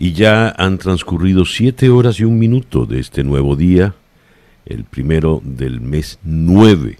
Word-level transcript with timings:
y 0.00 0.14
ya 0.14 0.54
han 0.56 0.78
transcurrido 0.78 1.44
siete 1.44 1.90
horas 1.90 2.18
y 2.20 2.24
un 2.24 2.38
minuto 2.38 2.86
de 2.86 3.00
este 3.00 3.22
nuevo 3.22 3.54
día, 3.54 3.94
el 4.64 4.84
primero 4.84 5.42
del 5.44 5.82
mes 5.82 6.18
nueve 6.24 6.98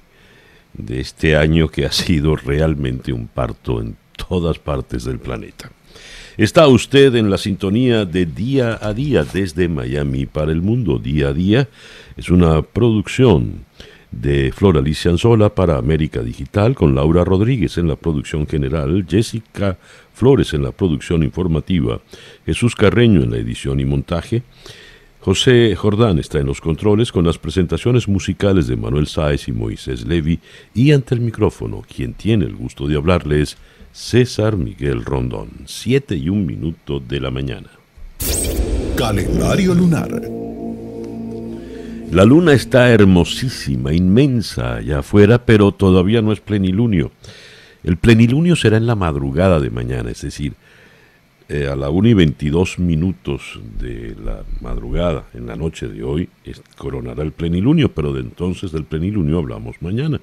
de 0.74 1.00
este 1.00 1.34
año 1.34 1.68
que 1.68 1.86
ha 1.86 1.92
sido 1.92 2.36
realmente 2.36 3.14
un 3.14 3.26
parto 3.26 3.80
en 3.80 3.96
todas 4.28 4.58
partes 4.58 5.04
del 5.04 5.18
planeta. 5.18 5.72
Está 6.36 6.68
usted 6.68 7.14
en 7.14 7.30
la 7.30 7.38
sintonía 7.38 8.04
de 8.04 8.26
Día 8.26 8.78
a 8.82 8.92
Día 8.92 9.24
desde 9.24 9.66
Miami 9.66 10.26
para 10.26 10.52
el 10.52 10.60
mundo. 10.60 10.98
Día 10.98 11.28
a 11.28 11.32
Día 11.32 11.68
es 12.18 12.28
una 12.28 12.60
producción 12.60 13.64
de 14.10 14.52
Flor 14.52 14.78
Alicia 14.78 15.10
Anzola 15.10 15.54
para 15.54 15.78
América 15.78 16.22
Digital, 16.22 16.74
con 16.74 16.94
Laura 16.94 17.24
Rodríguez 17.24 17.78
en 17.78 17.88
la 17.88 17.96
producción 17.96 18.46
general, 18.46 19.06
Jessica 19.08 19.78
Flores 20.12 20.52
en 20.52 20.62
la 20.62 20.72
producción 20.72 21.22
informativa, 21.22 22.00
Jesús 22.44 22.74
Carreño 22.74 23.22
en 23.22 23.30
la 23.30 23.38
edición 23.38 23.80
y 23.80 23.84
montaje, 23.84 24.42
José 25.20 25.76
Jordán 25.76 26.18
está 26.18 26.38
en 26.38 26.46
los 26.46 26.62
controles 26.62 27.12
con 27.12 27.26
las 27.26 27.36
presentaciones 27.36 28.08
musicales 28.08 28.66
de 28.66 28.76
Manuel 28.76 29.06
Sáez 29.06 29.48
y 29.48 29.52
Moisés 29.52 30.06
Levi 30.06 30.40
y 30.74 30.92
ante 30.92 31.14
el 31.14 31.20
micrófono, 31.20 31.82
quien 31.94 32.14
tiene 32.14 32.46
el 32.46 32.56
gusto 32.56 32.88
de 32.88 32.96
hablarles, 32.96 33.58
César 33.92 34.56
Miguel 34.56 35.04
Rondón, 35.04 35.50
7 35.66 36.16
y 36.16 36.30
un 36.30 36.46
minuto 36.46 37.00
de 37.00 37.20
la 37.20 37.30
mañana. 37.30 37.68
Calendario 38.96 39.74
lunar. 39.74 40.39
La 42.10 42.24
luna 42.24 42.54
está 42.54 42.90
hermosísima, 42.90 43.92
inmensa 43.92 44.76
allá 44.76 44.98
afuera, 44.98 45.46
pero 45.46 45.70
todavía 45.70 46.20
no 46.20 46.32
es 46.32 46.40
plenilunio. 46.40 47.12
El 47.84 47.98
plenilunio 47.98 48.56
será 48.56 48.78
en 48.78 48.86
la 48.86 48.96
madrugada 48.96 49.60
de 49.60 49.70
mañana, 49.70 50.10
es 50.10 50.22
decir, 50.22 50.54
eh, 51.48 51.68
a 51.68 51.76
la 51.76 51.88
1 51.88 52.08
y 52.08 52.14
22 52.14 52.80
minutos 52.80 53.60
de 53.78 54.16
la 54.24 54.42
madrugada, 54.60 55.26
en 55.34 55.46
la 55.46 55.54
noche 55.54 55.86
de 55.86 56.02
hoy, 56.02 56.28
coronará 56.76 57.22
el 57.22 57.30
plenilunio, 57.30 57.94
pero 57.94 58.12
de 58.12 58.22
entonces 58.22 58.72
del 58.72 58.84
plenilunio 58.84 59.38
hablamos 59.38 59.76
mañana. 59.80 60.20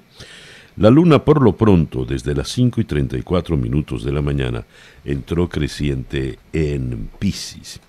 La 0.76 0.90
luna, 0.90 1.24
por 1.24 1.40
lo 1.40 1.56
pronto, 1.56 2.04
desde 2.04 2.34
las 2.34 2.50
5 2.50 2.82
y 2.82 2.84
34 2.84 3.56
minutos 3.56 4.04
de 4.04 4.12
la 4.12 4.20
mañana, 4.20 4.62
entró 5.06 5.48
creciente 5.48 6.38
en 6.52 7.08
Pisces. 7.18 7.80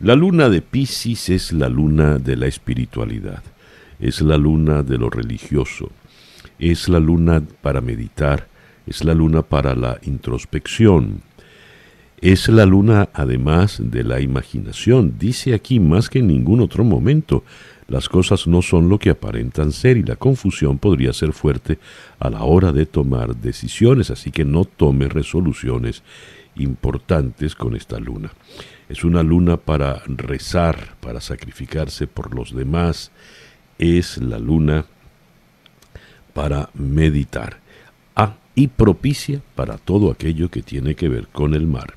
La 0.00 0.14
luna 0.14 0.48
de 0.48 0.62
Pisces 0.62 1.28
es 1.28 1.52
la 1.52 1.68
luna 1.68 2.18
de 2.18 2.36
la 2.36 2.46
espiritualidad, 2.46 3.42
es 3.98 4.20
la 4.20 4.36
luna 4.36 4.84
de 4.84 4.96
lo 4.96 5.10
religioso, 5.10 5.90
es 6.60 6.88
la 6.88 7.00
luna 7.00 7.42
para 7.62 7.80
meditar, 7.80 8.46
es 8.86 9.02
la 9.02 9.12
luna 9.12 9.42
para 9.42 9.74
la 9.74 9.98
introspección, 10.02 11.22
es 12.20 12.48
la 12.48 12.64
luna 12.64 13.08
además 13.12 13.80
de 13.82 14.04
la 14.04 14.20
imaginación. 14.20 15.16
Dice 15.18 15.52
aquí 15.52 15.80
más 15.80 16.08
que 16.08 16.20
en 16.20 16.28
ningún 16.28 16.60
otro 16.60 16.84
momento, 16.84 17.42
las 17.88 18.08
cosas 18.08 18.46
no 18.46 18.62
son 18.62 18.88
lo 18.88 19.00
que 19.00 19.10
aparentan 19.10 19.72
ser 19.72 19.96
y 19.96 20.04
la 20.04 20.14
confusión 20.14 20.78
podría 20.78 21.12
ser 21.12 21.32
fuerte 21.32 21.80
a 22.20 22.30
la 22.30 22.44
hora 22.44 22.70
de 22.70 22.86
tomar 22.86 23.34
decisiones, 23.34 24.12
así 24.12 24.30
que 24.30 24.44
no 24.44 24.64
tome 24.64 25.08
resoluciones 25.08 26.04
importantes 26.54 27.56
con 27.56 27.74
esta 27.74 27.98
luna. 27.98 28.30
Es 28.88 29.04
una 29.04 29.22
luna 29.22 29.56
para 29.56 30.02
rezar, 30.06 30.96
para 31.00 31.20
sacrificarse 31.20 32.06
por 32.06 32.34
los 32.34 32.54
demás. 32.54 33.10
Es 33.78 34.18
la 34.18 34.38
luna 34.38 34.86
para 36.32 36.70
meditar. 36.74 37.58
Ah, 38.16 38.36
y 38.54 38.68
propicia 38.68 39.42
para 39.54 39.76
todo 39.76 40.10
aquello 40.10 40.50
que 40.50 40.62
tiene 40.62 40.94
que 40.94 41.08
ver 41.08 41.28
con 41.28 41.54
el 41.54 41.66
mar. 41.66 41.94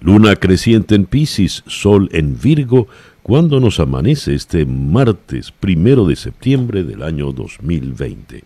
Luna 0.00 0.34
creciente 0.34 0.96
en 0.96 1.06
Pisces, 1.06 1.62
Sol 1.68 2.08
en 2.12 2.36
Virgo, 2.40 2.88
cuando 3.22 3.60
nos 3.60 3.78
amanece 3.78 4.34
este 4.34 4.66
martes 4.66 5.52
primero 5.52 6.06
de 6.06 6.16
septiembre 6.16 6.82
del 6.82 7.04
año 7.04 7.30
2020. 7.30 8.42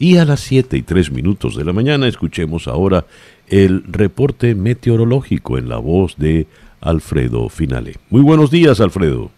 Y 0.00 0.16
a 0.16 0.24
las 0.24 0.40
7 0.40 0.76
y 0.76 0.82
3 0.82 1.12
minutos 1.12 1.54
de 1.54 1.64
la 1.64 1.72
mañana 1.72 2.08
escuchemos 2.08 2.66
ahora 2.66 3.06
el 3.48 3.84
reporte 3.84 4.54
meteorológico 4.54 5.58
en 5.58 5.68
la 5.68 5.78
voz 5.78 6.16
de 6.16 6.46
Alfredo 6.80 7.48
Finale. 7.48 7.96
Muy 8.10 8.22
buenos 8.22 8.50
días, 8.50 8.80
Alfredo. 8.80 9.30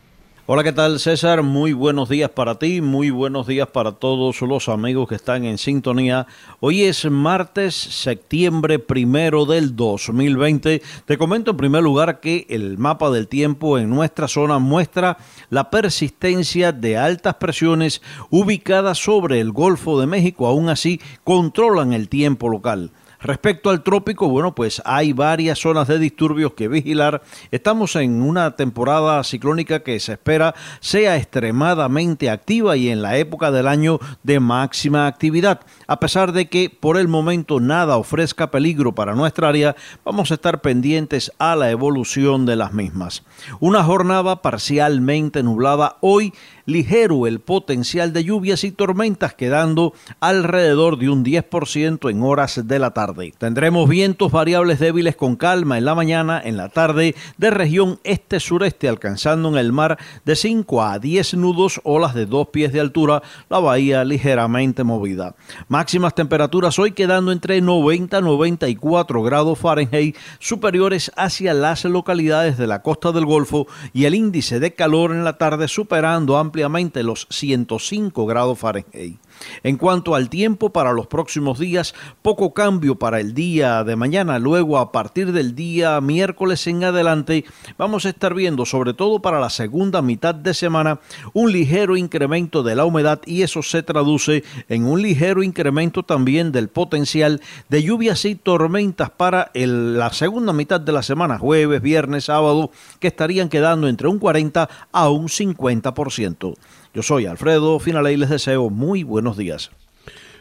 Hola, 0.50 0.64
¿qué 0.64 0.72
tal 0.72 0.98
César? 0.98 1.42
Muy 1.42 1.74
buenos 1.74 2.08
días 2.08 2.30
para 2.30 2.58
ti, 2.58 2.80
muy 2.80 3.10
buenos 3.10 3.46
días 3.46 3.68
para 3.68 3.92
todos 3.92 4.40
los 4.40 4.70
amigos 4.70 5.06
que 5.06 5.16
están 5.16 5.44
en 5.44 5.58
sintonía. 5.58 6.26
Hoy 6.60 6.84
es 6.84 7.04
martes, 7.10 7.74
septiembre 7.74 8.78
primero 8.78 9.44
del 9.44 9.76
2020. 9.76 10.80
Te 11.04 11.18
comento 11.18 11.50
en 11.50 11.58
primer 11.58 11.82
lugar 11.82 12.20
que 12.20 12.46
el 12.48 12.78
mapa 12.78 13.10
del 13.10 13.28
tiempo 13.28 13.76
en 13.76 13.90
nuestra 13.90 14.26
zona 14.26 14.58
muestra 14.58 15.18
la 15.50 15.68
persistencia 15.68 16.72
de 16.72 16.96
altas 16.96 17.34
presiones 17.34 18.00
ubicadas 18.30 18.96
sobre 18.96 19.40
el 19.40 19.52
Golfo 19.52 20.00
de 20.00 20.06
México. 20.06 20.46
Aún 20.46 20.70
así, 20.70 20.98
controlan 21.24 21.92
el 21.92 22.08
tiempo 22.08 22.48
local. 22.48 22.90
Respecto 23.20 23.70
al 23.70 23.82
trópico, 23.82 24.28
bueno, 24.28 24.54
pues 24.54 24.80
hay 24.84 25.12
varias 25.12 25.58
zonas 25.58 25.88
de 25.88 25.98
disturbios 25.98 26.52
que 26.52 26.68
vigilar. 26.68 27.22
Estamos 27.50 27.96
en 27.96 28.22
una 28.22 28.54
temporada 28.54 29.24
ciclónica 29.24 29.80
que 29.80 29.98
se 29.98 30.12
espera 30.12 30.54
sea 30.80 31.16
extremadamente 31.16 32.30
activa 32.30 32.76
y 32.76 32.90
en 32.90 33.02
la 33.02 33.16
época 33.16 33.50
del 33.50 33.66
año 33.66 33.98
de 34.22 34.38
máxima 34.38 35.08
actividad. 35.08 35.60
A 35.88 35.98
pesar 35.98 36.30
de 36.30 36.48
que 36.48 36.70
por 36.70 36.96
el 36.96 37.08
momento 37.08 37.58
nada 37.58 37.96
ofrezca 37.96 38.52
peligro 38.52 38.94
para 38.94 39.16
nuestra 39.16 39.48
área, 39.48 39.74
vamos 40.04 40.30
a 40.30 40.34
estar 40.34 40.60
pendientes 40.60 41.32
a 41.38 41.56
la 41.56 41.70
evolución 41.70 42.46
de 42.46 42.54
las 42.54 42.72
mismas. 42.72 43.24
Una 43.58 43.82
jornada 43.82 44.42
parcialmente 44.42 45.42
nublada 45.42 45.96
hoy 46.00 46.32
ligero 46.68 47.26
el 47.26 47.40
potencial 47.40 48.12
de 48.12 48.24
lluvias 48.24 48.62
y 48.62 48.72
tormentas, 48.72 49.32
quedando 49.32 49.94
alrededor 50.20 50.98
de 50.98 51.08
un 51.08 51.24
10% 51.24 52.10
en 52.10 52.22
horas 52.22 52.68
de 52.68 52.78
la 52.78 52.90
tarde. 52.90 53.32
Tendremos 53.38 53.88
vientos 53.88 54.30
variables 54.30 54.78
débiles 54.78 55.16
con 55.16 55.36
calma 55.36 55.78
en 55.78 55.86
la 55.86 55.94
mañana, 55.94 56.38
en 56.44 56.58
la 56.58 56.68
tarde, 56.68 57.14
de 57.38 57.50
región 57.50 58.00
este-sureste, 58.04 58.86
alcanzando 58.86 59.48
en 59.48 59.56
el 59.56 59.72
mar 59.72 59.96
de 60.26 60.36
5 60.36 60.82
a 60.82 60.98
10 60.98 61.34
nudos, 61.34 61.80
olas 61.84 62.14
de 62.14 62.26
2 62.26 62.48
pies 62.48 62.70
de 62.70 62.80
altura, 62.80 63.22
la 63.48 63.60
bahía 63.60 64.04
ligeramente 64.04 64.84
movida. 64.84 65.36
Máximas 65.68 66.14
temperaturas 66.14 66.78
hoy 66.78 66.92
quedando 66.92 67.32
entre 67.32 67.62
90 67.62 68.18
y 68.18 68.22
94 68.22 69.22
grados 69.22 69.58
Fahrenheit, 69.58 70.18
superiores 70.38 71.10
hacia 71.16 71.54
las 71.54 71.86
localidades 71.86 72.58
de 72.58 72.66
la 72.66 72.82
costa 72.82 73.10
del 73.12 73.24
Golfo 73.24 73.66
y 73.94 74.04
el 74.04 74.14
índice 74.14 74.60
de 74.60 74.74
calor 74.74 75.12
en 75.12 75.24
la 75.24 75.38
tarde 75.38 75.66
superando 75.66 76.36
ampliamente 76.36 76.57
los 77.02 77.26
105 77.30 78.26
grados 78.26 78.58
Fahrenheit. 78.58 79.18
En 79.62 79.76
cuanto 79.76 80.14
al 80.14 80.28
tiempo 80.28 80.70
para 80.70 80.92
los 80.92 81.06
próximos 81.06 81.58
días, 81.58 81.94
poco 82.22 82.54
cambio 82.54 82.96
para 82.96 83.20
el 83.20 83.34
día 83.34 83.84
de 83.84 83.96
mañana. 83.96 84.38
Luego, 84.38 84.78
a 84.78 84.92
partir 84.92 85.32
del 85.32 85.54
día 85.54 86.00
miércoles 86.00 86.66
en 86.66 86.84
adelante, 86.84 87.44
vamos 87.76 88.06
a 88.06 88.10
estar 88.10 88.34
viendo, 88.34 88.64
sobre 88.66 88.94
todo 88.94 89.20
para 89.20 89.40
la 89.40 89.50
segunda 89.50 90.02
mitad 90.02 90.34
de 90.34 90.54
semana, 90.54 91.00
un 91.32 91.52
ligero 91.52 91.96
incremento 91.96 92.62
de 92.62 92.76
la 92.76 92.84
humedad 92.84 93.20
y 93.26 93.42
eso 93.42 93.62
se 93.62 93.82
traduce 93.82 94.44
en 94.68 94.84
un 94.84 95.02
ligero 95.02 95.42
incremento 95.42 96.02
también 96.02 96.52
del 96.52 96.68
potencial 96.68 97.40
de 97.68 97.82
lluvias 97.82 98.24
y 98.24 98.34
tormentas 98.34 99.10
para 99.10 99.50
la 99.54 100.12
segunda 100.12 100.52
mitad 100.52 100.80
de 100.80 100.92
la 100.92 101.02
semana, 101.02 101.38
jueves, 101.38 101.82
viernes, 101.82 102.24
sábado, 102.24 102.70
que 103.00 103.08
estarían 103.08 103.48
quedando 103.48 103.88
entre 103.88 104.08
un 104.08 104.18
40 104.18 104.68
a 104.92 105.08
un 105.08 105.28
50%. 105.28 106.54
Yo 106.94 107.02
soy 107.02 107.26
Alfredo 107.26 107.78
Finalé 107.78 108.14
y 108.14 108.16
les 108.16 108.30
deseo 108.30 108.70
muy 108.70 109.02
buenos 109.02 109.36
días. 109.36 109.70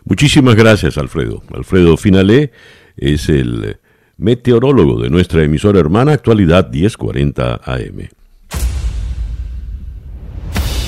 Muchísimas 0.06 0.56
gracias, 0.56 0.98
Alfredo. 0.98 1.44
Alfredo 1.54 1.98
Finalé 1.98 2.52
es 2.96 3.28
el 3.28 3.78
meteorólogo 4.18 5.02
de 5.02 5.10
nuestra 5.10 5.44
emisora 5.44 5.80
hermana 5.80 6.14
Actualidad 6.14 6.70
1040 6.72 7.62
AM. 7.64 8.10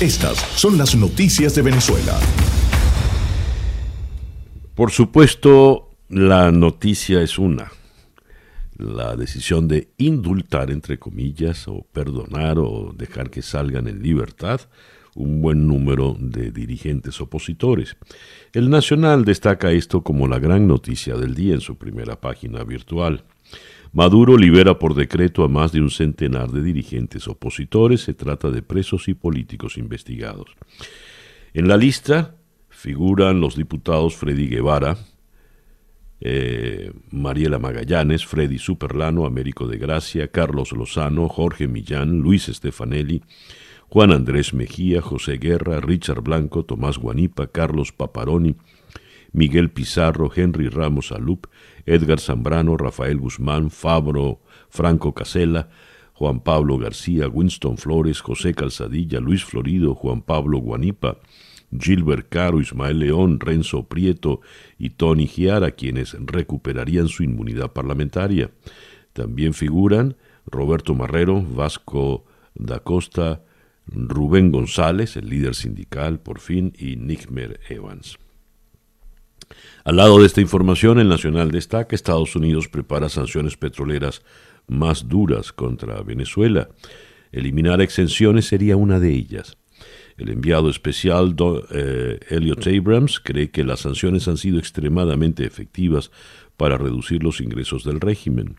Estas 0.00 0.38
son 0.56 0.78
las 0.78 0.96
noticias 0.96 1.54
de 1.54 1.62
Venezuela. 1.62 2.18
Por 4.74 4.90
supuesto, 4.90 5.90
la 6.08 6.50
noticia 6.50 7.20
es 7.20 7.38
una. 7.38 7.70
la 8.78 9.14
decisión 9.14 9.68
de 9.68 9.88
indultar, 9.98 10.70
entre 10.70 10.98
comillas, 10.98 11.68
o 11.68 11.86
perdonar 11.92 12.58
o 12.58 12.94
dejar 12.96 13.28
que 13.28 13.42
salgan 13.42 13.88
en 13.88 14.02
libertad 14.02 14.62
un 15.20 15.40
buen 15.40 15.66
número 15.66 16.16
de 16.18 16.50
dirigentes 16.50 17.20
opositores. 17.20 17.96
El 18.52 18.70
Nacional 18.70 19.24
destaca 19.24 19.72
esto 19.72 20.02
como 20.02 20.26
la 20.28 20.38
gran 20.38 20.66
noticia 20.66 21.16
del 21.16 21.34
día 21.34 21.54
en 21.54 21.60
su 21.60 21.76
primera 21.76 22.20
página 22.20 22.64
virtual. 22.64 23.24
Maduro 23.92 24.36
libera 24.36 24.78
por 24.78 24.94
decreto 24.94 25.42
a 25.42 25.48
más 25.48 25.72
de 25.72 25.80
un 25.80 25.90
centenar 25.90 26.50
de 26.50 26.62
dirigentes 26.62 27.26
opositores. 27.26 28.02
Se 28.02 28.14
trata 28.14 28.50
de 28.50 28.62
presos 28.62 29.08
y 29.08 29.14
políticos 29.14 29.76
investigados. 29.78 30.50
En 31.52 31.66
la 31.66 31.76
lista 31.76 32.36
figuran 32.68 33.40
los 33.40 33.56
diputados 33.56 34.16
Freddy 34.16 34.48
Guevara, 34.48 34.96
eh, 36.20 36.92
Mariela 37.10 37.58
Magallanes, 37.58 38.26
Freddy 38.26 38.58
Superlano, 38.58 39.26
Américo 39.26 39.66
de 39.66 39.78
Gracia, 39.78 40.28
Carlos 40.28 40.72
Lozano, 40.72 41.28
Jorge 41.28 41.66
Millán, 41.66 42.20
Luis 42.20 42.44
Stefanelli, 42.44 43.22
Juan 43.92 44.12
Andrés 44.12 44.54
Mejía, 44.54 45.02
José 45.02 45.38
Guerra, 45.38 45.80
Richard 45.80 46.20
Blanco, 46.20 46.64
Tomás 46.64 46.96
Guanipa, 46.96 47.48
Carlos 47.48 47.90
Paparoni, 47.90 48.54
Miguel 49.32 49.72
Pizarro, 49.72 50.30
Henry 50.32 50.68
Ramos 50.68 51.10
Alup, 51.10 51.48
Edgar 51.86 52.20
Zambrano, 52.20 52.76
Rafael 52.76 53.18
Guzmán, 53.18 53.68
Fabro, 53.68 54.42
Franco 54.68 55.12
Casella, 55.12 55.70
Juan 56.12 56.38
Pablo 56.38 56.78
García, 56.78 57.26
Winston 57.26 57.78
Flores, 57.78 58.20
José 58.20 58.54
Calzadilla, 58.54 59.18
Luis 59.18 59.44
Florido, 59.44 59.96
Juan 59.96 60.22
Pablo 60.22 60.58
Guanipa, 60.58 61.18
Gilbert 61.76 62.28
Caro, 62.28 62.60
Ismael 62.60 63.00
León, 63.00 63.40
Renzo 63.40 63.88
Prieto 63.88 64.40
y 64.78 64.90
Tony 64.90 65.26
Giara, 65.26 65.72
quienes 65.72 66.16
recuperarían 66.20 67.08
su 67.08 67.24
inmunidad 67.24 67.72
parlamentaria. 67.72 68.52
También 69.14 69.52
figuran 69.52 70.16
Roberto 70.46 70.94
Marrero, 70.94 71.42
Vasco 71.42 72.24
da 72.54 72.78
Costa, 72.78 73.42
Rubén 73.92 74.52
González, 74.52 75.16
el 75.16 75.28
líder 75.28 75.54
sindical, 75.54 76.20
por 76.20 76.40
fin, 76.40 76.72
y 76.78 76.96
Nickmer 76.96 77.60
Evans. 77.68 78.18
Al 79.84 79.96
lado 79.96 80.20
de 80.20 80.26
esta 80.26 80.40
información, 80.40 80.98
el 81.00 81.08
Nacional 81.08 81.50
destaca 81.50 81.96
Estados 81.96 82.36
Unidos 82.36 82.68
prepara 82.68 83.08
sanciones 83.08 83.56
petroleras 83.56 84.22
más 84.68 85.08
duras 85.08 85.52
contra 85.52 86.02
Venezuela. 86.02 86.68
Eliminar 87.32 87.80
exenciones 87.80 88.46
sería 88.46 88.76
una 88.76 89.00
de 89.00 89.12
ellas. 89.12 89.56
El 90.16 90.28
enviado 90.28 90.68
especial 90.68 91.34
eh, 91.70 92.20
Elliot 92.28 92.66
Abrams 92.66 93.20
cree 93.20 93.50
que 93.50 93.64
las 93.64 93.80
sanciones 93.80 94.28
han 94.28 94.36
sido 94.36 94.58
extremadamente 94.58 95.46
efectivas 95.46 96.10
para 96.58 96.76
reducir 96.76 97.22
los 97.22 97.40
ingresos 97.40 97.84
del 97.84 98.00
régimen, 98.00 98.56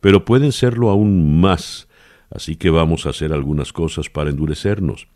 pero 0.00 0.24
pueden 0.24 0.52
serlo 0.52 0.88
aún 0.88 1.38
más, 1.38 1.86
así 2.34 2.56
que 2.56 2.70
vamos 2.70 3.06
a 3.06 3.10
hacer 3.10 3.32
algunas 3.32 3.72
cosas 3.72 4.08
para 4.08 4.30
endurecernos. 4.30 5.08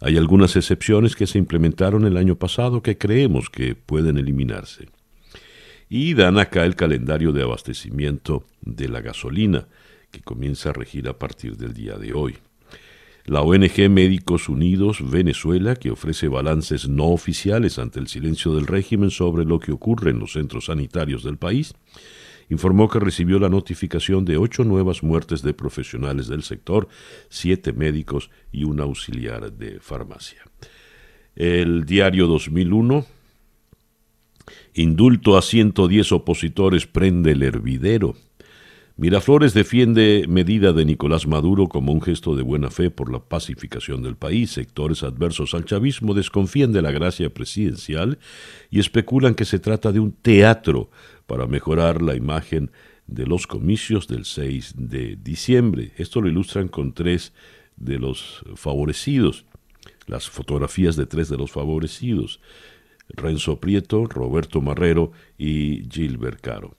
Hay 0.00 0.16
algunas 0.16 0.56
excepciones 0.56 1.16
que 1.16 1.26
se 1.26 1.38
implementaron 1.38 2.06
el 2.06 2.16
año 2.16 2.36
pasado 2.36 2.82
que 2.82 2.96
creemos 2.96 3.50
que 3.50 3.74
pueden 3.74 4.18
eliminarse. 4.18 4.88
Y 5.88 6.14
dan 6.14 6.38
acá 6.38 6.64
el 6.64 6.76
calendario 6.76 7.32
de 7.32 7.42
abastecimiento 7.42 8.44
de 8.60 8.88
la 8.88 9.00
gasolina, 9.00 9.66
que 10.10 10.20
comienza 10.20 10.70
a 10.70 10.72
regir 10.72 11.08
a 11.08 11.18
partir 11.18 11.56
del 11.56 11.74
día 11.74 11.96
de 11.96 12.12
hoy. 12.12 12.36
La 13.26 13.42
ONG 13.42 13.90
Médicos 13.90 14.48
Unidos 14.48 14.98
Venezuela, 15.08 15.76
que 15.76 15.90
ofrece 15.90 16.28
balances 16.28 16.88
no 16.88 17.08
oficiales 17.08 17.78
ante 17.78 18.00
el 18.00 18.08
silencio 18.08 18.54
del 18.54 18.66
régimen 18.66 19.10
sobre 19.10 19.44
lo 19.44 19.60
que 19.60 19.72
ocurre 19.72 20.10
en 20.10 20.18
los 20.18 20.32
centros 20.32 20.66
sanitarios 20.66 21.22
del 21.22 21.36
país, 21.36 21.74
informó 22.50 22.88
que 22.88 22.98
recibió 22.98 23.38
la 23.38 23.48
notificación 23.48 24.24
de 24.24 24.36
ocho 24.36 24.64
nuevas 24.64 25.02
muertes 25.02 25.40
de 25.42 25.54
profesionales 25.54 26.26
del 26.26 26.42
sector, 26.42 26.88
siete 27.30 27.72
médicos 27.72 28.30
y 28.52 28.64
un 28.64 28.80
auxiliar 28.80 29.52
de 29.52 29.80
farmacia. 29.80 30.42
El 31.34 31.86
diario 31.86 32.26
2001, 32.26 33.06
indulto 34.74 35.38
a 35.38 35.42
110 35.42 36.12
opositores 36.12 36.86
prende 36.86 37.32
el 37.32 37.42
hervidero. 37.42 38.16
Miraflores 39.00 39.54
defiende 39.54 40.26
medida 40.28 40.74
de 40.74 40.84
Nicolás 40.84 41.26
Maduro 41.26 41.68
como 41.68 41.90
un 41.90 42.02
gesto 42.02 42.36
de 42.36 42.42
buena 42.42 42.70
fe 42.70 42.90
por 42.90 43.10
la 43.10 43.18
pacificación 43.18 44.02
del 44.02 44.14
país. 44.14 44.50
Sectores 44.50 45.02
adversos 45.02 45.54
al 45.54 45.64
chavismo 45.64 46.12
desconfían 46.12 46.70
de 46.70 46.82
la 46.82 46.90
gracia 46.90 47.32
presidencial 47.32 48.18
y 48.68 48.78
especulan 48.78 49.34
que 49.34 49.46
se 49.46 49.58
trata 49.58 49.90
de 49.90 50.00
un 50.00 50.12
teatro 50.12 50.90
para 51.26 51.46
mejorar 51.46 52.02
la 52.02 52.14
imagen 52.14 52.72
de 53.06 53.24
los 53.24 53.46
comicios 53.46 54.06
del 54.06 54.26
6 54.26 54.74
de 54.76 55.16
diciembre. 55.16 55.92
Esto 55.96 56.20
lo 56.20 56.28
ilustran 56.28 56.68
con 56.68 56.92
tres 56.92 57.32
de 57.78 57.98
los 57.98 58.44
favorecidos, 58.54 59.46
las 60.08 60.28
fotografías 60.28 60.96
de 60.96 61.06
tres 61.06 61.30
de 61.30 61.38
los 61.38 61.50
favorecidos, 61.50 62.38
Renzo 63.08 63.60
Prieto, 63.60 64.04
Roberto 64.04 64.60
Marrero 64.60 65.12
y 65.38 65.88
Gilbert 65.88 66.42
Caro. 66.42 66.76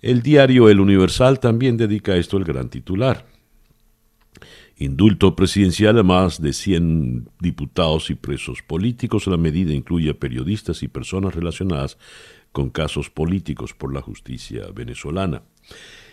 El 0.00 0.22
diario 0.22 0.70
El 0.70 0.80
Universal 0.80 1.40
también 1.40 1.76
dedica 1.76 2.12
a 2.12 2.16
esto 2.16 2.38
el 2.38 2.44
gran 2.44 2.70
titular. 2.70 3.26
Indulto 4.78 5.36
presidencial 5.36 5.98
a 5.98 6.02
más 6.02 6.40
de 6.40 6.54
100 6.54 7.28
diputados 7.38 8.08
y 8.08 8.14
presos 8.14 8.62
políticos. 8.62 9.26
La 9.26 9.36
medida 9.36 9.74
incluye 9.74 10.10
a 10.10 10.14
periodistas 10.14 10.82
y 10.82 10.88
personas 10.88 11.34
relacionadas 11.34 11.98
con 12.50 12.70
casos 12.70 13.10
políticos 13.10 13.74
por 13.74 13.92
la 13.92 14.00
justicia 14.00 14.68
venezolana. 14.74 15.42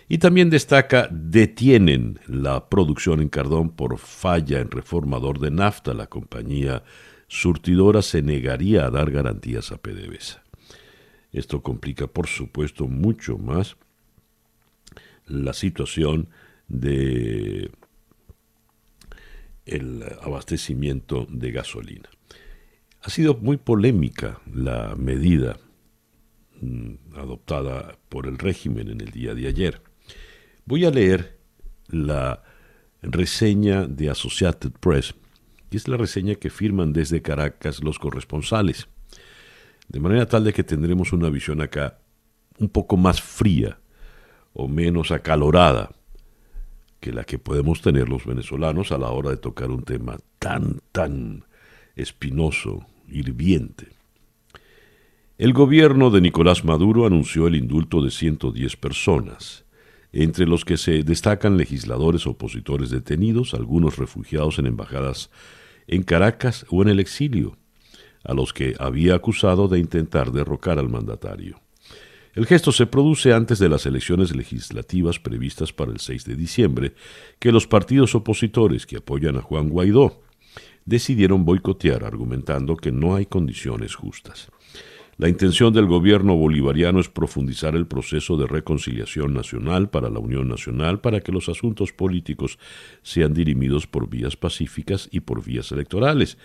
Y 0.09 0.17
también 0.17 0.49
destaca, 0.49 1.07
detienen 1.09 2.19
la 2.27 2.69
producción 2.69 3.21
en 3.21 3.29
Cardón 3.29 3.69
por 3.69 3.97
falla 3.97 4.59
en 4.59 4.69
reformador 4.69 5.39
de 5.39 5.51
nafta. 5.51 5.93
La 5.93 6.07
compañía 6.07 6.83
surtidora 7.29 8.01
se 8.01 8.21
negaría 8.21 8.85
a 8.85 8.89
dar 8.89 9.11
garantías 9.11 9.71
a 9.71 9.77
PDVSA. 9.77 10.46
Esto 11.31 11.61
complica, 11.61 12.07
por 12.07 12.27
supuesto, 12.27 12.87
mucho 12.87 13.37
más 13.37 13.75
la 15.25 15.53
situación 15.53 16.29
de 16.67 17.69
el 19.65 20.03
abastecimiento 20.21 21.27
de 21.29 21.51
gasolina. 21.51 22.09
Ha 23.01 23.09
sido 23.09 23.35
muy 23.35 23.57
polémica 23.57 24.39
la 24.53 24.95
medida 24.95 25.57
mm, 26.61 27.15
adoptada 27.15 27.97
por 28.09 28.27
el 28.27 28.37
régimen 28.37 28.89
en 28.89 29.01
el 29.01 29.11
día 29.11 29.35
de 29.35 29.47
ayer. 29.47 29.81
Voy 30.65 30.85
a 30.85 30.91
leer 30.91 31.37
la 31.89 32.43
reseña 33.01 33.87
de 33.87 34.09
Associated 34.09 34.71
Press, 34.79 35.15
que 35.69 35.77
es 35.77 35.87
la 35.87 35.97
reseña 35.97 36.35
que 36.35 36.49
firman 36.49 36.93
desde 36.93 37.21
Caracas 37.21 37.83
los 37.83 37.99
corresponsales 37.99 38.87
de 39.87 39.99
manera 39.99 40.25
tal 40.25 40.43
de 40.43 40.53
que 40.53 40.63
tendremos 40.63 41.13
una 41.13 41.29
visión 41.29 41.61
acá 41.61 41.99
un 42.59 42.69
poco 42.69 42.97
más 42.97 43.21
fría 43.21 43.79
o 44.53 44.67
menos 44.67 45.11
acalorada 45.11 45.91
que 46.99 47.13
la 47.13 47.23
que 47.23 47.37
podemos 47.37 47.81
tener 47.81 48.09
los 48.09 48.25
venezolanos 48.25 48.91
a 48.91 48.97
la 48.97 49.09
hora 49.09 49.29
de 49.29 49.37
tocar 49.37 49.69
un 49.69 49.83
tema 49.83 50.17
tan, 50.39 50.81
tan 50.91 51.45
espinoso, 51.95 52.85
hirviente. 53.07 53.89
El 55.37 55.53
gobierno 55.53 56.09
de 56.09 56.21
Nicolás 56.21 56.65
Maduro 56.65 57.05
anunció 57.05 57.45
el 57.45 57.55
indulto 57.55 58.01
de 58.01 58.09
110 58.09 58.75
personas, 58.77 59.65
entre 60.11 60.47
los 60.47 60.65
que 60.65 60.77
se 60.77 61.03
destacan 61.03 61.57
legisladores 61.57 62.25
opositores 62.25 62.89
detenidos, 62.89 63.53
algunos 63.53 63.97
refugiados 63.97 64.57
en 64.57 64.65
embajadas 64.65 65.29
en 65.85 66.01
Caracas 66.01 66.65
o 66.69 66.81
en 66.81 66.89
el 66.89 66.99
exilio, 66.99 67.57
a 68.27 68.33
los 68.33 68.53
que 68.53 68.75
había 68.77 69.15
acusado 69.15 69.67
de 69.67 69.79
intentar 69.79 70.31
derrocar 70.31 70.77
al 70.77 70.89
mandatario. 70.89 71.59
El 72.35 72.45
gesto 72.45 72.71
se 72.71 72.85
produce 72.85 73.33
antes 73.33 73.57
de 73.57 73.67
las 73.67 73.87
elecciones 73.87 74.35
legislativas 74.35 75.19
previstas 75.19 75.73
para 75.73 75.91
el 75.91 75.99
6 75.99 76.25
de 76.25 76.35
diciembre, 76.35 76.93
que 77.39 77.51
los 77.51 77.65
partidos 77.65 78.13
opositores 78.13 78.85
que 78.85 78.97
apoyan 78.97 79.37
a 79.37 79.41
Juan 79.41 79.69
Guaidó 79.69 80.21
decidieron 80.85 81.45
boicotear 81.45 82.03
argumentando 82.03 82.77
que 82.77 82.91
no 82.91 83.15
hay 83.15 83.25
condiciones 83.25 83.95
justas. 83.95 84.49
La 85.17 85.29
intención 85.29 85.73
del 85.73 85.87
gobierno 85.87 86.35
bolivariano 86.35 86.99
es 86.99 87.09
profundizar 87.09 87.75
el 87.75 87.87
proceso 87.87 88.37
de 88.37 88.45
reconciliación 88.45 89.33
nacional 89.33 89.89
para 89.89 90.11
la 90.11 90.19
Unión 90.19 90.47
Nacional 90.47 91.01
para 91.01 91.21
que 91.21 91.31
los 91.31 91.49
asuntos 91.49 91.91
políticos 91.91 92.59
sean 93.01 93.33
dirimidos 93.33 93.87
por 93.87 94.07
vías 94.07 94.37
pacíficas 94.37 95.09
y 95.11 95.21
por 95.21 95.43
vías 95.43 95.71
electorales, 95.71 96.37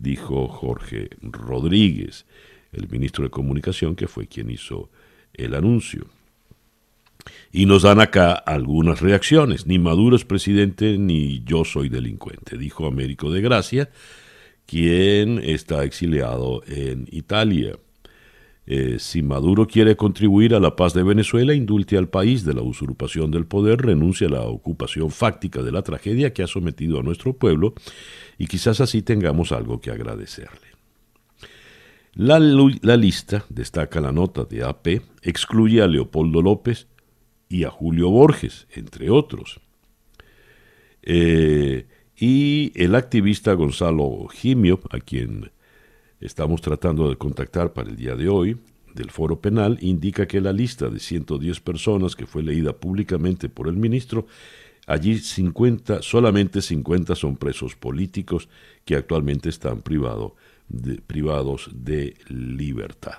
dijo 0.00 0.48
Jorge 0.48 1.10
Rodríguez, 1.22 2.26
el 2.72 2.88
ministro 2.88 3.24
de 3.24 3.30
Comunicación, 3.30 3.94
que 3.94 4.08
fue 4.08 4.26
quien 4.26 4.50
hizo 4.50 4.90
el 5.34 5.54
anuncio. 5.54 6.06
Y 7.52 7.66
nos 7.66 7.82
dan 7.82 8.00
acá 8.00 8.32
algunas 8.32 9.00
reacciones. 9.00 9.66
Ni 9.66 9.78
Maduro 9.78 10.16
es 10.16 10.24
presidente 10.24 10.96
ni 10.96 11.42
yo 11.44 11.64
soy 11.64 11.88
delincuente, 11.88 12.56
dijo 12.56 12.86
Américo 12.86 13.30
de 13.30 13.42
Gracia, 13.42 13.90
quien 14.66 15.38
está 15.38 15.84
exiliado 15.84 16.62
en 16.66 17.06
Italia. 17.10 17.76
Eh, 18.66 18.98
si 19.00 19.22
Maduro 19.22 19.66
quiere 19.66 19.96
contribuir 19.96 20.54
a 20.54 20.60
la 20.60 20.76
paz 20.76 20.94
de 20.94 21.02
Venezuela, 21.02 21.54
indulte 21.54 21.96
al 21.96 22.08
país 22.08 22.44
de 22.44 22.54
la 22.54 22.62
usurpación 22.62 23.32
del 23.32 23.44
poder, 23.44 23.80
renuncia 23.80 24.28
a 24.28 24.30
la 24.30 24.42
ocupación 24.42 25.10
fáctica 25.10 25.62
de 25.62 25.72
la 25.72 25.82
tragedia 25.82 26.32
que 26.32 26.44
ha 26.44 26.46
sometido 26.46 27.00
a 27.00 27.02
nuestro 27.02 27.32
pueblo 27.32 27.74
y 28.40 28.46
quizás 28.46 28.80
así 28.80 29.02
tengamos 29.02 29.52
algo 29.52 29.82
que 29.82 29.90
agradecerle. 29.90 30.68
La, 32.14 32.38
la 32.38 32.96
lista, 32.96 33.44
destaca 33.50 34.00
la 34.00 34.12
nota 34.12 34.44
de 34.44 34.64
AP, 34.64 35.02
excluye 35.20 35.82
a 35.82 35.86
Leopoldo 35.86 36.40
López 36.40 36.88
y 37.50 37.64
a 37.64 37.70
Julio 37.70 38.08
Borges, 38.08 38.66
entre 38.70 39.10
otros. 39.10 39.60
Eh, 41.02 41.86
y 42.16 42.72
el 42.74 42.94
activista 42.94 43.52
Gonzalo 43.52 44.26
Jimio, 44.28 44.80
a 44.88 45.00
quien 45.00 45.50
estamos 46.18 46.62
tratando 46.62 47.10
de 47.10 47.16
contactar 47.16 47.74
para 47.74 47.90
el 47.90 47.96
día 47.96 48.16
de 48.16 48.30
hoy, 48.30 48.56
del 48.94 49.10
foro 49.10 49.42
penal, 49.42 49.76
indica 49.82 50.26
que 50.26 50.40
la 50.40 50.54
lista 50.54 50.88
de 50.88 50.98
110 50.98 51.60
personas 51.60 52.16
que 52.16 52.24
fue 52.24 52.42
leída 52.42 52.72
públicamente 52.72 53.50
por 53.50 53.68
el 53.68 53.76
ministro, 53.76 54.26
allí 54.90 55.18
50, 55.18 56.02
solamente 56.02 56.60
50 56.60 57.14
son 57.14 57.36
presos 57.36 57.76
políticos 57.76 58.48
que 58.84 58.96
actualmente 58.96 59.48
están 59.48 59.82
privados 59.82 60.32
de 60.68 62.14
libertad. 62.28 63.18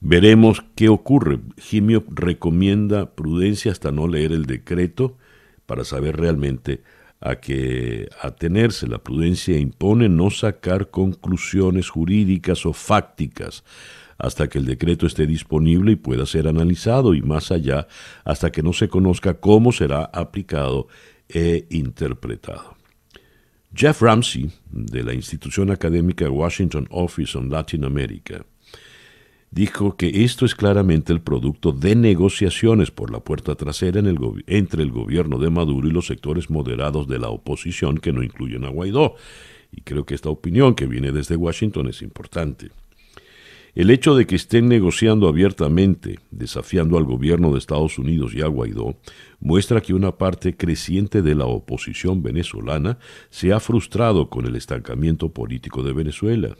Veremos 0.00 0.62
qué 0.74 0.90
ocurre. 0.90 1.40
Jimio 1.56 2.04
recomienda 2.08 3.14
prudencia 3.14 3.72
hasta 3.72 3.90
no 3.90 4.06
leer 4.06 4.32
el 4.32 4.44
decreto 4.44 5.16
para 5.64 5.84
saber 5.84 6.18
realmente 6.18 6.82
a 7.18 7.36
qué 7.36 8.08
atenerse. 8.20 8.86
La 8.86 8.98
prudencia 8.98 9.58
impone 9.58 10.10
no 10.10 10.30
sacar 10.30 10.90
conclusiones 10.90 11.88
jurídicas 11.88 12.66
o 12.66 12.74
fácticas 12.74 13.64
hasta 14.18 14.48
que 14.48 14.58
el 14.58 14.66
decreto 14.66 15.06
esté 15.06 15.26
disponible 15.26 15.92
y 15.92 15.96
pueda 15.96 16.26
ser 16.26 16.48
analizado 16.48 17.14
y 17.14 17.22
más 17.22 17.50
allá 17.52 17.86
hasta 18.24 18.50
que 18.50 18.62
no 18.62 18.72
se 18.72 18.88
conozca 18.88 19.34
cómo 19.34 19.72
será 19.72 20.04
aplicado 20.04 20.88
e 21.28 21.66
interpretado. 21.70 22.76
Jeff 23.74 24.02
Ramsey, 24.02 24.50
de 24.70 25.02
la 25.04 25.14
institución 25.14 25.70
académica 25.70 26.28
Washington 26.28 26.88
Office 26.90 27.36
on 27.36 27.50
Latin 27.50 27.84
America, 27.84 28.44
dijo 29.50 29.96
que 29.96 30.24
esto 30.24 30.44
es 30.44 30.54
claramente 30.54 31.12
el 31.12 31.20
producto 31.20 31.72
de 31.72 31.94
negociaciones 31.94 32.90
por 32.90 33.10
la 33.10 33.20
puerta 33.20 33.54
trasera 33.54 34.00
entre 34.46 34.82
el 34.82 34.90
gobierno 34.90 35.38
de 35.38 35.50
Maduro 35.50 35.88
y 35.88 35.92
los 35.92 36.06
sectores 36.06 36.50
moderados 36.50 37.06
de 37.08 37.18
la 37.18 37.28
oposición 37.28 37.98
que 37.98 38.12
no 38.12 38.22
incluyen 38.22 38.64
a 38.64 38.70
Guaidó. 38.70 39.14
Y 39.70 39.82
creo 39.82 40.04
que 40.04 40.14
esta 40.14 40.30
opinión 40.30 40.74
que 40.74 40.86
viene 40.86 41.12
desde 41.12 41.36
Washington 41.36 41.88
es 41.88 42.02
importante. 42.02 42.70
El 43.78 43.90
hecho 43.90 44.16
de 44.16 44.26
que 44.26 44.34
estén 44.34 44.66
negociando 44.66 45.28
abiertamente, 45.28 46.18
desafiando 46.32 46.98
al 46.98 47.04
gobierno 47.04 47.52
de 47.52 47.60
Estados 47.60 47.96
Unidos 47.96 48.34
y 48.34 48.40
a 48.40 48.48
Guaidó, 48.48 48.96
muestra 49.38 49.80
que 49.80 49.94
una 49.94 50.18
parte 50.18 50.56
creciente 50.56 51.22
de 51.22 51.36
la 51.36 51.46
oposición 51.46 52.20
venezolana 52.20 52.98
se 53.30 53.52
ha 53.52 53.60
frustrado 53.60 54.30
con 54.30 54.46
el 54.46 54.56
estancamiento 54.56 55.32
político 55.32 55.84
de 55.84 55.92
Venezuela 55.92 56.56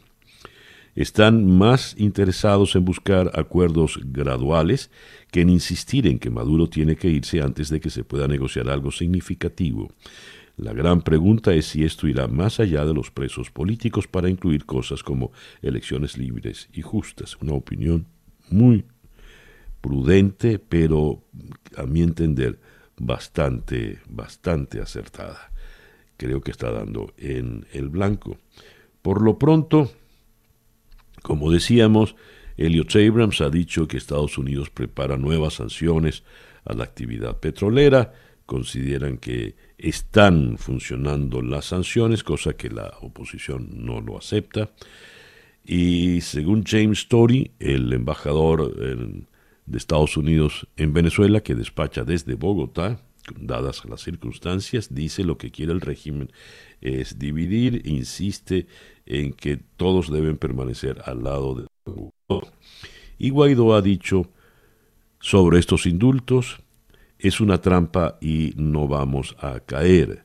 están 0.95 1.47
más 1.47 1.95
interesados 1.97 2.75
en 2.75 2.85
buscar 2.85 3.31
acuerdos 3.35 4.01
graduales 4.07 4.91
que 5.31 5.43
en 5.43 5.49
insistir 5.49 6.09
en 6.09 6.19
que 6.19 6.29
Maduro 6.29 6.69
tiene 6.69 6.97
que 6.97 7.09
irse 7.09 7.41
antes 7.41 7.69
de 7.69 7.79
que 7.79 7.89
se 7.89 8.03
pueda 8.03 8.27
negociar 8.27 8.69
algo 8.69 8.91
significativo. 8.91 9.93
La 10.59 10.73
gran 10.73 11.03
pregunta 11.03 11.55
es 11.55 11.67
si 11.67 11.85
esto 11.85 12.09
irá 12.09 12.27
más 12.27 12.59
allá 12.59 12.85
de 12.85 12.93
los 12.93 13.13
presos 13.13 13.49
políticos 13.49 14.09
para 14.09 14.29
incluir 14.29 14.67
cosas 14.67 15.05
como 15.05 15.31
elecciones 15.63 16.19
libres 16.19 16.69
y 16.73 16.83
justas. 16.83 17.37
Una 17.41 17.53
opinión 17.53 18.09
muy 18.51 18.85
prudente, 19.81 20.59
pero 20.59 21.23
a 21.77 21.85
mi 21.87 22.03
entender 22.03 22.59
bastante, 22.97 24.01
bastante 24.09 24.81
acertada. 24.81 25.53
Creo 26.17 26.41
que 26.41 26.51
está 26.51 26.73
dando 26.73 27.15
en 27.19 27.65
el 27.73 27.89
blanco. 27.89 28.39
Por 29.01 29.23
lo 29.23 29.39
pronto, 29.39 29.93
como 31.23 31.53
decíamos, 31.53 32.17
Elliot 32.57 32.97
Abrams 32.97 33.41
ha 33.43 33.49
dicho 33.49 33.87
que 33.87 33.97
Estados 33.97 34.37
Unidos 34.37 34.71
prepara 34.71 35.17
nuevas 35.17 35.55
sanciones 35.55 36.25
a 36.65 36.75
la 36.75 36.83
actividad 36.83 37.39
petrolera, 37.39 38.13
consideran 38.49 39.19
que 39.19 39.57
están 39.77 40.57
funcionando 40.57 41.43
las 41.43 41.67
sanciones, 41.67 42.25
cosa 42.25 42.55
que 42.55 42.71
la 42.71 42.95
oposición 43.03 43.69
no 43.85 44.01
lo 44.01 44.17
acepta. 44.17 44.71
Y 45.67 46.23
según 46.23 46.65
James 46.65 47.01
Story, 47.01 47.51
el 47.59 47.93
embajador 47.93 48.75
de 48.75 49.77
Estados 49.77 50.17
Unidos 50.17 50.67
en 50.79 50.95
Venezuela, 50.95 51.43
que 51.43 51.55
despacha 51.55 52.05
desde 52.05 52.37
Bogotá, 52.37 53.03
dadas 53.39 53.85
las 53.85 54.01
circunstancias, 54.01 54.95
dice 54.95 55.25
lo 55.25 55.37
que 55.37 55.51
quiere 55.51 55.73
el 55.73 55.83
régimen 55.83 56.33
es 56.81 57.19
dividir, 57.19 57.83
insiste 57.85 58.67
en 59.05 59.35
que 59.35 59.59
todos 59.77 60.11
deben 60.11 60.39
permanecer 60.39 61.03
al 61.05 61.23
lado 61.23 61.55
de 61.55 61.67
Guaidó. 61.85 62.51
Y 63.19 63.29
Guaidó 63.29 63.75
ha 63.75 63.83
dicho 63.83 64.31
sobre 65.21 65.59
estos 65.59 65.85
indultos, 65.85 66.63
es 67.19 67.41
una 67.41 67.61
trampa 67.61 68.19
y 68.21 68.53
no 68.57 68.87
vamos 68.87 69.37
a 69.41 69.61
caer. 69.61 70.25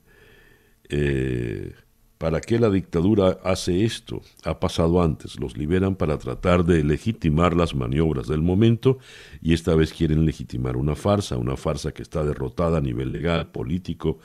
Eh, 0.89 1.73
¿Para 2.17 2.39
qué 2.39 2.57
la 2.57 2.69
dictadura 2.69 3.39
hace 3.43 3.83
esto? 3.83 4.21
Ha 4.45 4.59
pasado 4.59 5.01
antes, 5.01 5.39
los 5.39 5.57
liberan 5.57 5.95
para 5.95 6.17
tratar 6.17 6.63
de 6.63 6.81
legitimar 6.83 7.53
las 7.53 7.75
maniobras 7.75 8.27
del 8.27 8.41
momento 8.41 8.99
y 9.41 9.53
esta 9.53 9.75
vez 9.75 9.91
quieren 9.91 10.25
legitimar 10.25 10.77
una 10.77 10.95
farsa, 10.95 11.35
una 11.35 11.57
farsa 11.57 11.91
que 11.91 12.01
está 12.01 12.23
derrotada 12.23 12.77
a 12.77 12.81
nivel 12.81 13.11
legal, 13.11 13.51
político, 13.51 14.19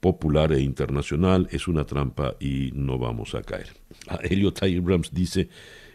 popular 0.00 0.52
e 0.52 0.62
internacional, 0.62 1.46
es 1.50 1.68
una 1.68 1.84
trampa 1.84 2.36
y 2.40 2.70
no 2.74 2.98
vamos 2.98 3.34
a 3.34 3.42
caer. 3.42 3.68
A 4.08 4.16
Elliot 4.22 4.62
Abrams 4.62 5.12
dice 5.12 5.50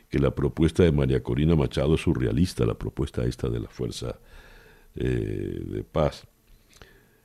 que 0.09 0.19
la 0.19 0.35
propuesta 0.35 0.83
de 0.83 0.91
María 0.91 1.23
Corina 1.23 1.55
Machado 1.55 1.95
es 1.95 2.01
surrealista, 2.01 2.65
la 2.65 2.75
propuesta 2.75 3.25
esta 3.25 3.49
de 3.49 3.59
la 3.59 3.69
Fuerza 3.69 4.19
eh, 4.99 5.61
de 5.65 5.83
Paz. 5.83 6.27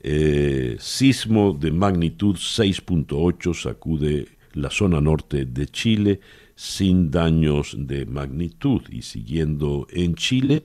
Eh, 0.00 0.76
sismo 0.78 1.52
de 1.58 1.72
magnitud 1.72 2.36
6.8 2.36 3.54
sacude 3.54 4.28
la 4.52 4.70
zona 4.70 5.00
norte 5.00 5.46
de 5.46 5.66
Chile 5.66 6.20
sin 6.54 7.10
daños 7.10 7.76
de 7.78 8.06
magnitud. 8.06 8.82
Y 8.88 9.02
siguiendo 9.02 9.86
en 9.90 10.14
Chile, 10.14 10.64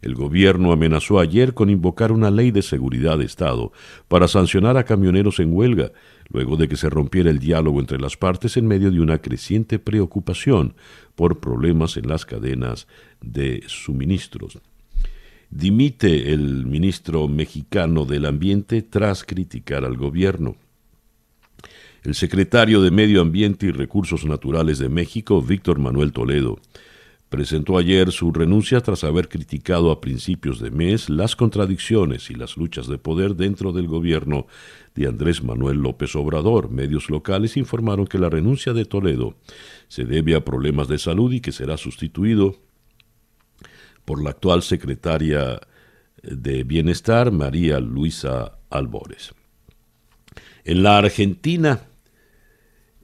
el 0.00 0.14
gobierno 0.14 0.72
amenazó 0.72 1.18
ayer 1.18 1.54
con 1.54 1.70
invocar 1.70 2.12
una 2.12 2.30
ley 2.30 2.50
de 2.50 2.62
seguridad 2.62 3.18
de 3.18 3.24
Estado 3.24 3.72
para 4.06 4.28
sancionar 4.28 4.76
a 4.76 4.84
camioneros 4.84 5.40
en 5.40 5.52
huelga, 5.52 5.92
luego 6.28 6.56
de 6.56 6.68
que 6.68 6.76
se 6.76 6.88
rompiera 6.88 7.30
el 7.30 7.38
diálogo 7.38 7.80
entre 7.80 7.98
las 7.98 8.16
partes 8.16 8.56
en 8.56 8.66
medio 8.66 8.90
de 8.90 9.00
una 9.00 9.18
creciente 9.18 9.78
preocupación 9.78 10.74
por 11.16 11.40
problemas 11.40 11.96
en 11.96 12.08
las 12.08 12.24
cadenas 12.24 12.86
de 13.20 13.64
suministros. 13.66 14.60
Dimite 15.50 16.32
el 16.32 16.66
ministro 16.66 17.26
mexicano 17.26 18.04
del 18.04 18.26
Ambiente 18.26 18.82
tras 18.82 19.24
criticar 19.24 19.84
al 19.84 19.96
gobierno. 19.96 20.56
El 22.04 22.14
secretario 22.14 22.80
de 22.80 22.92
Medio 22.92 23.20
Ambiente 23.20 23.66
y 23.66 23.72
Recursos 23.72 24.24
Naturales 24.24 24.78
de 24.78 24.88
México, 24.88 25.42
Víctor 25.42 25.80
Manuel 25.80 26.12
Toledo, 26.12 26.60
presentó 27.28 27.76
ayer 27.76 28.12
su 28.12 28.30
renuncia 28.32 28.80
tras 28.80 29.02
haber 29.02 29.28
criticado 29.28 29.90
a 29.90 30.00
principios 30.00 30.60
de 30.60 30.70
mes 30.70 31.10
las 31.10 31.34
contradicciones 31.34 32.30
y 32.30 32.34
las 32.34 32.56
luchas 32.56 32.86
de 32.86 32.98
poder 32.98 33.34
dentro 33.34 33.72
del 33.72 33.88
gobierno 33.88 34.46
de 34.94 35.08
Andrés 35.08 35.42
Manuel 35.42 35.78
López 35.78 36.14
Obrador. 36.14 36.70
Medios 36.70 37.10
locales 37.10 37.56
informaron 37.56 38.06
que 38.06 38.18
la 38.18 38.30
renuncia 38.30 38.72
de 38.72 38.84
Toledo 38.84 39.34
se 39.88 40.04
debe 40.04 40.36
a 40.36 40.44
problemas 40.44 40.86
de 40.86 40.98
salud 40.98 41.32
y 41.32 41.40
que 41.40 41.50
será 41.50 41.76
sustituido 41.76 42.56
por 44.04 44.22
la 44.22 44.30
actual 44.30 44.62
secretaria 44.62 45.60
de 46.22 46.62
Bienestar, 46.62 47.32
María 47.32 47.80
Luisa 47.80 48.58
Albores. 48.70 49.34
En 50.68 50.82
la 50.82 50.98
Argentina, 50.98 51.80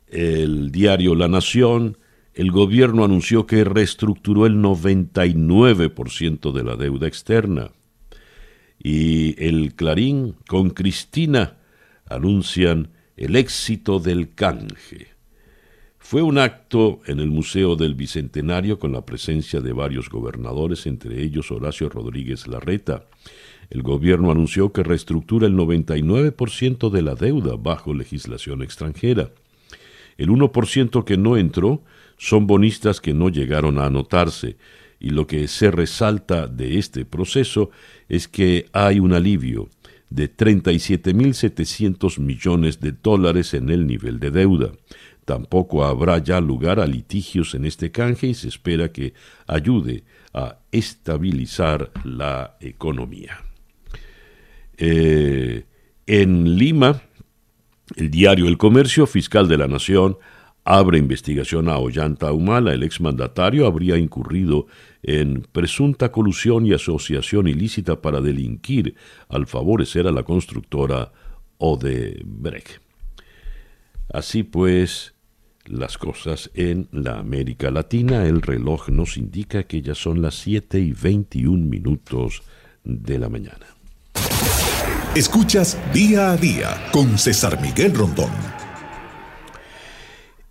el 0.09 0.71
diario 0.71 1.14
La 1.14 1.28
Nación 1.28 1.97
el 2.35 2.50
gobierno 2.50 3.04
anunció 3.06 3.47
que 3.47 3.64
reestructuró 3.64 4.44
el 4.44 4.56
99% 4.56 6.52
de 6.52 6.62
la 6.62 6.76
deuda 6.76 7.09
externa. 7.09 7.71
Y 8.78 9.42
el 9.42 9.75
Clarín 9.76 10.37
con 10.47 10.68
Cristina 10.68 11.56
anuncian 12.04 12.90
el 13.16 13.35
éxito 13.35 13.99
del 13.99 14.35
canje. 14.35 15.14
Fue 15.97 16.21
un 16.21 16.37
acto 16.37 17.00
en 17.06 17.18
el 17.18 17.30
Museo 17.30 17.76
del 17.76 17.94
Bicentenario 17.94 18.78
con 18.78 18.92
la 18.92 19.06
presencia 19.06 19.62
de 19.62 19.73
varios 19.73 20.11
gobernadores, 20.11 20.87
entre 20.87 21.23
ellos 21.23 21.50
Horacio 21.50 21.88
Rodríguez 21.88 22.47
Larreta. 22.47 23.06
El 23.75 23.83
gobierno 23.83 24.31
anunció 24.31 24.73
que 24.73 24.85
reestructura 24.85 25.49
el 25.49 25.57
99% 25.57 26.90
de 26.90 27.02
la 27.02 27.16
deuda 27.16 27.57
bajo 27.57 27.93
legislación 27.93 28.62
extranjera. 28.62 29.33
El 30.16 30.28
1% 30.28 31.02
que 31.02 31.16
no 31.16 31.37
entró 31.37 31.83
son 32.16 32.47
bonistas 32.47 33.00
que 33.00 33.14
no 33.14 33.31
llegaron 33.31 33.81
a 33.81 33.87
anotarse, 33.87 34.57
y 35.00 35.11
lo 35.11 35.26
que 35.26 35.49
se 35.49 35.73
resalta 35.73 36.47
de 36.47 36.78
este 36.78 37.04
proceso 37.04 37.71
es 38.09 38.28
que 38.28 38.66
hay 38.73 39.00
un 39.00 39.12
alivio 39.12 39.69
de 40.09 40.33
37.700 40.33 42.21
millones 42.21 42.78
de 42.78 42.93
dólares 42.93 43.54
en 43.54 43.71
el 43.71 43.88
nivel 43.88 44.21
de 44.21 44.31
deuda. 44.31 44.71
Tampoco 45.25 45.85
habrá 45.85 46.19
ya 46.19 46.40
lugar 46.40 46.78
a 46.78 46.87
litigios 46.87 47.57
en 47.57 47.64
este 47.64 47.90
canje 47.90 48.28
y 48.28 48.35
se 48.35 48.47
espera 48.47 48.93
que 48.93 49.14
ayude 49.49 50.04
a 50.33 50.59
estabilizar 50.71 51.90
la 52.04 52.57
economía. 52.61 53.43
Eh, 54.78 55.64
en 56.07 56.57
Lima, 56.57 57.02
el 57.97 58.11
diario 58.11 58.47
El 58.47 58.59
Comercio, 58.59 59.07
fiscal 59.07 59.48
de 59.48 59.59
la 59.59 59.68
Nación, 59.68 60.18
abre 60.64 60.98
investigación 60.98 61.68
a 61.68 61.79
Ollanta 61.79 62.33
Humala. 62.33 62.72
El 62.72 62.83
exmandatario 62.83 63.66
habría 63.66 63.96
incurrido 63.96 64.66
en 65.03 65.46
presunta 65.53 66.11
colusión 66.11 66.66
y 66.66 66.72
asociación 66.72 67.46
ilícita 67.46 68.01
para 68.01 68.20
delinquir 68.20 68.96
al 69.29 69.46
favorecer 69.46 70.07
a 70.07 70.12
la 70.12 70.22
constructora 70.22 71.12
Odebrecht. 71.59 72.81
Así 74.12 74.42
pues, 74.42 75.14
las 75.66 75.98
cosas 75.98 76.51
en 76.55 76.88
la 76.92 77.18
América 77.18 77.70
Latina, 77.70 78.27
el 78.27 78.42
reloj 78.42 78.88
nos 78.88 79.16
indica 79.16 79.64
que 79.64 79.83
ya 79.83 79.94
son 79.94 80.22
las 80.22 80.35
7 80.37 80.79
y 80.79 80.92
21 80.92 81.64
minutos 81.64 82.42
de 82.85 83.18
la 83.18 83.29
mañana. 83.29 83.66
Escuchas 85.16 85.79
día 85.92 86.33
a 86.33 86.37
día 86.37 86.88
con 86.90 87.18
César 87.18 87.62
Miguel 87.62 87.94
Rondón. 87.94 88.33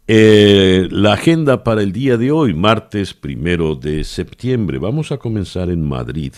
Eh, 0.08 0.88
la 0.90 1.14
agenda 1.14 1.66
para 1.66 1.82
el 1.82 1.92
día 1.92 2.16
de 2.16 2.32
hoy, 2.32 2.54
martes 2.54 3.14
primero 3.14 3.76
de 3.76 4.06
septiembre. 4.06 4.78
Vamos 4.78 5.12
a 5.12 5.18
comenzar 5.18 5.70
en 5.70 5.86
Madrid, 5.86 6.32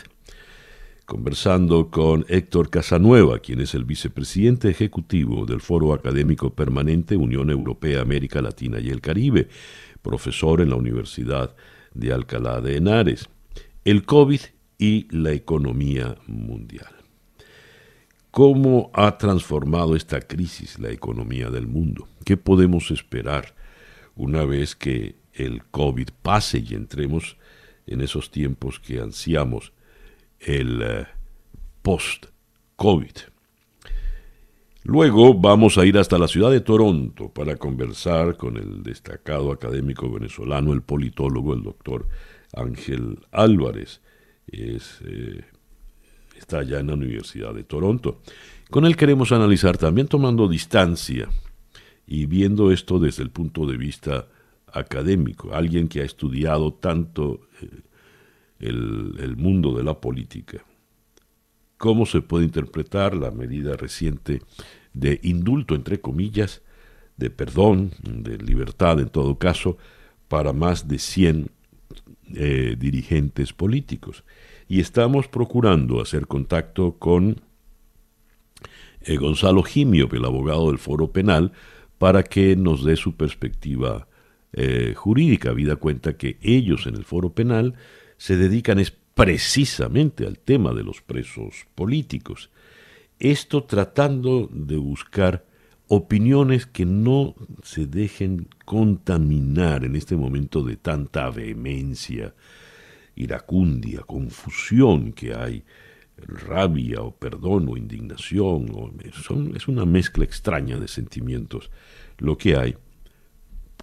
conversando 1.05 1.91
con 1.91 2.25
Héctor 2.27 2.71
Casanueva, 2.71 3.37
quien 3.37 3.61
es 3.61 3.75
el 3.75 3.85
vicepresidente 3.85 4.71
ejecutivo 4.71 5.45
del 5.45 5.61
Foro 5.61 5.93
Académico 5.93 6.49
Permanente 6.49 7.15
Unión 7.15 7.51
Europea, 7.51 8.01
América 8.01 8.41
Latina 8.41 8.79
y 8.79 8.89
el 8.89 9.01
Caribe, 9.01 9.49
profesor 10.01 10.61
en 10.61 10.71
la 10.71 10.77
Universidad 10.77 11.55
de 11.93 12.11
Alcalá 12.11 12.59
de 12.59 12.77
Henares. 12.77 13.29
El 13.83 14.03
COVID 14.03 14.41
y 14.79 15.15
la 15.15 15.31
economía 15.31 16.15
mundial. 16.25 16.94
¿Cómo 18.35 18.91
ha 18.93 19.17
transformado 19.17 19.95
esta 19.95 20.19
crisis 20.19 20.77
la 20.77 20.89
economía 20.89 21.49
del 21.49 21.67
mundo? 21.67 22.09
¿Qué 22.25 22.35
podemos 22.35 22.91
esperar 22.91 23.55
una 24.13 24.43
vez 24.43 24.75
que 24.75 25.15
el 25.31 25.63
COVID 25.67 26.09
pase 26.21 26.61
y 26.67 26.73
entremos 26.73 27.37
en 27.87 28.01
esos 28.01 28.31
tiempos 28.31 28.81
que 28.81 28.99
ansiamos 28.99 29.71
el 30.41 30.81
eh, 30.81 31.07
post-COVID? 31.81 33.15
Luego 34.83 35.33
vamos 35.33 35.77
a 35.77 35.85
ir 35.85 35.97
hasta 35.97 36.17
la 36.17 36.27
ciudad 36.27 36.51
de 36.51 36.59
Toronto 36.59 37.29
para 37.29 37.55
conversar 37.55 38.35
con 38.35 38.57
el 38.57 38.83
destacado 38.83 39.49
académico 39.53 40.11
venezolano, 40.11 40.73
el 40.73 40.81
politólogo, 40.81 41.53
el 41.53 41.63
doctor 41.63 42.09
Ángel 42.53 43.17
Álvarez. 43.31 44.01
Es, 44.47 44.99
eh, 45.05 45.45
está 46.37 46.59
allá 46.59 46.79
en 46.79 46.87
la 46.87 46.93
Universidad 46.93 47.53
de 47.53 47.63
Toronto. 47.63 48.21
Con 48.69 48.85
él 48.85 48.95
queremos 48.95 49.31
analizar 49.31 49.77
también 49.77 50.07
tomando 50.07 50.47
distancia 50.47 51.29
y 52.07 52.25
viendo 52.25 52.71
esto 52.71 52.99
desde 52.99 53.23
el 53.23 53.29
punto 53.29 53.65
de 53.65 53.77
vista 53.77 54.27
académico, 54.71 55.53
alguien 55.53 55.87
que 55.87 56.01
ha 56.01 56.05
estudiado 56.05 56.73
tanto 56.73 57.47
eh, 57.61 57.69
el, 58.59 59.15
el 59.19 59.37
mundo 59.37 59.75
de 59.75 59.83
la 59.83 59.99
política. 59.99 60.63
¿Cómo 61.77 62.05
se 62.05 62.21
puede 62.21 62.45
interpretar 62.45 63.15
la 63.15 63.31
medida 63.31 63.75
reciente 63.75 64.41
de 64.93 65.19
indulto, 65.23 65.75
entre 65.75 65.99
comillas, 65.99 66.61
de 67.17 67.29
perdón, 67.29 67.91
de 68.01 68.37
libertad 68.37 68.99
en 68.99 69.09
todo 69.09 69.37
caso, 69.37 69.77
para 70.27 70.53
más 70.53 70.87
de 70.87 70.99
100 70.99 71.49
eh, 72.33 72.75
dirigentes 72.77 73.53
políticos? 73.53 74.23
Y 74.67 74.79
estamos 74.79 75.27
procurando 75.27 76.01
hacer 76.01 76.27
contacto 76.27 76.97
con 76.97 77.41
eh, 79.01 79.17
Gonzalo 79.17 79.63
Jimio, 79.63 80.09
el 80.11 80.25
abogado 80.25 80.67
del 80.67 80.79
Foro 80.79 81.11
Penal, 81.11 81.51
para 81.97 82.23
que 82.23 82.55
nos 82.55 82.83
dé 82.83 82.95
su 82.95 83.15
perspectiva 83.15 84.07
eh, 84.57 84.93
jurídica, 84.95 85.51
vida 85.51 85.75
cuenta 85.75 86.15
que 86.15 86.37
ellos 86.41 86.87
en 86.87 86.95
el 86.95 87.03
foro 87.03 87.33
penal 87.33 87.75
se 88.17 88.37
dedican 88.37 88.81
precisamente 89.13 90.25
al 90.25 90.39
tema 90.39 90.73
de 90.73 90.83
los 90.83 91.01
presos 91.01 91.65
políticos. 91.75 92.49
Esto 93.19 93.65
tratando 93.65 94.49
de 94.53 94.77
buscar 94.77 95.45
opiniones 95.87 96.65
que 96.65 96.85
no 96.85 97.35
se 97.63 97.85
dejen 97.85 98.47
contaminar 98.63 99.83
en 99.83 99.97
este 99.97 100.15
momento 100.15 100.63
de 100.63 100.77
tanta 100.77 101.29
vehemencia, 101.29 102.33
iracundia, 103.15 104.01
confusión 104.01 105.13
que 105.13 105.33
hay, 105.33 105.63
rabia 106.17 107.01
o 107.01 107.11
perdón 107.11 107.67
o 107.69 107.77
indignación, 107.77 108.71
o, 108.73 108.91
es 109.55 109.67
una 109.67 109.85
mezcla 109.85 110.23
extraña 110.23 110.79
de 110.79 110.87
sentimientos 110.87 111.69
lo 112.17 112.37
que 112.37 112.55
hay 112.55 112.75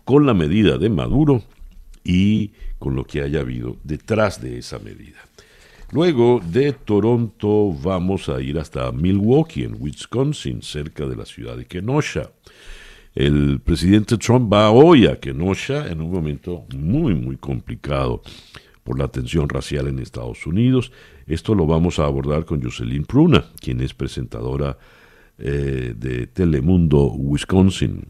con 0.04 0.26
la 0.26 0.34
medida 0.34 0.78
de 0.78 0.88
Maduro 0.88 1.42
y 2.04 2.52
con 2.78 2.96
lo 2.96 3.04
que 3.04 3.22
haya 3.22 3.40
habido 3.40 3.76
detrás 3.84 4.40
de 4.40 4.58
esa 4.58 4.78
medida. 4.78 5.18
Luego 5.92 6.40
de 6.44 6.72
Toronto 6.72 7.72
vamos 7.72 8.28
a 8.28 8.40
ir 8.40 8.58
hasta 8.58 8.90
Milwaukee, 8.92 9.64
en 9.64 9.76
Wisconsin, 9.78 10.62
cerca 10.62 11.06
de 11.06 11.16
la 11.16 11.26
ciudad 11.26 11.56
de 11.56 11.66
Kenosha. 11.66 12.32
El 13.14 13.60
presidente 13.60 14.16
Trump 14.16 14.50
va 14.50 14.70
hoy 14.70 15.06
a 15.06 15.20
Kenosha 15.20 15.86
en 15.88 16.00
un 16.00 16.10
momento 16.10 16.64
muy, 16.74 17.14
muy 17.14 17.36
complicado 17.36 18.22
por 18.84 18.98
la 18.98 19.08
tensión 19.08 19.48
racial 19.48 19.88
en 19.88 19.98
Estados 19.98 20.46
Unidos. 20.46 20.92
Esto 21.26 21.54
lo 21.54 21.66
vamos 21.66 21.98
a 21.98 22.04
abordar 22.04 22.44
con 22.44 22.62
Jocelyn 22.62 23.04
Pruna, 23.04 23.44
quien 23.60 23.80
es 23.80 23.94
presentadora 23.94 24.78
eh, 25.38 25.94
de 25.96 26.26
Telemundo 26.26 27.12
Wisconsin. 27.12 28.08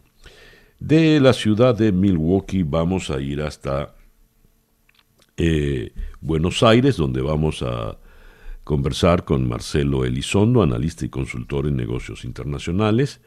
De 0.81 1.21
la 1.21 1.33
ciudad 1.33 1.77
de 1.77 1.93
Milwaukee 1.93 2.65
vamos 2.65 3.11
a 3.11 3.21
ir 3.21 3.41
hasta 3.43 3.95
eh, 5.37 5.93
Buenos 6.21 6.63
Aires, 6.63 6.97
donde 6.97 7.21
vamos 7.21 7.63
a 7.63 7.99
conversar 8.65 9.25
con 9.25 9.49
Marcelo 9.49 10.05
Elizondo, 10.05 10.63
analista 10.63 11.05
y 11.05 11.09
consultor 11.09 11.67
en 11.67 11.77
negocios 11.77 12.25
internacionales, 12.25 13.21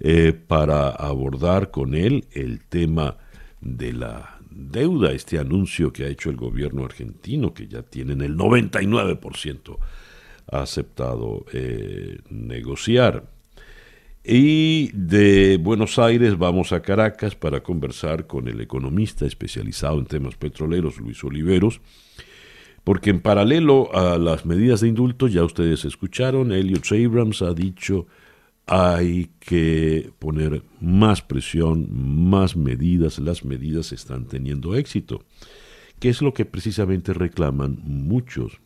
eh, 0.00 0.32
para 0.32 0.90
abordar 0.90 1.70
con 1.70 1.94
él 1.94 2.26
el 2.32 2.60
tema 2.60 3.18
de 3.60 3.92
la 3.92 4.39
deuda, 4.60 5.12
este 5.12 5.38
anuncio 5.38 5.92
que 5.92 6.04
ha 6.04 6.08
hecho 6.08 6.30
el 6.30 6.36
gobierno 6.36 6.84
argentino, 6.84 7.54
que 7.54 7.66
ya 7.66 7.82
tienen 7.82 8.20
el 8.20 8.36
99% 8.36 9.78
aceptado 10.50 11.44
eh, 11.52 12.18
negociar. 12.28 13.24
Y 14.22 14.90
de 14.92 15.56
Buenos 15.56 15.98
Aires 15.98 16.36
vamos 16.36 16.72
a 16.72 16.82
Caracas 16.82 17.34
para 17.34 17.62
conversar 17.62 18.26
con 18.26 18.48
el 18.48 18.60
economista 18.60 19.24
especializado 19.24 19.98
en 19.98 20.06
temas 20.06 20.36
petroleros, 20.36 20.98
Luis 20.98 21.24
Oliveros, 21.24 21.80
porque 22.84 23.10
en 23.10 23.20
paralelo 23.20 23.94
a 23.94 24.18
las 24.18 24.44
medidas 24.44 24.82
de 24.82 24.88
indulto, 24.88 25.26
ya 25.26 25.42
ustedes 25.42 25.84
escucharon, 25.84 26.52
Elliot 26.52 26.84
Abrams 26.92 27.40
ha 27.42 27.54
dicho 27.54 28.06
hay 28.72 29.30
que 29.40 30.12
poner 30.20 30.62
más 30.80 31.22
presión, 31.22 31.88
más 31.90 32.56
medidas, 32.56 33.18
las 33.18 33.44
medidas 33.44 33.90
están 33.90 34.26
teniendo 34.26 34.76
éxito, 34.76 35.24
que 35.98 36.08
es 36.08 36.22
lo 36.22 36.32
que 36.32 36.44
precisamente 36.44 37.12
reclaman 37.12 37.80
muchos 37.82 38.60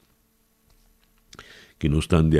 que 1.79 1.89
no 1.89 1.99
están 1.99 2.31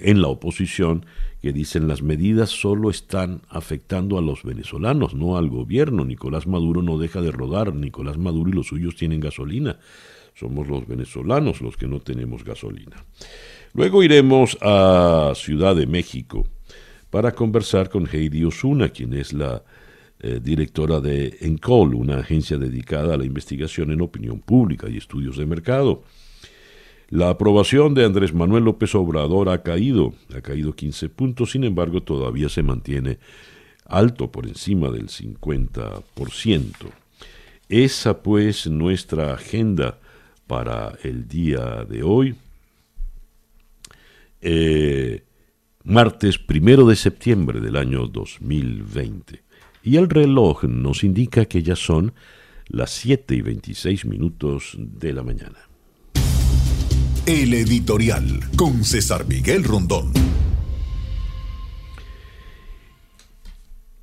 en 0.00 0.20
la 0.20 0.26
oposición, 0.26 1.06
que 1.40 1.52
dicen 1.52 1.86
las 1.86 2.02
medidas 2.02 2.50
solo 2.50 2.90
están 2.90 3.42
afectando 3.48 4.18
a 4.18 4.20
los 4.20 4.42
venezolanos, 4.42 5.14
no 5.14 5.36
al 5.36 5.48
gobierno. 5.48 6.04
Nicolás 6.04 6.48
Maduro 6.48 6.82
no 6.82 6.98
deja 6.98 7.20
de 7.20 7.30
rodar, 7.30 7.72
Nicolás 7.72 8.18
Maduro 8.18 8.50
y 8.50 8.54
los 8.54 8.66
suyos 8.66 8.96
tienen 8.96 9.20
gasolina. 9.20 9.78
Somos 10.34 10.66
los 10.66 10.88
venezolanos 10.88 11.60
los 11.60 11.76
que 11.76 11.86
no 11.86 12.00
tenemos 12.00 12.42
gasolina. 12.42 13.04
Luego 13.74 14.02
iremos 14.02 14.58
a 14.60 15.32
Ciudad 15.36 15.76
de 15.76 15.86
México 15.86 16.46
para 17.12 17.32
conversar 17.32 17.90
con 17.90 18.08
Heidi 18.10 18.42
Osuna, 18.42 18.88
quien 18.88 19.12
es 19.12 19.34
la 19.34 19.62
eh, 20.18 20.40
directora 20.42 20.98
de 20.98 21.36
ENCOL, 21.42 21.94
una 21.94 22.20
agencia 22.20 22.56
dedicada 22.56 23.12
a 23.12 23.18
la 23.18 23.26
investigación 23.26 23.92
en 23.92 24.00
opinión 24.00 24.40
pública 24.40 24.88
y 24.88 24.96
estudios 24.96 25.36
de 25.36 25.44
mercado. 25.44 26.04
La 27.10 27.28
aprobación 27.28 27.92
de 27.92 28.06
Andrés 28.06 28.32
Manuel 28.32 28.64
López 28.64 28.94
Obrador 28.94 29.50
ha 29.50 29.62
caído, 29.62 30.14
ha 30.34 30.40
caído 30.40 30.74
15 30.74 31.10
puntos, 31.10 31.50
sin 31.50 31.64
embargo 31.64 32.02
todavía 32.02 32.48
se 32.48 32.62
mantiene 32.62 33.18
alto 33.84 34.32
por 34.32 34.46
encima 34.46 34.90
del 34.90 35.08
50%. 35.08 36.72
Esa 37.68 38.22
pues 38.22 38.66
nuestra 38.68 39.34
agenda 39.34 39.98
para 40.46 40.94
el 41.02 41.28
día 41.28 41.84
de 41.84 42.02
hoy. 42.02 42.36
Eh, 44.40 45.24
martes 45.84 46.38
primero 46.38 46.86
de 46.86 46.96
septiembre 46.96 47.60
del 47.60 47.76
año 47.76 48.06
2020. 48.06 49.42
Y 49.82 49.96
el 49.96 50.08
reloj 50.08 50.64
nos 50.64 51.04
indica 51.04 51.44
que 51.46 51.62
ya 51.62 51.76
son 51.76 52.14
las 52.68 52.90
7 52.90 53.34
y 53.34 53.42
26 53.42 54.06
minutos 54.06 54.76
de 54.78 55.12
la 55.12 55.22
mañana. 55.22 55.58
El 57.26 57.54
editorial 57.54 58.40
con 58.56 58.84
César 58.84 59.26
Miguel 59.26 59.64
Rondón. 59.64 60.12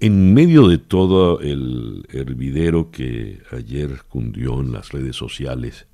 En 0.01 0.33
medio 0.33 0.69
de 0.69 0.77
todo 0.77 1.41
el 1.41 2.05
hervidero 2.09 2.89
que 2.91 3.41
ayer 3.51 4.03
cundió 4.07 4.61
en 4.61 4.71
las 4.71 4.93
redes 4.93 5.17
sociales, 5.17 5.87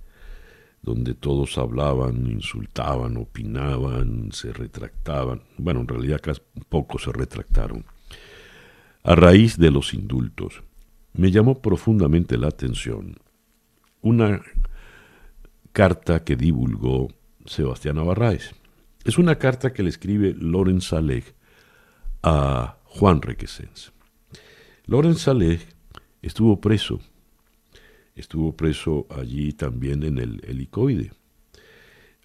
donde 0.85 1.15
todos 1.15 1.57
hablaban, 1.57 2.27
insultaban, 2.27 3.17
opinaban, 3.17 4.29
se 4.31 4.53
retractaban. 4.53 5.41
Bueno, 5.57 5.81
en 5.81 5.87
realidad 5.87 6.21
casi 6.21 6.41
pocos 6.69 7.03
se 7.03 7.11
retractaron. 7.11 7.85
A 9.03 9.15
raíz 9.15 9.57
de 9.57 9.71
los 9.71 9.95
indultos, 9.95 10.61
me 11.13 11.31
llamó 11.31 11.59
profundamente 11.61 12.37
la 12.37 12.47
atención 12.47 13.15
una 14.01 14.43
carta 15.71 16.23
que 16.23 16.35
divulgó 16.35 17.07
Sebastián 17.45 17.95
Navarraez. 17.95 18.53
Es 19.03 19.17
una 19.17 19.35
carta 19.35 19.73
que 19.73 19.81
le 19.81 19.89
escribe 19.89 20.35
Loren 20.37 20.81
Saleh 20.81 21.23
a 22.21 22.77
Juan 22.83 23.23
Requesens. 23.23 23.91
Loren 24.85 25.15
Saleh 25.15 25.61
estuvo 26.21 26.61
preso 26.61 26.99
estuvo 28.15 28.55
preso 28.55 29.05
allí 29.09 29.53
también 29.53 30.03
en 30.03 30.17
el 30.17 30.41
helicoide. 30.45 31.11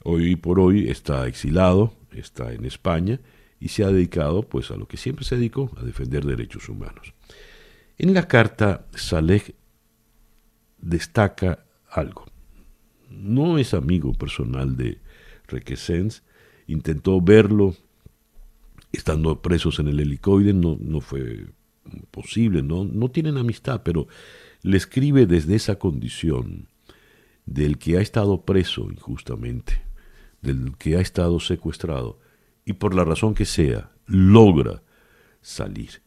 Hoy 0.03 0.37
por 0.37 0.61
hoy 0.61 0.89
está 0.89 1.27
exilado, 1.27 1.93
está 2.13 2.53
en 2.53 2.65
España 2.65 3.21
y 3.59 3.69
se 3.69 3.85
ha 3.85 3.89
dedicado 3.89 4.43
pues 4.43 4.71
a 4.71 4.77
lo 4.77 4.89
que 4.89 4.97
siempre 4.97 5.25
se 5.25 5.37
dedicó, 5.37 5.71
a 5.77 5.85
defender 5.85 6.25
derechos 6.25 6.69
humanos. 6.69 7.13
En 7.99 8.15
la 8.15 8.27
carta 8.27 8.87
Saleh 8.95 9.55
destaca 10.79 11.67
algo. 11.91 12.25
No 13.11 13.59
es 13.59 13.75
amigo 13.75 14.15
personal 14.15 14.77
de 14.77 14.99
Requesens, 15.49 16.23
intentó 16.67 17.21
verlo 17.21 17.75
estando 18.93 19.43
presos 19.43 19.79
en 19.81 19.89
el 19.89 20.01
helicoide, 20.01 20.53
no, 20.53 20.79
no 20.81 21.01
fue 21.01 21.47
posible, 22.11 22.63
no, 22.63 22.85
no 22.85 23.11
tienen 23.11 23.37
amistad, 23.37 23.83
pero 23.85 24.07
le 24.63 24.77
escribe 24.77 25.27
desde 25.27 25.57
esa 25.57 25.79
condición 25.79 26.69
del 27.47 27.79
que 27.79 27.99
ha 27.99 28.01
estado 28.01 28.45
preso 28.45 28.91
injustamente, 28.91 29.83
del 30.43 30.77
que 30.77 30.97
ha 30.97 31.01
estado 31.01 31.41
secuestrado, 31.41 32.19
y 32.65 32.75
por 32.75 32.95
la 32.95 33.05
razón 33.05 33.35
que 33.35 33.47
sea, 33.47 33.91
logra 34.07 34.83
salir, 35.41 36.03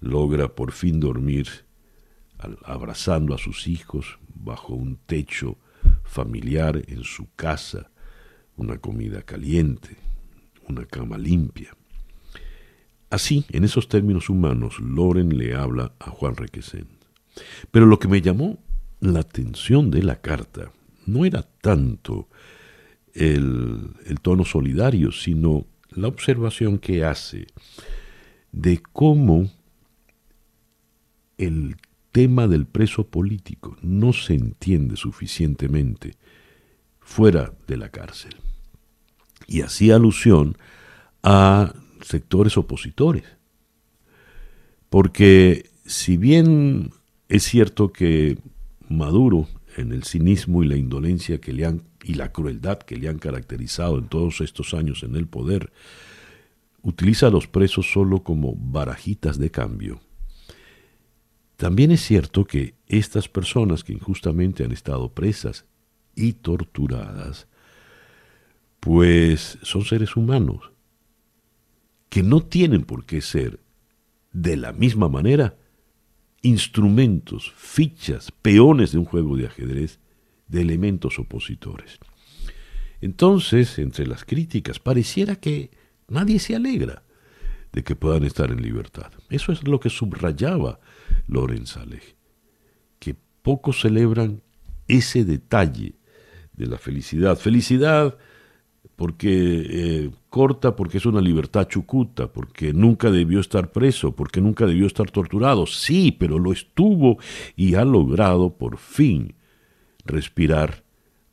logra 0.00 0.54
por 0.54 0.72
fin 0.72 1.00
dormir 1.00 1.48
abrazando 2.64 3.34
a 3.34 3.38
sus 3.38 3.66
hijos 3.66 4.18
bajo 4.34 4.74
un 4.74 4.98
techo 5.06 5.58
familiar 6.04 6.82
en 6.86 7.02
su 7.02 7.28
casa, 7.34 7.90
una 8.56 8.78
comida 8.78 9.22
caliente, 9.22 9.96
una 10.68 10.84
cama 10.86 11.18
limpia. 11.18 11.74
Así, 13.10 13.44
en 13.50 13.64
esos 13.64 13.88
términos 13.88 14.28
humanos, 14.28 14.78
Loren 14.80 15.36
le 15.36 15.54
habla 15.54 15.92
a 15.98 16.10
Juan 16.10 16.36
Requesén. 16.36 16.95
Pero 17.70 17.86
lo 17.86 17.98
que 17.98 18.08
me 18.08 18.20
llamó 18.20 18.58
la 19.00 19.20
atención 19.20 19.90
de 19.90 20.02
la 20.02 20.20
carta 20.20 20.72
no 21.06 21.24
era 21.24 21.42
tanto 21.42 22.28
el, 23.14 23.94
tono 24.22 24.44
solidario, 24.44 25.12
sino 25.12 25.66
la 25.90 26.08
observación 26.08 26.78
que 26.78 27.04
hace 27.04 27.46
de 28.52 28.80
cómo 28.92 29.50
el 31.38 31.76
tema 32.12 32.48
del 32.48 32.66
preso 32.66 33.08
político 33.08 33.76
no 33.82 34.12
se 34.12 34.34
entiende 34.34 34.96
suficientemente 34.96 36.14
fuera 37.00 37.52
de 37.66 37.76
la 37.76 37.90
cárcel. 37.90 38.36
Y 39.46 39.60
hacía 39.60 39.96
alusión 39.96 40.56
a 41.22 41.74
sectores 42.02 42.56
opositores. 42.56 43.24
Porque 44.88 45.70
si 45.84 46.16
bien 46.16 46.90
es 47.28 47.44
cierto 47.44 47.92
que 47.92 48.38
Maduro, 48.88 49.48
en 49.76 49.92
el 49.92 50.04
cinismo 50.04 50.62
y 50.62 50.68
la 50.68 50.76
indolencia 50.76 51.40
que 51.40 51.52
le 51.52 51.66
han 51.66 51.82
y 52.04 52.14
la 52.14 52.30
crueldad 52.30 52.78
que 52.78 52.96
le 52.96 53.08
han 53.08 53.18
caracterizado 53.18 53.98
en 53.98 54.06
todos 54.06 54.40
estos 54.40 54.74
años 54.74 55.02
en 55.02 55.16
el 55.16 55.26
poder, 55.26 55.72
utiliza 56.82 57.26
a 57.26 57.30
los 57.30 57.48
presos 57.48 57.90
solo 57.92 58.22
como 58.22 58.54
barajitas 58.54 59.38
de 59.38 59.50
cambio. 59.50 60.00
También 61.56 61.90
es 61.90 62.02
cierto 62.02 62.44
que 62.44 62.74
estas 62.86 63.28
personas 63.28 63.82
que 63.82 63.92
injustamente 63.92 64.62
han 64.62 64.70
estado 64.70 65.12
presas 65.12 65.64
y 66.14 66.34
torturadas, 66.34 67.48
pues 68.78 69.58
son 69.62 69.84
seres 69.84 70.14
humanos, 70.14 70.70
que 72.08 72.22
no 72.22 72.42
tienen 72.42 72.84
por 72.84 73.04
qué 73.04 73.20
ser 73.20 73.58
de 74.32 74.56
la 74.56 74.72
misma 74.72 75.08
manera 75.08 75.56
instrumentos, 76.46 77.52
fichas, 77.56 78.30
peones 78.30 78.92
de 78.92 78.98
un 78.98 79.04
juego 79.04 79.36
de 79.36 79.46
ajedrez 79.46 79.98
de 80.46 80.60
elementos 80.60 81.18
opositores. 81.18 81.98
Entonces, 83.00 83.78
entre 83.78 84.06
las 84.06 84.24
críticas, 84.24 84.78
pareciera 84.78 85.36
que 85.36 85.70
nadie 86.08 86.38
se 86.38 86.54
alegra 86.54 87.02
de 87.72 87.82
que 87.82 87.96
puedan 87.96 88.24
estar 88.24 88.50
en 88.50 88.62
libertad. 88.62 89.12
Eso 89.28 89.52
es 89.52 89.66
lo 89.66 89.80
que 89.80 89.90
subrayaba 89.90 90.78
Lorenz 91.26 91.70
Saleh, 91.70 92.16
que 92.98 93.16
pocos 93.42 93.80
celebran 93.80 94.42
ese 94.86 95.24
detalle 95.24 95.96
de 96.52 96.66
la 96.66 96.78
felicidad. 96.78 97.36
Felicidad 97.36 98.16
porque 98.96 99.28
eh, 99.30 100.10
corta, 100.30 100.74
porque 100.74 100.96
es 100.96 101.06
una 101.06 101.20
libertad 101.20 101.68
chucuta, 101.68 102.32
porque 102.32 102.72
nunca 102.72 103.10
debió 103.10 103.40
estar 103.40 103.70
preso, 103.70 104.16
porque 104.16 104.40
nunca 104.40 104.66
debió 104.66 104.86
estar 104.86 105.10
torturado. 105.10 105.66
Sí, 105.66 106.16
pero 106.18 106.38
lo 106.38 106.50
estuvo 106.50 107.18
y 107.54 107.74
ha 107.74 107.84
logrado 107.84 108.56
por 108.56 108.78
fin 108.78 109.34
respirar 110.06 110.82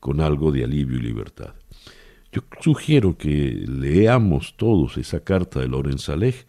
con 0.01 0.19
algo 0.19 0.51
de 0.51 0.65
alivio 0.65 0.97
y 0.97 1.01
libertad. 1.01 1.53
Yo 2.33 2.41
sugiero 2.59 3.17
que 3.17 3.63
leamos 3.67 4.55
todos 4.57 4.97
esa 4.97 5.21
carta 5.21 5.61
de 5.61 5.67
Lorenz 5.69 6.03
Saleh 6.03 6.45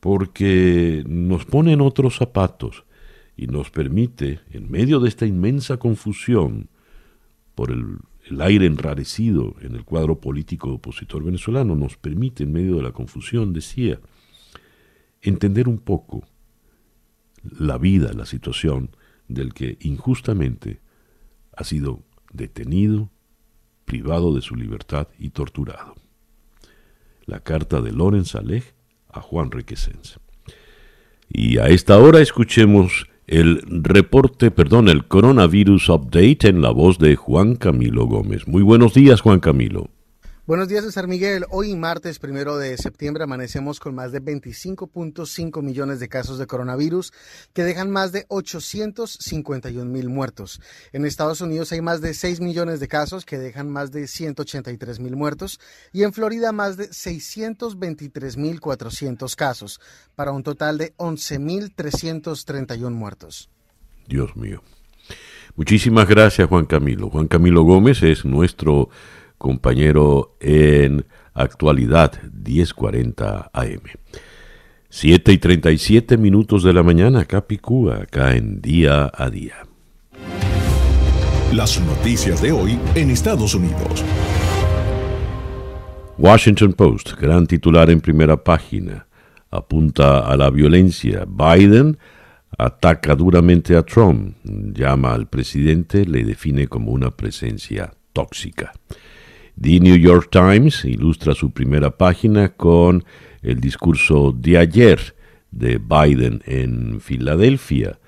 porque 0.00 1.04
nos 1.06 1.44
pone 1.44 1.72
en 1.72 1.80
otros 1.80 2.16
zapatos 2.16 2.84
y 3.36 3.46
nos 3.46 3.70
permite, 3.70 4.40
en 4.50 4.70
medio 4.70 5.00
de 5.00 5.08
esta 5.08 5.26
inmensa 5.26 5.76
confusión 5.76 6.68
por 7.54 7.70
el, 7.70 7.98
el 8.24 8.40
aire 8.40 8.66
enrarecido 8.66 9.54
en 9.60 9.74
el 9.76 9.84
cuadro 9.84 10.20
político 10.20 10.72
opositor 10.72 11.22
venezolano, 11.24 11.74
nos 11.74 11.96
permite, 11.96 12.44
en 12.44 12.52
medio 12.52 12.76
de 12.76 12.82
la 12.82 12.92
confusión, 12.92 13.52
decía, 13.52 14.00
entender 15.20 15.68
un 15.68 15.78
poco 15.78 16.24
la 17.42 17.76
vida, 17.76 18.12
la 18.14 18.24
situación 18.24 18.90
del 19.28 19.52
que 19.52 19.76
injustamente 19.80 20.80
ha 21.56 21.64
sido 21.64 22.02
detenido, 22.32 23.10
privado 23.84 24.34
de 24.34 24.40
su 24.40 24.56
libertad 24.56 25.08
y 25.18 25.30
torturado. 25.30 25.94
La 27.26 27.40
carta 27.40 27.80
de 27.80 27.92
Lorenz 27.92 28.34
Alej 28.34 28.74
a 29.08 29.20
Juan 29.20 29.50
Requesens. 29.50 30.18
Y 31.28 31.58
a 31.58 31.68
esta 31.68 31.98
hora 31.98 32.20
escuchemos 32.20 33.06
el 33.26 33.62
reporte, 33.66 34.50
perdón, 34.50 34.88
el 34.88 35.04
coronavirus 35.06 35.88
update 35.88 36.48
en 36.48 36.62
la 36.62 36.70
voz 36.70 36.98
de 36.98 37.16
Juan 37.16 37.56
Camilo 37.56 38.06
Gómez. 38.06 38.46
Muy 38.46 38.62
buenos 38.62 38.94
días, 38.94 39.20
Juan 39.20 39.40
Camilo. 39.40 39.88
Buenos 40.46 40.68
días, 40.68 40.84
César 40.84 41.08
Miguel. 41.08 41.46
Hoy, 41.48 41.74
martes 41.74 42.18
primero 42.18 42.58
de 42.58 42.76
septiembre, 42.76 43.24
amanecemos 43.24 43.80
con 43.80 43.94
más 43.94 44.12
de 44.12 44.20
25.5 44.20 45.62
millones 45.62 46.00
de 46.00 46.08
casos 46.10 46.38
de 46.38 46.46
coronavirus 46.46 47.14
que 47.54 47.64
dejan 47.64 47.90
más 47.90 48.12
de 48.12 48.26
851 48.28 49.90
mil 49.90 50.10
muertos. 50.10 50.60
En 50.92 51.06
Estados 51.06 51.40
Unidos 51.40 51.72
hay 51.72 51.80
más 51.80 52.02
de 52.02 52.12
6 52.12 52.40
millones 52.40 52.78
de 52.78 52.88
casos 52.88 53.24
que 53.24 53.38
dejan 53.38 53.70
más 53.70 53.90
de 53.90 54.06
183 54.06 55.00
mil 55.00 55.16
muertos 55.16 55.58
y 55.94 56.02
en 56.02 56.12
Florida 56.12 56.52
más 56.52 56.76
de 56.76 56.92
623 56.92 58.36
mil 58.36 58.60
400 58.60 59.36
casos, 59.36 59.80
para 60.14 60.32
un 60.32 60.42
total 60.42 60.76
de 60.76 60.92
11 60.98 61.38
mil 61.38 61.74
331 61.74 62.94
muertos. 62.94 63.48
Dios 64.06 64.36
mío. 64.36 64.62
Muchísimas 65.56 66.08
gracias, 66.08 66.48
Juan 66.48 66.66
Camilo. 66.66 67.08
Juan 67.08 67.28
Camilo 67.28 67.62
Gómez 67.62 68.02
es 68.02 68.24
nuestro 68.24 68.90
compañero 69.44 70.38
en 70.40 71.04
actualidad 71.34 72.12
1040 72.32 73.50
AM. 73.52 73.82
7 74.88 75.32
y 75.32 75.36
37 75.36 76.16
minutos 76.16 76.62
de 76.62 76.72
la 76.72 76.82
mañana, 76.82 77.26
Capicúa, 77.26 78.04
acá 78.04 78.36
en 78.36 78.62
día 78.62 79.12
a 79.14 79.28
día. 79.28 79.56
Las 81.52 81.78
noticias 81.78 82.40
de 82.40 82.52
hoy 82.52 82.78
en 82.94 83.10
Estados 83.10 83.54
Unidos. 83.54 84.02
Washington 86.16 86.72
Post, 86.72 87.12
gran 87.20 87.46
titular 87.46 87.90
en 87.90 88.00
primera 88.00 88.42
página, 88.42 89.06
apunta 89.50 90.20
a 90.20 90.38
la 90.38 90.48
violencia. 90.48 91.26
Biden 91.28 91.98
ataca 92.56 93.14
duramente 93.14 93.76
a 93.76 93.82
Trump, 93.82 94.36
llama 94.42 95.12
al 95.12 95.26
presidente, 95.26 96.06
le 96.06 96.24
define 96.24 96.66
como 96.66 96.92
una 96.92 97.10
presencia 97.10 97.92
tóxica. 98.14 98.72
The 99.60 99.78
New 99.78 99.96
York 99.96 100.30
Times 100.30 100.84
ilustra 100.84 101.34
su 101.34 101.52
primera 101.52 101.96
página 101.96 102.50
con 102.54 103.04
el 103.42 103.60
discurso 103.60 104.32
de 104.32 104.58
ayer 104.58 105.14
de 105.52 105.78
Biden 105.78 106.42
en 106.46 107.00
Filadelfia. 107.00 107.98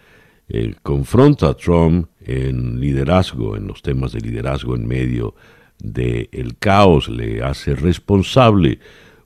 confronta 0.82 1.50
a 1.50 1.54
Trump 1.54 2.08
en 2.24 2.80
liderazgo, 2.80 3.56
en 3.56 3.68
los 3.68 3.82
temas 3.82 4.12
de 4.12 4.20
liderazgo 4.20 4.74
en 4.74 4.86
medio 4.86 5.34
del 5.78 6.56
caos, 6.58 7.08
le 7.08 7.42
hace 7.42 7.76
responsable 7.76 8.80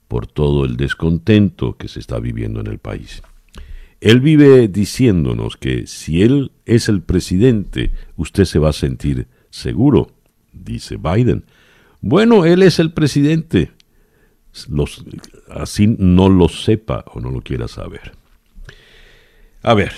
por 0.07 0.27
todo 0.27 0.65
el 0.67 0.77
descontento 0.77 1.77
que 1.77 1.89
se 1.89 2.01
está 2.01 2.19
viviendo 2.19 2.61
en 2.61 2.67
el 2.67 2.79
país. 2.79 3.23
Él 4.01 4.21
vive 4.21 4.69
diciéndonos 4.69 5.57
que 5.57 5.87
si 5.87 6.23
él 6.23 6.53
es 6.67 6.89
el 6.89 7.03
presidente, 7.03 7.93
usted 8.17 8.45
se 8.45 8.59
va 8.59 8.71
a 8.71 8.75
sentir 8.75 9.27
seguro, 9.51 10.11
dice 10.53 10.97
Biden. 10.97 11.45
Bueno, 12.01 12.45
él 12.47 12.63
es 12.63 12.79
el 12.79 12.93
presidente. 12.93 13.73
Así 15.51 15.87
no 15.99 16.29
lo 16.29 16.49
sepa 16.49 17.05
o 17.13 17.21
no 17.21 17.31
lo 17.31 17.41
quiera 17.41 17.69
saber. 17.69 18.13
A 19.63 19.75
ver, 19.75 19.93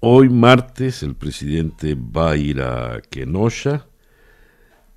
hoy 0.00 0.28
martes 0.28 1.02
el 1.02 1.14
presidente 1.14 1.94
va 1.94 2.32
a 2.32 2.36
ir 2.36 2.60
a 2.60 3.00
Kenosha 3.08 3.86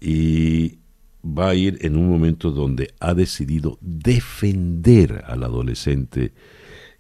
y 0.02 0.80
va 1.24 1.50
a 1.50 1.56
ir 1.56 1.78
en 1.82 1.96
un 1.96 2.10
momento 2.10 2.52
donde 2.52 2.94
ha 3.00 3.14
decidido 3.14 3.78
defender 3.82 5.24
al 5.26 5.44
adolescente 5.44 6.34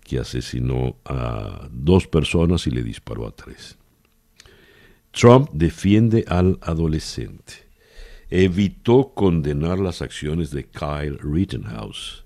que 0.02 0.20
asesinó 0.20 0.96
a 1.06 1.68
dos 1.72 2.08
personas 2.08 2.66
y 2.68 2.72
le 2.72 2.84
disparó 2.84 3.28
a 3.28 3.32
tres. 3.32 3.78
Trump 5.12 5.50
defiende 5.52 6.24
al 6.28 6.58
adolescente 6.62 7.69
evitó 8.30 9.14
condenar 9.14 9.80
las 9.80 10.02
acciones 10.02 10.52
de 10.52 10.66
Kyle 10.66 11.18
Rittenhouse, 11.18 12.26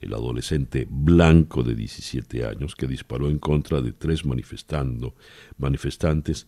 el 0.00 0.14
adolescente 0.14 0.86
blanco 0.88 1.62
de 1.62 1.74
17 1.74 2.46
años 2.46 2.74
que 2.74 2.86
disparó 2.86 3.28
en 3.28 3.38
contra 3.38 3.82
de 3.82 3.92
tres 3.92 4.24
manifestantes, 4.24 6.46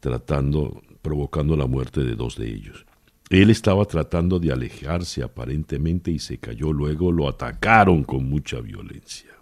tratando, 0.00 0.82
provocando 1.02 1.56
la 1.56 1.66
muerte 1.66 2.04
de 2.04 2.14
dos 2.14 2.36
de 2.36 2.48
ellos. 2.48 2.86
Él 3.28 3.50
estaba 3.50 3.84
tratando 3.86 4.38
de 4.38 4.52
alejarse 4.52 5.22
aparentemente 5.22 6.12
y 6.12 6.20
se 6.20 6.38
cayó, 6.38 6.72
luego 6.72 7.10
lo 7.10 7.28
atacaron 7.28 8.04
con 8.04 8.28
mucha 8.28 8.60
violencia. 8.60 9.32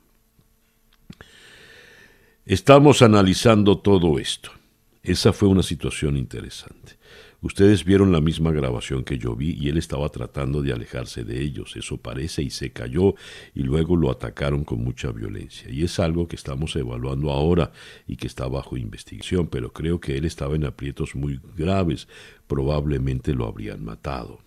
Estamos 2.46 3.02
analizando 3.02 3.78
todo 3.78 4.18
esto. 4.18 4.50
Esa 5.02 5.34
fue 5.34 5.48
una 5.48 5.62
situación 5.62 6.16
interesante. 6.16 6.96
Ustedes 7.44 7.84
vieron 7.84 8.10
la 8.10 8.22
misma 8.22 8.52
grabación 8.52 9.04
que 9.04 9.18
yo 9.18 9.36
vi 9.36 9.50
y 9.50 9.68
él 9.68 9.76
estaba 9.76 10.08
tratando 10.08 10.62
de 10.62 10.72
alejarse 10.72 11.24
de 11.24 11.42
ellos, 11.42 11.76
eso 11.76 11.98
parece, 11.98 12.40
y 12.40 12.48
se 12.48 12.70
cayó 12.70 13.16
y 13.54 13.64
luego 13.64 13.96
lo 13.96 14.10
atacaron 14.10 14.64
con 14.64 14.82
mucha 14.82 15.12
violencia. 15.12 15.68
Y 15.70 15.84
es 15.84 15.98
algo 15.98 16.26
que 16.26 16.36
estamos 16.36 16.74
evaluando 16.74 17.30
ahora 17.30 17.70
y 18.06 18.16
que 18.16 18.28
está 18.28 18.48
bajo 18.48 18.78
investigación, 18.78 19.48
pero 19.48 19.74
creo 19.74 20.00
que 20.00 20.16
él 20.16 20.24
estaba 20.24 20.56
en 20.56 20.64
aprietos 20.64 21.14
muy 21.14 21.38
graves, 21.54 22.08
probablemente 22.46 23.34
lo 23.34 23.46
habrían 23.46 23.84
matado. 23.84 24.40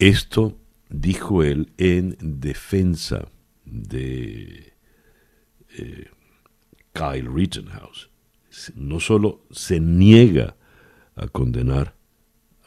Esto 0.00 0.58
dijo 0.90 1.44
él 1.44 1.70
en 1.78 2.16
defensa 2.20 3.28
de 3.64 4.72
eh, 5.78 6.10
Kyle 6.92 7.32
Rittenhouse. 7.32 8.10
No 8.74 8.98
solo 8.98 9.46
se 9.52 9.78
niega 9.78 10.56
a 11.16 11.28
condenar 11.28 11.94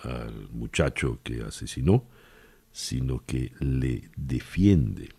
al 0.02 0.50
muchacho 0.52 1.20
que 1.24 1.42
asesinó, 1.42 2.06
sino 2.72 3.24
que 3.26 3.52
le 3.60 4.10
defiende. 4.16 5.10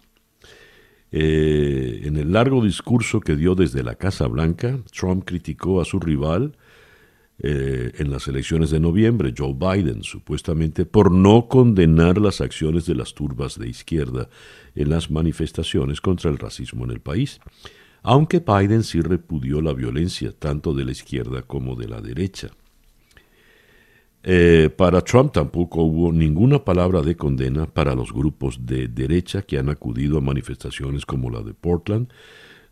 Eh, 1.12 2.02
en 2.04 2.16
el 2.16 2.32
largo 2.32 2.62
discurso 2.62 3.20
que 3.20 3.36
dio 3.36 3.54
desde 3.54 3.82
la 3.82 3.94
Casa 3.94 4.26
Blanca, 4.26 4.78
Trump 4.92 5.24
criticó 5.24 5.80
a 5.80 5.84
su 5.84 5.98
rival 5.98 6.56
eh, 7.38 7.92
en 7.98 8.10
las 8.10 8.28
elecciones 8.28 8.70
de 8.70 8.80
noviembre, 8.80 9.34
Joe 9.36 9.54
Biden, 9.54 10.02
supuestamente 10.02 10.86
por 10.86 11.12
no 11.12 11.48
condenar 11.48 12.18
las 12.18 12.40
acciones 12.40 12.86
de 12.86 12.94
las 12.94 13.14
turbas 13.14 13.58
de 13.58 13.68
izquierda 13.68 14.28
en 14.74 14.88
las 14.88 15.10
manifestaciones 15.10 16.00
contra 16.00 16.30
el 16.30 16.38
racismo 16.38 16.84
en 16.84 16.92
el 16.92 17.00
país, 17.00 17.40
aunque 18.02 18.40
Biden 18.40 18.82
sí 18.82 19.00
repudió 19.00 19.60
la 19.60 19.74
violencia 19.74 20.32
tanto 20.32 20.72
de 20.72 20.84
la 20.84 20.92
izquierda 20.92 21.42
como 21.42 21.74
de 21.76 21.88
la 21.88 22.00
derecha. 22.00 22.50
Eh, 24.28 24.70
para 24.76 25.02
Trump 25.02 25.32
tampoco 25.32 25.82
hubo 25.82 26.12
ninguna 26.12 26.64
palabra 26.64 27.00
de 27.00 27.16
condena 27.16 27.64
para 27.64 27.94
los 27.94 28.12
grupos 28.12 28.66
de 28.66 28.88
derecha 28.88 29.42
que 29.42 29.56
han 29.56 29.68
acudido 29.68 30.18
a 30.18 30.20
manifestaciones 30.20 31.06
como 31.06 31.30
la 31.30 31.42
de 31.42 31.54
Portland, 31.54 32.08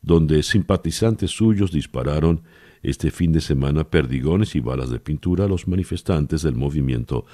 donde 0.02 0.42
simpatizantes 0.42 1.30
suyos 1.30 1.70
dispararon 1.70 2.42
este 2.82 3.12
fin 3.12 3.30
de 3.30 3.40
semana 3.40 3.88
perdigones 3.88 4.56
y 4.56 4.60
balas 4.60 4.90
de 4.90 4.98
pintura 4.98 5.44
a 5.44 5.48
los 5.48 5.68
manifestantes 5.68 6.42
del 6.42 6.56
movimiento 6.56 7.24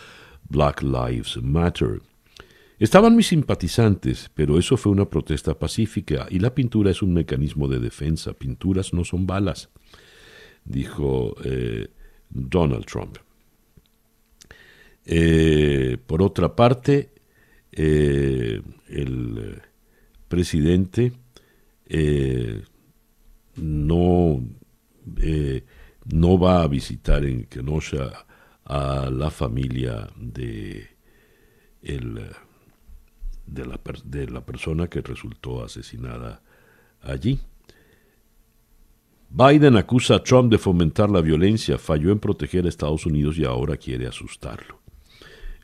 Black 0.51 0.83
Lives 0.83 1.43
Matter. 1.43 2.03
Estaban 2.79 3.17
mis 3.17 3.29
simpatizantes, 3.29 4.31
pero 4.35 4.59
eso 4.59 4.77
fue 4.77 4.93
una 4.93 5.09
protesta 5.09 5.59
pacífica 5.59 6.27
y 6.29 6.41
la 6.41 6.55
pintura 6.55 6.91
es 6.91 7.01
un 7.01 7.15
mecanismo 7.15 7.69
de 7.69 7.79
defensa. 7.79 8.35
Pinturas 8.35 8.93
no 8.93 9.03
son 9.03 9.27
balas, 9.27 9.71
dijo 10.67 11.35
eh, 11.43 11.89
Donald 12.29 12.85
Trump. 12.85 13.17
Eh, 15.13 15.99
por 16.07 16.23
otra 16.23 16.55
parte, 16.55 17.13
eh, 17.73 18.63
el 18.89 19.61
presidente 20.29 21.13
no, 23.57 24.41
no 26.05 26.39
va 26.39 26.63
a 26.63 26.69
visitar 26.69 27.25
en 27.25 27.47
Kenosha 27.47 28.25
a 28.65 29.11
la 29.11 29.33
familia 29.33 30.09
de 30.17 30.87
el 31.83 32.21
de 33.47 33.67
la, 33.67 33.81
de 34.05 34.27
la 34.29 34.47
persona 34.47 34.87
que 34.87 35.01
resultó 35.01 35.65
asesinada 35.65 36.41
allí. 37.01 37.41
Biden 39.29 39.77
acusa 39.77 40.17
a 40.17 40.23
Trump 40.23 40.53
de 40.53 40.59
fomentar 40.59 41.11
la 41.11 41.21
violencia, 41.21 41.79
falló 41.79 42.13
en 42.13 42.21
proteger 42.21 42.67
a 42.67 42.69
Estados 42.69 43.07
Unidos 43.07 43.39
y 43.39 43.45
ahora 43.45 43.77
quiere 43.77 44.07
asustarlo. 44.07 44.80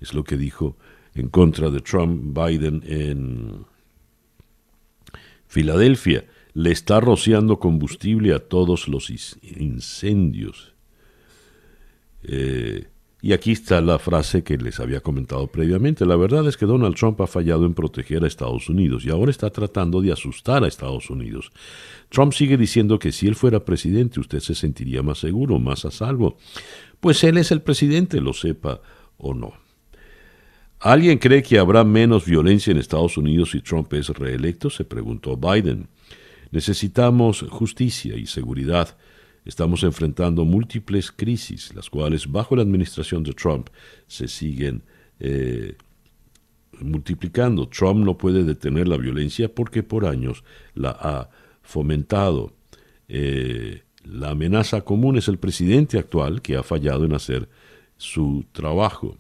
Es 0.01 0.15
lo 0.15 0.25
que 0.25 0.37
dijo 0.37 0.77
en 1.15 1.29
contra 1.29 1.71
de 1.71 1.81
Trump 1.81 2.37
Biden 2.37 2.83
en 2.87 3.65
Filadelfia. 5.47 6.25
Le 6.55 6.71
está 6.71 7.01
rociando 7.01 7.59
combustible 7.59 8.35
a 8.35 8.39
todos 8.39 8.89
los 8.89 9.11
incendios. 9.43 10.75
Eh, 12.23 12.87
y 13.23 13.33
aquí 13.33 13.53
está 13.53 13.81
la 13.81 13.99
frase 13.99 14.45
que 14.45 14.57
les 14.57 14.79
había 14.79 15.01
comentado 15.01 15.49
previamente. 15.49 16.07
La 16.07 16.17
verdad 16.17 16.47
es 16.47 16.57
que 16.57 16.67
Donald 16.67 16.95
Trump 16.95 17.21
ha 17.21 17.27
fallado 17.27 17.67
en 17.67 17.75
proteger 17.75 18.23
a 18.23 18.27
Estados 18.27 18.69
Unidos 18.69 19.05
y 19.05 19.11
ahora 19.11 19.31
está 19.31 19.51
tratando 19.51 20.01
de 20.01 20.13
asustar 20.13 20.63
a 20.63 20.69
Estados 20.69 21.11
Unidos. 21.11 21.51
Trump 22.09 22.33
sigue 22.33 22.57
diciendo 22.57 22.99
que 22.99 23.13
si 23.13 23.27
él 23.27 23.35
fuera 23.35 23.65
presidente 23.65 24.21
usted 24.21 24.41
se 24.41 24.55
sentiría 24.55 25.03
más 25.03 25.19
seguro, 25.19 25.59
más 25.59 25.85
a 25.85 25.91
salvo. 25.91 26.37
Pues 27.01 27.25
él 27.25 27.39
es 27.39 27.51
el 27.51 27.63
presidente, 27.63 28.21
lo 28.21 28.33
sepa 28.33 28.81
o 29.19 29.35
no. 29.35 29.66
¿Alguien 30.79 31.19
cree 31.19 31.43
que 31.43 31.59
habrá 31.59 31.85
menos 31.85 32.25
violencia 32.25 32.71
en 32.71 32.79
Estados 32.79 33.17
Unidos 33.17 33.51
si 33.51 33.61
Trump 33.61 33.93
es 33.95 34.09
reelecto? 34.09 34.71
se 34.71 34.85
preguntó 34.85 35.37
Biden. 35.37 35.89
Necesitamos 36.51 37.45
justicia 37.51 38.17
y 38.17 38.27
seguridad 38.27 38.97
Estamos 39.47 39.85
enfrentando 39.85 40.45
múltiples 40.45 41.13
crisis, 41.13 41.73
las 41.73 41.89
cuales 41.89 42.31
bajo 42.31 42.57
la 42.57 42.63
administración 42.63 43.23
de 43.23 43.33
Trump 43.33 43.69
se 44.09 44.27
siguen 44.27 44.83
eh, 45.21 45.77
multiplicando. 46.81 47.69
Trump 47.69 48.05
no 48.05 48.19
puede 48.19 48.43
detener 48.43 48.89
la 48.89 48.97
violencia 48.97 49.49
porque 49.55 49.85
por 49.85 50.05
años 50.05 50.43
la 50.75 50.91
ha 50.91 51.31
fomentado. 51.63 52.55
Eh, 53.07 53.85
la 54.03 54.31
amenaza 54.31 54.81
común 54.81 55.17
es 55.17 55.29
el 55.29 55.39
presidente 55.39 55.97
actual 55.97 56.43
que 56.43 56.57
ha 56.57 56.65
fallado 56.65 57.05
en 57.05 57.15
hacer 57.15 57.49
su 57.97 58.47
trabajo. 58.51 59.17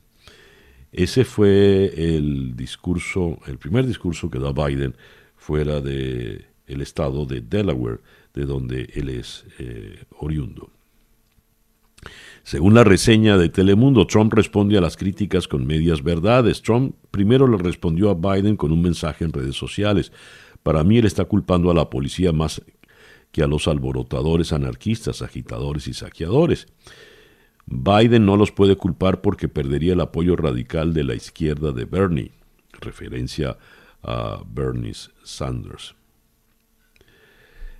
Ese 0.96 1.26
fue 1.26 1.92
el 1.94 2.56
discurso, 2.56 3.38
el 3.46 3.58
primer 3.58 3.86
discurso 3.86 4.30
que 4.30 4.38
da 4.38 4.52
Biden 4.52 4.96
fuera 5.36 5.82
de 5.82 6.46
estado 6.66 7.26
de 7.26 7.42
Delaware 7.42 8.00
de 8.32 8.46
donde 8.46 8.88
él 8.94 9.10
es 9.10 9.44
eh, 9.58 10.04
oriundo. 10.18 10.70
Según 12.44 12.72
la 12.72 12.82
reseña 12.82 13.36
de 13.36 13.50
Telemundo, 13.50 14.06
Trump 14.06 14.32
responde 14.32 14.78
a 14.78 14.80
las 14.80 14.96
críticas 14.96 15.46
con 15.46 15.66
medias 15.66 16.02
verdades. 16.02 16.62
Trump 16.62 16.94
primero 17.10 17.46
le 17.46 17.58
respondió 17.58 18.08
a 18.08 18.14
Biden 18.14 18.56
con 18.56 18.72
un 18.72 18.80
mensaje 18.80 19.24
en 19.26 19.34
redes 19.34 19.56
sociales. 19.56 20.12
Para 20.62 20.82
mí 20.82 20.96
él 20.96 21.04
está 21.04 21.26
culpando 21.26 21.70
a 21.70 21.74
la 21.74 21.90
policía 21.90 22.32
más 22.32 22.62
que 23.32 23.42
a 23.42 23.46
los 23.46 23.68
alborotadores 23.68 24.54
anarquistas, 24.54 25.20
agitadores 25.20 25.88
y 25.88 25.92
saqueadores. 25.92 26.68
Biden 27.66 28.24
no 28.24 28.36
los 28.36 28.52
puede 28.52 28.76
culpar 28.76 29.20
porque 29.20 29.48
perdería 29.48 29.92
el 29.92 30.00
apoyo 30.00 30.36
radical 30.36 30.94
de 30.94 31.04
la 31.04 31.14
izquierda 31.14 31.72
de 31.72 31.84
Bernie, 31.84 32.32
referencia 32.80 33.58
a 34.02 34.42
Bernie 34.48 34.94
Sanders. 35.24 35.96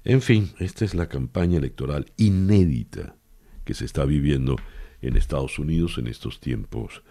En 0.04 0.22
fin, 0.22 0.50
esta 0.58 0.84
es 0.84 0.94
la 0.94 1.08
campaña 1.08 1.58
electoral 1.58 2.12
inédita 2.16 3.16
que 3.64 3.74
se 3.74 3.84
está 3.84 4.04
viviendo 4.04 4.56
en 5.02 5.16
Estados 5.16 5.58
Unidos 5.58 5.98
en 5.98 6.06
estos 6.06 6.40
tiempos 6.40 7.02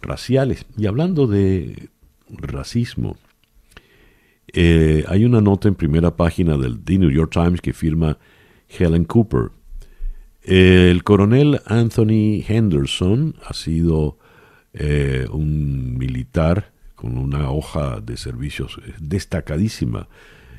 raciales. 0.00 0.66
Y 0.76 0.86
hablando 0.86 1.26
de 1.26 1.90
racismo, 2.28 3.16
eh, 4.52 5.04
hay 5.08 5.24
una 5.24 5.40
nota 5.40 5.68
en 5.68 5.74
primera 5.74 6.16
página 6.16 6.56
del 6.56 6.80
The 6.82 6.98
New 6.98 7.10
York 7.10 7.32
Times 7.32 7.60
que 7.60 7.72
firma 7.72 8.18
Helen 8.68 9.04
Cooper. 9.04 9.50
El 10.46 11.02
coronel 11.02 11.60
Anthony 11.66 12.40
Henderson 12.46 13.34
ha 13.44 13.52
sido 13.52 14.16
eh, 14.74 15.26
un 15.32 15.98
militar 15.98 16.70
con 16.94 17.18
una 17.18 17.50
hoja 17.50 18.00
de 18.00 18.16
servicios 18.16 18.80
destacadísima 19.00 20.08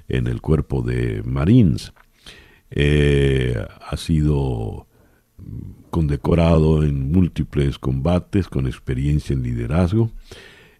en 0.10 0.28
el 0.28 0.42
cuerpo 0.42 0.82
de 0.82 1.24
Marines. 1.24 1.94
Eh, 2.70 3.66
ha 3.80 3.96
sido 3.96 4.88
condecorado 5.90 6.84
en 6.84 7.10
múltiples 7.14 7.80
combates 7.80 8.50
con 8.50 8.68
experiencia 8.68 9.34
en 9.34 9.42
liderazgo. 9.42 10.12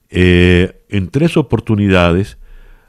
Eh, 0.10 0.84
en 0.90 1.08
tres 1.08 1.38
oportunidades 1.38 2.38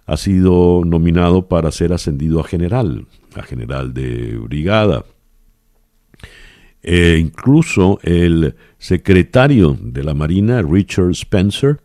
ha 0.04 0.16
sido 0.16 0.82
nominado 0.84 1.46
para 1.46 1.70
ser 1.70 1.92
ascendido 1.92 2.40
a 2.40 2.44
general, 2.44 3.06
a 3.36 3.44
general 3.44 3.94
de 3.94 4.36
brigada. 4.36 5.04
Eh, 6.90 7.18
incluso 7.20 8.00
el 8.02 8.54
secretario 8.78 9.76
de 9.78 10.02
la 10.02 10.14
Marina, 10.14 10.62
Richard 10.62 11.10
Spencer, 11.10 11.82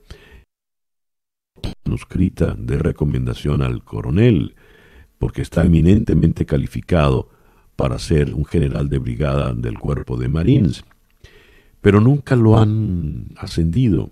manuscrita 1.83 2.55
de 2.57 2.77
recomendación 2.77 3.63
al 3.63 3.83
coronel, 3.83 4.55
porque 5.17 5.41
está 5.41 5.65
eminentemente 5.65 6.45
calificado 6.45 7.27
para 7.75 7.99
ser 7.99 8.33
un 8.33 8.45
general 8.45 8.87
de 8.87 8.99
brigada 8.99 9.53
del 9.53 9.77
cuerpo 9.77 10.15
de 10.15 10.29
Marines. 10.29 10.85
Pero 11.81 11.99
nunca 11.99 12.37
lo 12.37 12.57
han 12.57 13.25
ascendido. 13.35 14.09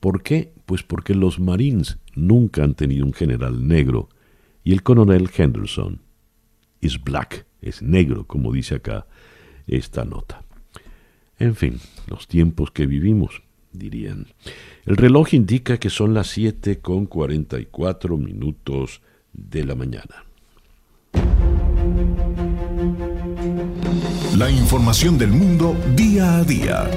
¿Por 0.00 0.22
qué? 0.22 0.54
Pues 0.64 0.82
porque 0.82 1.14
los 1.14 1.38
Marines 1.38 1.98
nunca 2.14 2.64
han 2.64 2.72
tenido 2.72 3.04
un 3.04 3.12
general 3.12 3.68
negro 3.68 4.08
y 4.64 4.72
el 4.72 4.82
coronel 4.82 5.28
Henderson 5.36 6.00
es 6.80 7.04
black, 7.04 7.44
es 7.60 7.82
negro, 7.82 8.26
como 8.26 8.50
dice 8.50 8.76
acá 8.76 9.06
esta 9.66 10.04
nota. 10.04 10.42
En 11.38 11.54
fin, 11.54 11.80
los 12.08 12.28
tiempos 12.28 12.70
que 12.70 12.86
vivimos, 12.86 13.42
dirían. 13.72 14.26
El 14.86 14.96
reloj 14.96 15.34
indica 15.34 15.78
que 15.78 15.90
son 15.90 16.14
las 16.14 16.28
7 16.28 16.78
con 16.78 17.06
44 17.06 18.16
minutos 18.16 19.02
de 19.32 19.64
la 19.64 19.74
mañana. 19.74 20.24
La 24.36 24.50
información 24.50 25.18
del 25.18 25.30
mundo 25.30 25.76
día 25.94 26.38
a 26.38 26.44
día. 26.44 26.90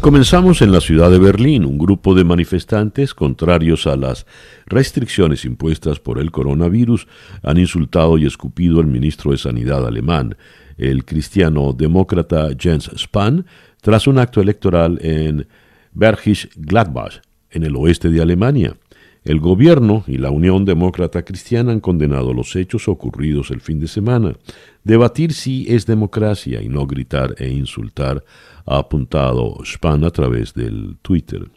Comenzamos 0.00 0.60
en 0.60 0.70
la 0.70 0.80
ciudad 0.82 1.10
de 1.10 1.18
Berlín. 1.18 1.64
Un 1.64 1.78
grupo 1.78 2.14
de 2.14 2.24
manifestantes 2.24 3.14
contrarios 3.14 3.86
a 3.86 3.96
las 3.96 4.26
restricciones 4.66 5.46
impuestas 5.46 5.98
por 5.98 6.18
el 6.18 6.30
coronavirus 6.30 7.08
han 7.42 7.56
insultado 7.56 8.18
y 8.18 8.26
escupido 8.26 8.80
al 8.80 8.86
ministro 8.86 9.30
de 9.30 9.38
Sanidad 9.38 9.86
alemán, 9.86 10.36
el 10.76 11.04
cristiano 11.04 11.72
demócrata 11.72 12.48
Jens 12.58 12.90
Spahn, 12.96 13.46
tras 13.80 14.06
un 14.06 14.18
acto 14.18 14.40
electoral 14.40 14.98
en 15.02 15.46
Bergisch 15.92 16.48
Gladbach, 16.56 17.20
en 17.50 17.64
el 17.64 17.76
oeste 17.76 18.08
de 18.08 18.20
Alemania. 18.20 18.76
El 19.24 19.40
gobierno 19.40 20.04
y 20.06 20.18
la 20.18 20.30
Unión 20.30 20.66
Demócrata 20.66 21.22
Cristiana 21.24 21.72
han 21.72 21.80
condenado 21.80 22.34
los 22.34 22.54
hechos 22.56 22.88
ocurridos 22.88 23.50
el 23.50 23.62
fin 23.62 23.80
de 23.80 23.88
semana. 23.88 24.34
Debatir 24.82 25.32
si 25.32 25.64
es 25.66 25.86
democracia 25.86 26.60
y 26.60 26.68
no 26.68 26.86
gritar 26.86 27.34
e 27.38 27.48
insultar, 27.48 28.22
ha 28.66 28.78
apuntado 28.78 29.56
Spahn 29.64 30.04
a 30.04 30.10
través 30.10 30.52
del 30.52 30.96
Twitter. 31.00 31.48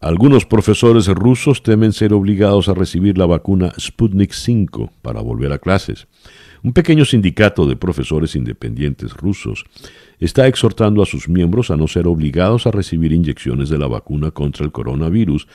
Algunos 0.00 0.46
profesores 0.46 1.08
rusos 1.08 1.62
temen 1.62 1.92
ser 1.92 2.12
obligados 2.12 2.68
a 2.68 2.74
recibir 2.74 3.18
la 3.18 3.26
vacuna 3.26 3.72
Sputnik 3.76 4.32
V 4.32 4.90
para 5.02 5.20
volver 5.22 5.52
a 5.52 5.58
clases. 5.58 6.06
Un 6.66 6.72
pequeño 6.72 7.04
sindicato 7.04 7.64
de 7.68 7.76
profesores 7.76 8.34
independientes 8.34 9.14
rusos 9.14 9.66
está 10.18 10.48
exhortando 10.48 11.00
a 11.00 11.06
sus 11.06 11.28
miembros 11.28 11.70
a 11.70 11.76
no 11.76 11.86
ser 11.86 12.08
obligados 12.08 12.66
a 12.66 12.72
recibir 12.72 13.12
inyecciones 13.12 13.68
de 13.68 13.78
la 13.78 13.86
vacuna 13.86 14.32
contra 14.32 14.64
el 14.64 14.72
coronavirus, 14.72 15.46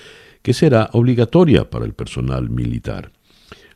que 0.42 0.54
será 0.54 0.90
obligatoria 0.94 1.70
para 1.70 1.84
el 1.84 1.92
personal 1.94 2.50
militar. 2.50 3.12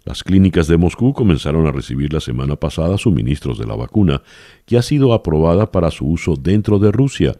Las 0.05 0.23
clínicas 0.23 0.69
de 0.69 0.77
Moscú 0.77 1.11
comenzaron 1.11 1.67
a 1.67 1.73
recibir 1.73 2.13
la 2.13 2.21
semana 2.21 2.55
pasada 2.55 2.97
suministros 2.97 3.59
de 3.59 3.67
la 3.67 3.75
vacuna, 3.75 4.21
que 4.65 4.77
ha 4.77 4.81
sido 4.81 5.11
aprobada 5.11 5.73
para 5.73 5.91
su 5.91 6.07
uso 6.07 6.35
dentro 6.37 6.79
de 6.79 6.93
Rusia, 6.93 7.35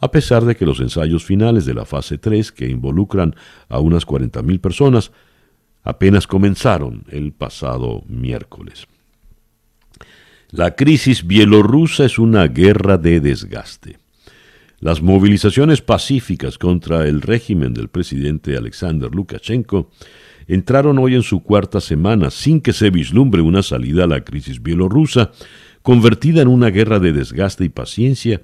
a 0.00 0.10
pesar 0.10 0.46
de 0.46 0.56
que 0.56 0.64
los 0.64 0.80
ensayos 0.80 1.22
finales 1.22 1.66
de 1.66 1.74
la 1.74 1.84
fase 1.84 2.16
3, 2.16 2.50
que 2.50 2.70
involucran 2.70 3.34
a 3.68 3.78
unas 3.78 4.06
40.000 4.06 4.58
personas, 4.58 5.12
apenas 5.82 6.26
comenzaron 6.26 7.04
el 7.10 7.34
pasado 7.34 8.04
miércoles. 8.08 8.86
La 10.56 10.76
crisis 10.76 11.26
bielorrusa 11.26 12.04
es 12.04 12.16
una 12.16 12.46
guerra 12.46 12.96
de 12.96 13.18
desgaste. 13.18 13.98
Las 14.78 15.02
movilizaciones 15.02 15.82
pacíficas 15.82 16.58
contra 16.58 17.08
el 17.08 17.22
régimen 17.22 17.74
del 17.74 17.88
presidente 17.88 18.56
Alexander 18.56 19.12
Lukashenko 19.12 19.90
entraron 20.46 21.00
hoy 21.00 21.16
en 21.16 21.24
su 21.24 21.42
cuarta 21.42 21.80
semana 21.80 22.30
sin 22.30 22.60
que 22.60 22.72
se 22.72 22.90
vislumbre 22.90 23.42
una 23.42 23.64
salida 23.64 24.04
a 24.04 24.06
la 24.06 24.20
crisis 24.20 24.62
bielorrusa, 24.62 25.32
convertida 25.82 26.42
en 26.42 26.46
una 26.46 26.70
guerra 26.70 27.00
de 27.00 27.12
desgaste 27.12 27.64
y 27.64 27.68
paciencia 27.68 28.40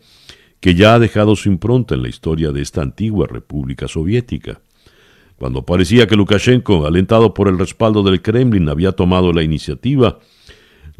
que 0.59 0.75
ya 0.75 0.95
ha 0.95 0.99
dejado 0.99 1.37
su 1.37 1.49
impronta 1.49 1.95
en 1.95 2.03
la 2.03 2.09
historia 2.09 2.51
de 2.51 2.61
esta 2.61 2.83
antigua 2.83 3.29
República 3.29 3.87
Soviética. 3.87 4.63
Cuando 5.37 5.65
parecía 5.65 6.09
que 6.09 6.17
Lukashenko, 6.17 6.89
alentado 6.89 7.35
por 7.35 7.47
el 7.47 7.57
respaldo 7.57 8.03
del 8.03 8.21
Kremlin, 8.21 8.69
había 8.69 8.91
tomado 8.91 9.33
la 9.33 9.45
iniciativa, 9.45 10.19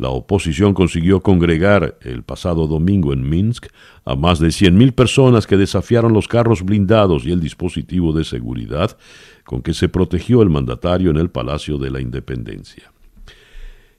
la 0.01 0.09
oposición 0.09 0.73
consiguió 0.73 1.21
congregar 1.21 1.99
el 2.01 2.23
pasado 2.23 2.67
domingo 2.67 3.13
en 3.13 3.29
Minsk 3.29 3.67
a 4.07 4.17
más 4.17 4.39
de 4.39 4.49
100.000 4.49 4.93
personas 4.93 5.47
que 5.47 5.59
desafiaron 5.59 6.15
los 6.15 6.27
carros 6.27 6.63
blindados 6.65 7.27
y 7.27 7.33
el 7.33 7.41
dispositivo 7.41 8.15
de 8.15 8.25
seguridad 8.25 8.97
con 9.45 9.61
que 9.61 9.75
se 9.75 9.91
protegió 9.91 10.41
el 10.41 10.49
mandatario 10.49 11.11
en 11.11 11.19
el 11.19 11.29
Palacio 11.29 11.77
de 11.77 11.91
la 11.91 12.01
Independencia. 12.01 12.91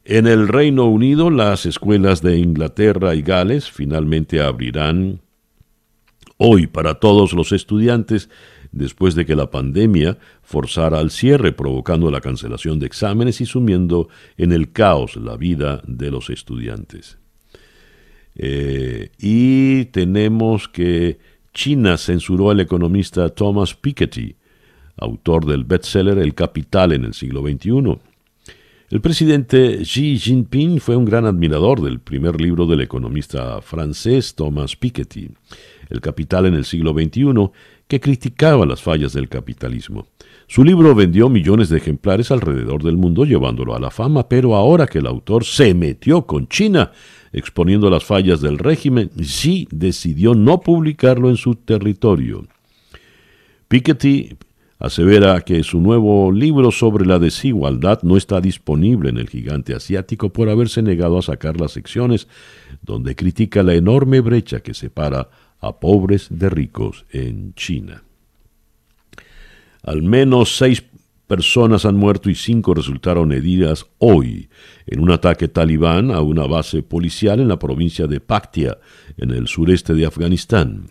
En 0.04 0.26
el 0.26 0.48
Reino 0.48 0.86
Unido, 0.88 1.30
las 1.30 1.68
escuelas 1.68 2.24
de 2.24 2.40
Inglaterra 2.40 3.14
y 3.14 3.22
Gales 3.22 3.70
finalmente 3.70 4.42
abrirán 4.42 5.22
hoy 6.38 6.66
para 6.66 6.96
todos 6.96 7.34
los 7.34 7.52
estudiantes 7.52 8.28
después 8.72 9.16
de 9.16 9.26
que 9.26 9.36
la 9.36 9.52
pandemia 9.52 10.18
forzara 10.42 11.00
al 11.00 11.12
cierre, 11.12 11.52
provocando 11.52 12.10
la 12.10 12.22
cancelación 12.22 12.80
de 12.80 12.86
exámenes 12.86 13.42
y 13.42 13.46
sumiendo 13.46 14.10
en 14.38 14.52
el 14.52 14.72
caos 14.72 15.16
la 15.16 15.38
vida 15.38 15.82
de 15.86 16.12
los 16.12 16.30
estudiantes. 16.30 17.18
Eh, 18.36 19.12
y 19.20 19.86
tenemos 19.86 20.70
que 20.70 21.20
China 21.54 21.98
censuró 21.98 22.50
al 22.50 22.62
economista 22.62 23.30
Thomas 23.30 23.76
Piketty, 23.76 24.36
autor 24.98 25.46
del 25.46 25.66
bestseller 25.66 26.18
El 26.20 26.34
Capital 26.34 26.94
en 26.94 27.06
el 27.06 27.14
siglo 27.14 27.42
XXI. 27.42 28.00
El 28.90 29.00
presidente 29.00 29.84
Xi 29.84 30.18
Jinping 30.18 30.80
fue 30.80 30.98
un 30.98 31.06
gran 31.06 31.26
admirador 31.26 31.82
del 31.82 32.00
primer 32.00 32.42
libro 32.42 32.66
del 32.66 32.82
economista 32.82 33.62
francés 33.62 34.36
Thomas 34.36 34.76
Piketty, 34.76 35.30
El 35.90 36.02
Capital 36.02 36.46
en 36.46 36.56
el 36.56 36.66
siglo 36.66 36.92
XXI, 36.92 37.52
que 37.92 38.00
criticaba 38.00 38.66
las 38.66 38.82
fallas 38.82 39.12
del 39.12 39.28
capitalismo. 39.28 40.08
Su 40.48 40.64
libro 40.64 40.96
vendió 40.96 41.28
millones 41.28 41.68
de 41.68 41.76
ejemplares 41.76 42.32
alrededor 42.32 42.84
del 42.84 42.96
mundo, 42.96 43.26
llevándolo 43.26 43.76
a 43.76 43.82
la 43.82 43.92
fama, 43.92 44.30
pero 44.30 44.56
ahora 44.56 44.88
que 44.88 45.00
el 45.00 45.08
autor 45.08 45.44
se 45.44 45.74
metió 45.74 46.26
con 46.26 46.48
China, 46.48 46.94
exponiendo 47.34 47.90
las 47.90 48.06
fallas 48.06 48.40
del 48.40 48.60
régimen, 48.60 49.10
Xi 49.18 49.68
decidió 49.72 50.36
no 50.36 50.62
publicarlo 50.62 51.30
en 51.30 51.36
su 51.36 51.56
territorio. 51.56 52.46
Piketty 53.68 54.38
asevera 54.80 55.42
que 55.42 55.62
su 55.62 55.82
nuevo 55.82 56.32
libro 56.32 56.72
sobre 56.72 57.06
la 57.06 57.20
desigualdad 57.20 58.04
no 58.04 58.16
está 58.16 58.40
disponible 58.40 59.10
en 59.10 59.18
el 59.18 59.28
gigante 59.28 59.76
asiático 59.76 60.32
por 60.32 60.48
haberse 60.48 60.82
negado 60.82 61.18
a 61.18 61.24
sacar 61.24 61.60
las 61.60 61.74
secciones 61.74 62.30
donde 62.82 63.18
critica 63.18 63.64
la 63.64 63.74
enorme 63.74 64.22
brecha 64.22 64.62
que 64.62 64.74
separa 64.74 65.30
a 65.62 65.80
pobres 65.80 66.28
de 66.30 66.50
ricos 66.50 67.06
en 67.12 67.54
China. 67.54 68.04
Al 69.84 70.02
menos 70.02 70.58
seis 70.58 70.84
personas 71.28 71.86
han 71.86 71.96
muerto 71.96 72.30
y 72.30 72.36
cinco 72.36 72.74
resultaron 72.74 73.32
heridas 73.32 73.86
hoy 74.00 74.50
en 74.86 75.00
un 75.00 75.12
ataque 75.12 75.48
talibán 75.48 76.12
a 76.12 76.20
una 76.20 76.46
base 76.46 76.84
policial 76.84 77.40
en 77.40 77.48
la 77.48 77.58
provincia 77.58 78.06
de 78.06 78.20
Paktia, 78.20 78.78
en 79.16 79.32
el 79.32 79.48
sureste 79.48 79.94
de 79.94 80.06
Afganistán. 80.06 80.90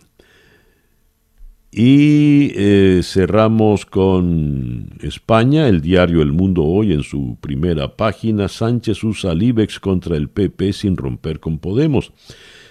Y 1.71 2.51
eh, 2.55 3.01
cerramos 3.03 3.85
con 3.85 4.89
España, 5.01 5.69
el 5.69 5.79
diario 5.79 6.21
El 6.21 6.33
Mundo 6.33 6.63
hoy 6.63 6.91
en 6.91 7.03
su 7.03 7.37
primera 7.39 7.95
página, 7.95 8.49
Sánchez 8.49 9.03
usa 9.03 9.31
al 9.31 9.41
IBEX 9.41 9.79
contra 9.79 10.17
el 10.17 10.27
PP 10.27 10.73
sin 10.73 10.97
romper 10.97 11.39
con 11.39 11.59
Podemos. 11.59 12.11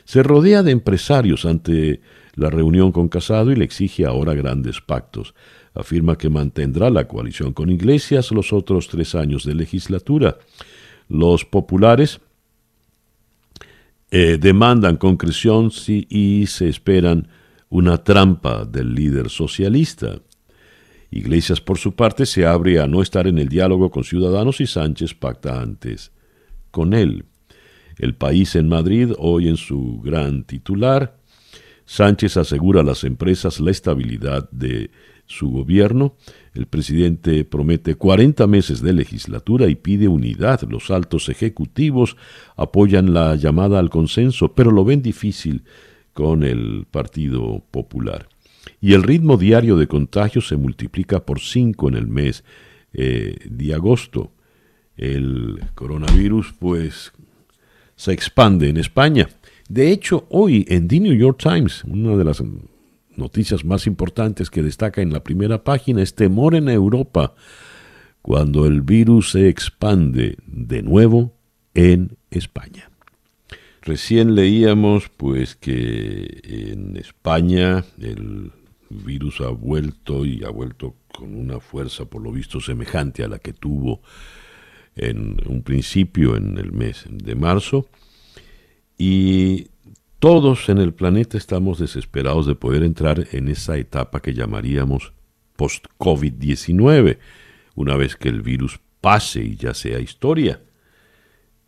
Se 0.05 0.23
rodea 0.23 0.63
de 0.63 0.73
empresarios 0.73 1.45
ante 1.45 2.01
la 2.35 2.51
reunión 2.51 2.93
con 2.93 3.09
Casado 3.09 3.51
y 3.53 3.57
le 3.57 3.65
exige 3.65 4.07
ahora 4.07 4.35
grandes 4.35 4.81
pactos. 4.81 5.35
Afirma 5.75 6.17
que 6.17 6.29
mantendrá 6.29 6.91
la 6.91 7.07
coalición 7.07 7.53
con 7.53 7.71
Iglesias 7.71 8.33
los 8.33 8.53
otros 8.53 8.89
tres 8.89 9.15
años 9.15 9.45
de 9.45 9.55
legislatura. 9.55 10.39
Los 11.09 11.45
populares 11.45 12.21
eh, 14.11 14.39
demandan 14.41 14.97
concreción 14.97 15.71
y 15.87 16.47
se 16.47 16.69
esperan 16.69 17.29
una 17.69 18.03
trampa 18.03 18.65
del 18.65 18.95
líder 18.95 19.31
socialista. 19.31 20.21
Iglesias, 21.13 21.61
por 21.61 21.79
su 21.79 21.95
parte, 21.95 22.27
se 22.27 22.47
abre 22.47 22.81
a 22.81 22.87
no 22.87 23.03
estar 23.03 23.27
en 23.27 23.39
el 23.39 23.49
diálogo 23.49 23.91
con 23.91 24.05
Ciudadanos 24.05 24.61
y 24.61 24.67
Sánchez 24.67 25.15
pacta 25.15 25.61
antes 25.61 26.13
con 26.71 26.95
él. 26.95 27.25
El 28.01 28.15
país 28.15 28.57
en 28.57 28.67
Madrid, 28.67 29.13
hoy 29.19 29.47
en 29.47 29.59
su 29.59 30.01
gran 30.01 30.45
titular, 30.45 31.19
Sánchez 31.85 32.39
asegura 32.39 32.81
a 32.81 32.85
las 32.85 33.05
empresas 33.05 33.61
la 33.61 33.71
estabilidad 33.71 34.49
de 34.53 34.91
su 35.27 35.51
gobierno. 35.51 36.17
El 36.55 36.67
presidente 36.67 37.45
promete 37.45 37.97
40 37.97 38.47
meses 38.47 38.81
de 38.81 38.95
legislatura 38.95 39.69
y 39.69 39.75
pide 39.75 40.09
unidad. 40.09 40.63
Los 40.63 40.91
altos 40.91 41.29
ejecutivos 41.29 42.17
apoyan 42.57 43.13
la 43.13 43.37
llamada 43.37 43.79
al 43.79 43.91
consenso, 43.91 44.55
pero 44.55 44.71
lo 44.71 44.83
ven 44.83 45.03
difícil 45.03 45.65
con 46.15 46.43
el 46.43 46.87
Partido 46.91 47.63
Popular. 47.71 48.29
Y 48.81 48.95
el 48.95 49.03
ritmo 49.03 49.37
diario 49.37 49.77
de 49.77 49.89
contagios 49.89 50.49
se 50.49 50.57
multiplica 50.57 51.27
por 51.27 51.41
5 51.41 51.89
en 51.91 51.95
el 51.97 52.07
mes 52.07 52.45
eh, 52.95 53.37
de 53.45 53.75
agosto. 53.75 54.33
El 54.97 55.61
coronavirus, 55.75 56.55
pues, 56.59 57.13
se 58.01 58.15
expande 58.15 58.71
en 58.71 58.79
España. 58.79 59.29
De 59.69 59.93
hecho, 59.93 60.27
hoy 60.31 60.65
en 60.71 60.89
The 60.89 61.01
New 61.01 61.13
York 61.13 61.39
Times, 61.39 61.85
una 61.85 62.17
de 62.17 62.25
las 62.25 62.43
noticias 63.15 63.63
más 63.63 63.87
importantes 63.87 64.49
que 64.49 64.63
destaca 64.63 65.03
en 65.03 65.13
la 65.13 65.23
primera 65.23 65.63
página 65.65 66.01
es 66.01 66.15
temor 66.15 66.55
en 66.55 66.71
Europa 66.71 67.35
cuando 68.23 68.65
el 68.65 68.81
virus 68.81 69.33
se 69.33 69.51
expande 69.51 70.39
de 70.47 70.83
nuevo 70.83 71.35
en 71.75 72.17
España. 72.31 72.91
Recién 73.83 74.35
leíamos 74.35 75.11
pues 75.11 75.55
que 75.55 76.41
en 76.43 76.97
España 76.97 77.85
el 78.01 78.51
virus 78.89 79.43
ha 79.43 79.51
vuelto 79.51 80.25
y 80.25 80.43
ha 80.43 80.49
vuelto 80.49 80.95
con 81.13 81.35
una 81.35 81.61
fuerza 81.61 82.07
por 82.07 82.23
lo 82.23 82.33
visto 82.33 82.63
semejante 82.63 83.25
a 83.25 83.29
la 83.29 83.39
que 83.39 83.53
tuvo 83.53 84.01
en 84.97 85.37
un 85.47 85.63
principio 85.63 86.37
en 86.37 86.59
el 86.59 86.73
mes 86.73 87.05
de 87.09 87.35
marzo 87.35 87.89
y 88.99 89.69
todos 90.19 90.69
en 90.69 90.77
el 90.79 90.93
planeta 90.93 91.39
estamos 91.39 91.79
desesperados 91.79 92.47
de 92.47 92.55
poder 92.55 92.83
entrar 92.83 93.27
en 93.33 93.49
esa 93.49 93.79
etapa 93.79 94.21
que 94.21 94.35
llamaríamos 94.35 95.15
post-COVID-19, 95.57 97.19
una 97.75 97.97
vez 97.97 98.17
que 98.17 98.29
el 98.29 98.43
virus 98.43 98.81
pase 99.01 99.43
y 99.43 99.57
ya 99.57 99.73
sea 99.73 99.99
historia, 99.99 100.61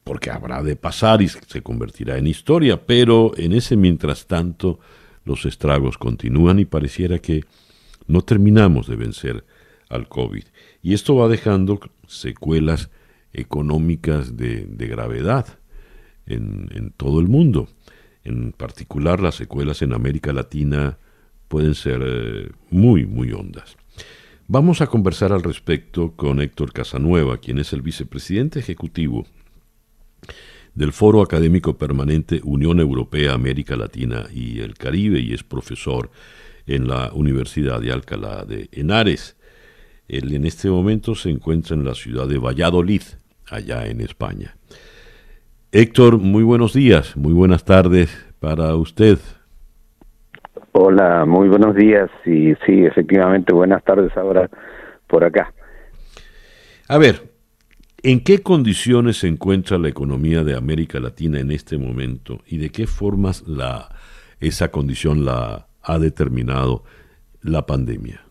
porque 0.04 0.30
habrá 0.30 0.62
de 0.62 0.76
pasar 0.76 1.22
y 1.22 1.28
se 1.28 1.62
convertirá 1.62 2.18
en 2.18 2.26
historia, 2.26 2.84
pero 2.84 3.32
en 3.38 3.52
ese 3.52 3.76
mientras 3.76 4.26
tanto 4.26 4.80
los 5.24 5.46
estragos 5.46 5.96
continúan 5.96 6.58
y 6.58 6.66
pareciera 6.66 7.18
que 7.18 7.44
no 8.06 8.20
terminamos 8.20 8.86
de 8.86 8.96
vencer 8.96 9.44
al 9.88 10.08
COVID. 10.08 10.44
Y 10.82 10.92
esto 10.92 11.16
va 11.16 11.28
dejando 11.28 11.80
secuelas 12.06 12.90
económicas 13.32 14.36
de, 14.36 14.66
gravedad 14.78 15.58
en, 16.26 16.92
todo 16.96 17.20
el 17.20 17.28
mundo. 17.28 17.68
En 18.24 18.52
particular, 18.52 19.20
las 19.20 19.34
secuelas 19.34 19.82
en 19.82 19.92
América 19.92 20.32
Latina 20.32 20.98
pueden 21.48 21.74
ser 21.74 22.02
eh, 22.04 22.50
muy, 22.70 23.06
muy 23.06 23.32
hondas. 23.32 23.76
Vamos 24.48 24.80
a 24.80 24.86
conversar 24.86 25.32
al 25.32 25.42
respecto 25.42 26.12
con 26.12 26.40
Héctor 26.40 26.72
Casanueva, 26.72 27.38
quien 27.38 27.58
es 27.58 27.72
el 27.72 27.82
vicepresidente 27.82 28.58
ejecutivo 28.58 29.26
del 30.74 30.92
Foro 30.92 31.22
Académico 31.22 31.76
Permanente 31.76 32.40
Unión 32.44 32.80
Europea, 32.80 33.34
América 33.34 33.76
Latina 33.76 34.26
y 34.32 34.60
el 34.60 34.74
Caribe 34.74 35.20
y 35.20 35.32
es 35.32 35.42
profesor 35.42 36.10
en 36.66 36.88
la 36.88 37.12
Universidad 37.12 37.80
de 37.80 37.92
Alcalá 37.92 38.44
de 38.44 38.68
Henares. 38.72 39.36
Él 40.08 40.34
en 40.34 40.46
este 40.46 40.68
momento 40.68 41.14
se 41.14 41.30
encuentra 41.30 41.76
en 41.76 41.84
la 41.84 41.94
ciudad 41.94 42.26
de 42.26 42.38
Valladolid, 42.38 43.02
allá 43.52 43.86
en 43.86 44.00
España. 44.00 44.56
Héctor, 45.70 46.18
muy 46.18 46.42
buenos 46.42 46.72
días, 46.72 47.16
muy 47.16 47.32
buenas 47.32 47.64
tardes 47.64 48.10
para 48.40 48.74
usted. 48.74 49.18
Hola, 50.72 51.24
muy 51.26 51.48
buenos 51.48 51.76
días 51.76 52.10
y 52.24 52.54
sí, 52.66 52.84
efectivamente, 52.84 53.54
buenas 53.54 53.84
tardes 53.84 54.16
ahora 54.16 54.48
por 55.06 55.24
acá. 55.24 55.52
A 56.88 56.98
ver, 56.98 57.30
¿en 58.02 58.24
qué 58.24 58.42
condiciones 58.42 59.18
se 59.18 59.28
encuentra 59.28 59.78
la 59.78 59.88
economía 59.88 60.44
de 60.44 60.56
América 60.56 60.98
Latina 60.98 61.40
en 61.40 61.50
este 61.50 61.78
momento 61.78 62.40
y 62.46 62.58
de 62.58 62.70
qué 62.70 62.86
formas 62.86 63.46
la, 63.46 63.88
esa 64.40 64.70
condición 64.70 65.24
la 65.24 65.68
ha 65.82 65.98
determinado 65.98 66.84
la 67.42 67.66
pandemia? 67.66 68.22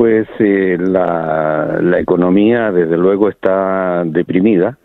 Pues 0.00 0.26
eh, 0.38 0.78
la, 0.80 1.78
la, 1.82 2.00
economía 2.00 2.72
desde 2.72 2.96
luego 2.96 3.28
está 3.28 4.02
deprimida 4.06 4.78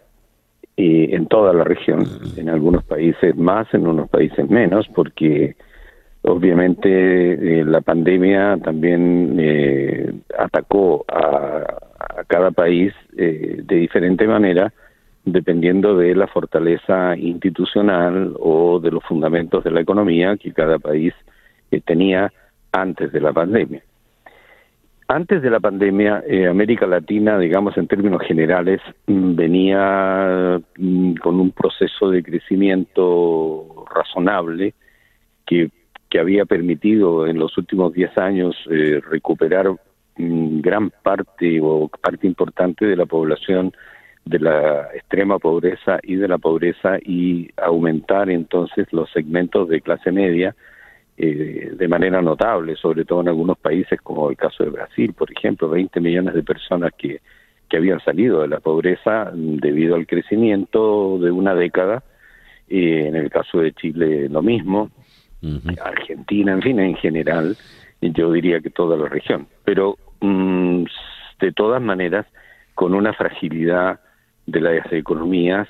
y 0.75 1.15
en 1.15 1.27
toda 1.27 1.53
la 1.53 1.63
región, 1.63 2.03
en 2.35 2.49
algunos 2.49 2.83
países 2.83 3.33
más, 3.37 3.73
en 3.73 3.87
unos 3.87 4.09
países 4.09 4.49
menos, 4.49 4.89
porque 4.93 5.55
obviamente 6.23 6.89
eh, 6.89 7.63
la 7.63 7.79
pandemia 7.79 8.57
también 8.61 9.37
eh, 9.39 10.11
atacó 10.37 11.05
a, 11.07 11.63
a, 11.97 12.23
cada 12.27 12.51
país 12.51 12.91
de 13.13 13.63
diferente 13.69 14.27
manera, 14.27 14.73
dependiendo 15.23 15.97
de 15.97 16.13
la 16.13 16.27
fortaleza 16.27 17.15
institucional 17.15 18.35
o 18.37 18.81
de 18.81 18.91
los 18.91 19.03
fundamentos 19.05 19.63
de 19.63 19.71
la 19.71 19.79
economía 19.79 20.35
que 20.35 20.51
cada 20.51 20.77
país 20.77 21.13
tenía 21.85 22.33
antes 22.73 23.13
de 23.13 23.21
la 23.21 23.31
pandemia. 23.31 23.81
Antes 25.07 25.43
de 25.43 25.51
la 25.51 25.59
pandemia, 25.59 26.23
eh, 26.27 26.47
América 26.47 26.87
Latina, 26.87 27.37
digamos 27.37 27.77
en 27.77 27.87
términos 27.87 28.23
generales, 28.23 28.81
mm, 29.05 29.35
venía 29.35 30.59
mm, 30.77 31.15
con 31.15 31.39
un 31.39 31.51
proceso 31.51 32.09
de 32.09 32.23
crecimiento 32.23 33.85
razonable 33.93 34.73
que, 35.45 35.69
que 36.09 36.19
había 36.19 36.45
permitido 36.45 37.27
en 37.27 37.37
los 37.37 37.55
últimos 37.55 37.93
10 37.93 38.17
años 38.17 38.55
eh, 38.71 38.99
recuperar 39.07 39.69
mm, 40.17 40.61
gran 40.61 40.89
parte 40.89 41.59
o 41.61 41.87
parte 42.01 42.25
importante 42.25 42.87
de 42.87 42.95
la 42.95 43.05
población 43.05 43.73
de 44.25 44.39
la 44.39 44.89
extrema 44.95 45.37
pobreza 45.37 45.99
y 46.01 46.15
de 46.15 46.27
la 46.27 46.39
pobreza 46.39 46.97
y 46.99 47.51
aumentar 47.57 48.31
entonces 48.31 48.87
los 48.91 49.11
segmentos 49.11 49.69
de 49.69 49.81
clase 49.81 50.11
media 50.11 50.55
eh, 51.17 51.71
de 51.73 51.87
manera 51.87 52.21
notable, 52.21 52.75
sobre 52.75 53.05
todo 53.05 53.21
en 53.21 53.29
algunos 53.29 53.57
países 53.57 54.01
como 54.01 54.29
el 54.29 54.35
caso 54.35 54.63
de 54.63 54.69
Brasil, 54.69 55.13
por 55.13 55.31
ejemplo, 55.31 55.69
20 55.69 56.01
millones 56.01 56.33
de 56.33 56.43
personas 56.43 56.91
que, 56.97 57.21
que 57.69 57.77
habían 57.77 57.99
salido 58.01 58.41
de 58.41 58.49
la 58.49 58.59
pobreza 58.59 59.31
debido 59.33 59.95
al 59.95 60.07
crecimiento 60.07 61.17
de 61.19 61.31
una 61.31 61.55
década, 61.55 62.03
eh, 62.67 63.05
en 63.07 63.15
el 63.15 63.29
caso 63.29 63.59
de 63.59 63.71
Chile 63.73 64.27
lo 64.29 64.41
mismo, 64.41 64.91
Argentina, 65.83 66.53
en 66.53 66.61
fin, 66.61 66.79
en 66.79 66.95
general, 66.95 67.55
yo 68.01 68.31
diría 68.31 68.61
que 68.61 68.71
toda 68.71 68.97
la 68.97 69.07
región, 69.07 69.47
pero 69.63 69.95
mm, 70.19 70.85
de 71.39 71.51
todas 71.51 71.81
maneras, 71.81 72.25
con 72.73 72.95
una 72.95 73.13
fragilidad 73.13 73.99
de 74.47 74.59
las 74.59 74.91
economías 74.91 75.67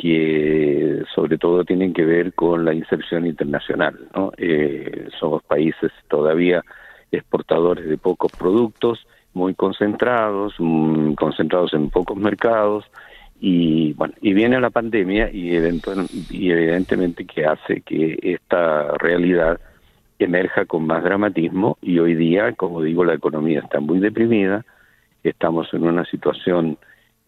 que 0.00 1.02
sobre 1.12 1.38
todo 1.38 1.64
tienen 1.64 1.92
que 1.92 2.04
ver 2.04 2.32
con 2.32 2.64
la 2.64 2.72
inserción 2.72 3.26
internacional. 3.26 3.98
¿no? 4.14 4.32
Eh, 4.36 5.08
somos 5.18 5.42
países 5.42 5.90
todavía 6.08 6.62
exportadores 7.10 7.88
de 7.88 7.98
pocos 7.98 8.30
productos, 8.32 9.06
muy 9.34 9.54
concentrados, 9.54 10.54
mm, 10.58 11.14
concentrados 11.14 11.74
en 11.74 11.90
pocos 11.90 12.16
mercados, 12.16 12.84
y 13.40 13.92
bueno, 13.94 14.14
y 14.20 14.34
viene 14.34 14.60
la 14.60 14.70
pandemia 14.70 15.30
y, 15.30 15.50
y 15.50 16.50
evidentemente 16.50 17.24
que 17.24 17.46
hace 17.46 17.80
que 17.82 18.18
esta 18.22 18.96
realidad 18.98 19.60
emerja 20.18 20.64
con 20.64 20.86
más 20.86 21.04
dramatismo 21.04 21.78
y 21.80 21.98
hoy 22.00 22.14
día, 22.14 22.52
como 22.52 22.82
digo, 22.82 23.04
la 23.04 23.14
economía 23.14 23.60
está 23.60 23.78
muy 23.78 24.00
deprimida, 24.00 24.64
estamos 25.22 25.72
en 25.72 25.84
una 25.84 26.04
situación 26.04 26.78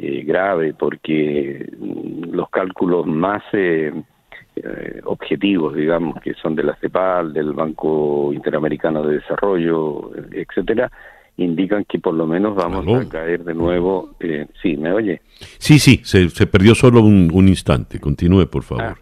eh, 0.02 0.22
grave 0.24 0.72
porque 0.72 1.68
mm, 1.78 2.30
los 2.32 2.48
cálculos 2.48 3.06
más 3.06 3.42
eh, 3.52 3.92
eh, 4.56 5.00
objetivos, 5.04 5.74
digamos, 5.74 6.18
que 6.22 6.32
son 6.32 6.54
de 6.54 6.62
la 6.62 6.74
CEPAL, 6.76 7.34
del 7.34 7.52
Banco 7.52 8.32
Interamericano 8.32 9.02
de 9.02 9.16
Desarrollo, 9.16 10.10
etcétera, 10.32 10.90
indican 11.36 11.84
que 11.84 11.98
por 11.98 12.14
lo 12.14 12.26
menos 12.26 12.56
vamos 12.56 12.86
a 12.88 13.06
caer 13.10 13.44
de 13.44 13.52
nuevo. 13.52 14.14
Eh, 14.20 14.46
sí, 14.62 14.74
¿me 14.78 14.90
oye? 14.90 15.20
Sí, 15.58 15.78
sí, 15.78 16.00
se, 16.02 16.30
se 16.30 16.46
perdió 16.46 16.74
solo 16.74 17.02
un, 17.02 17.46
instante. 17.46 18.00
Continúe, 18.00 18.46
por 18.46 18.62
favor. 18.62 18.84
Ah, 18.84 18.96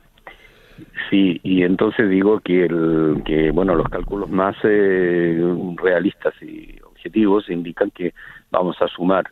sí, 1.11 1.39
y 1.45 1.63
entonces 1.63 2.11
digo 2.11 2.41
que, 2.41 2.65
el, 2.65 3.23
que 3.25 3.53
bueno, 3.53 3.77
los 3.77 3.89
cálculos 3.89 4.29
más 4.31 4.57
realistas 4.63 6.35
y 6.43 6.75
objetivos 6.83 7.49
indican 7.51 7.93
que 7.93 8.15
vamos 8.51 8.77
a 8.83 8.89
sumar 8.89 9.27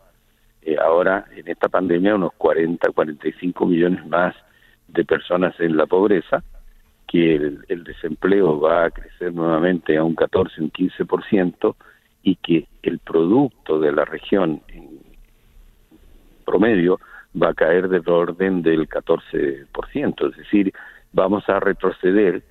eh, 0.67 0.77
ahora 0.83 1.27
en 1.37 1.47
esta 1.47 1.69
pandemia 1.69 2.17
unos 2.17 2.33
40, 2.37 2.91
45 2.91 3.67
millones 3.67 4.05
más 4.05 4.35
de 4.89 5.05
personas 5.05 5.55
en 5.61 5.77
la 5.77 5.87
pobreza, 5.87 6.43
que 7.07 7.37
el, 7.37 7.85
desempleo 7.85 8.59
va 8.59 8.87
a 8.87 8.91
crecer 8.91 9.33
nuevamente 9.33 9.97
a 9.97 10.03
un 10.03 10.17
14, 10.17 10.61
un 10.61 10.73
15%, 10.73 11.77
y 12.25 12.35
que 12.35 12.67
el 12.83 12.99
producto 12.99 13.79
de 13.79 13.93
la 13.93 14.05
región 14.05 14.61
en 14.67 14.99
promedio 16.45 16.99
va 17.41 17.51
a 17.51 17.55
caer 17.55 17.89
del 17.89 18.09
orden 18.09 18.63
del 18.63 18.89
14%, 18.89 20.31
es 20.31 20.37
decir, 20.37 20.73
vamos 21.13 21.49
a 21.49 21.61
retroceder 21.61 22.43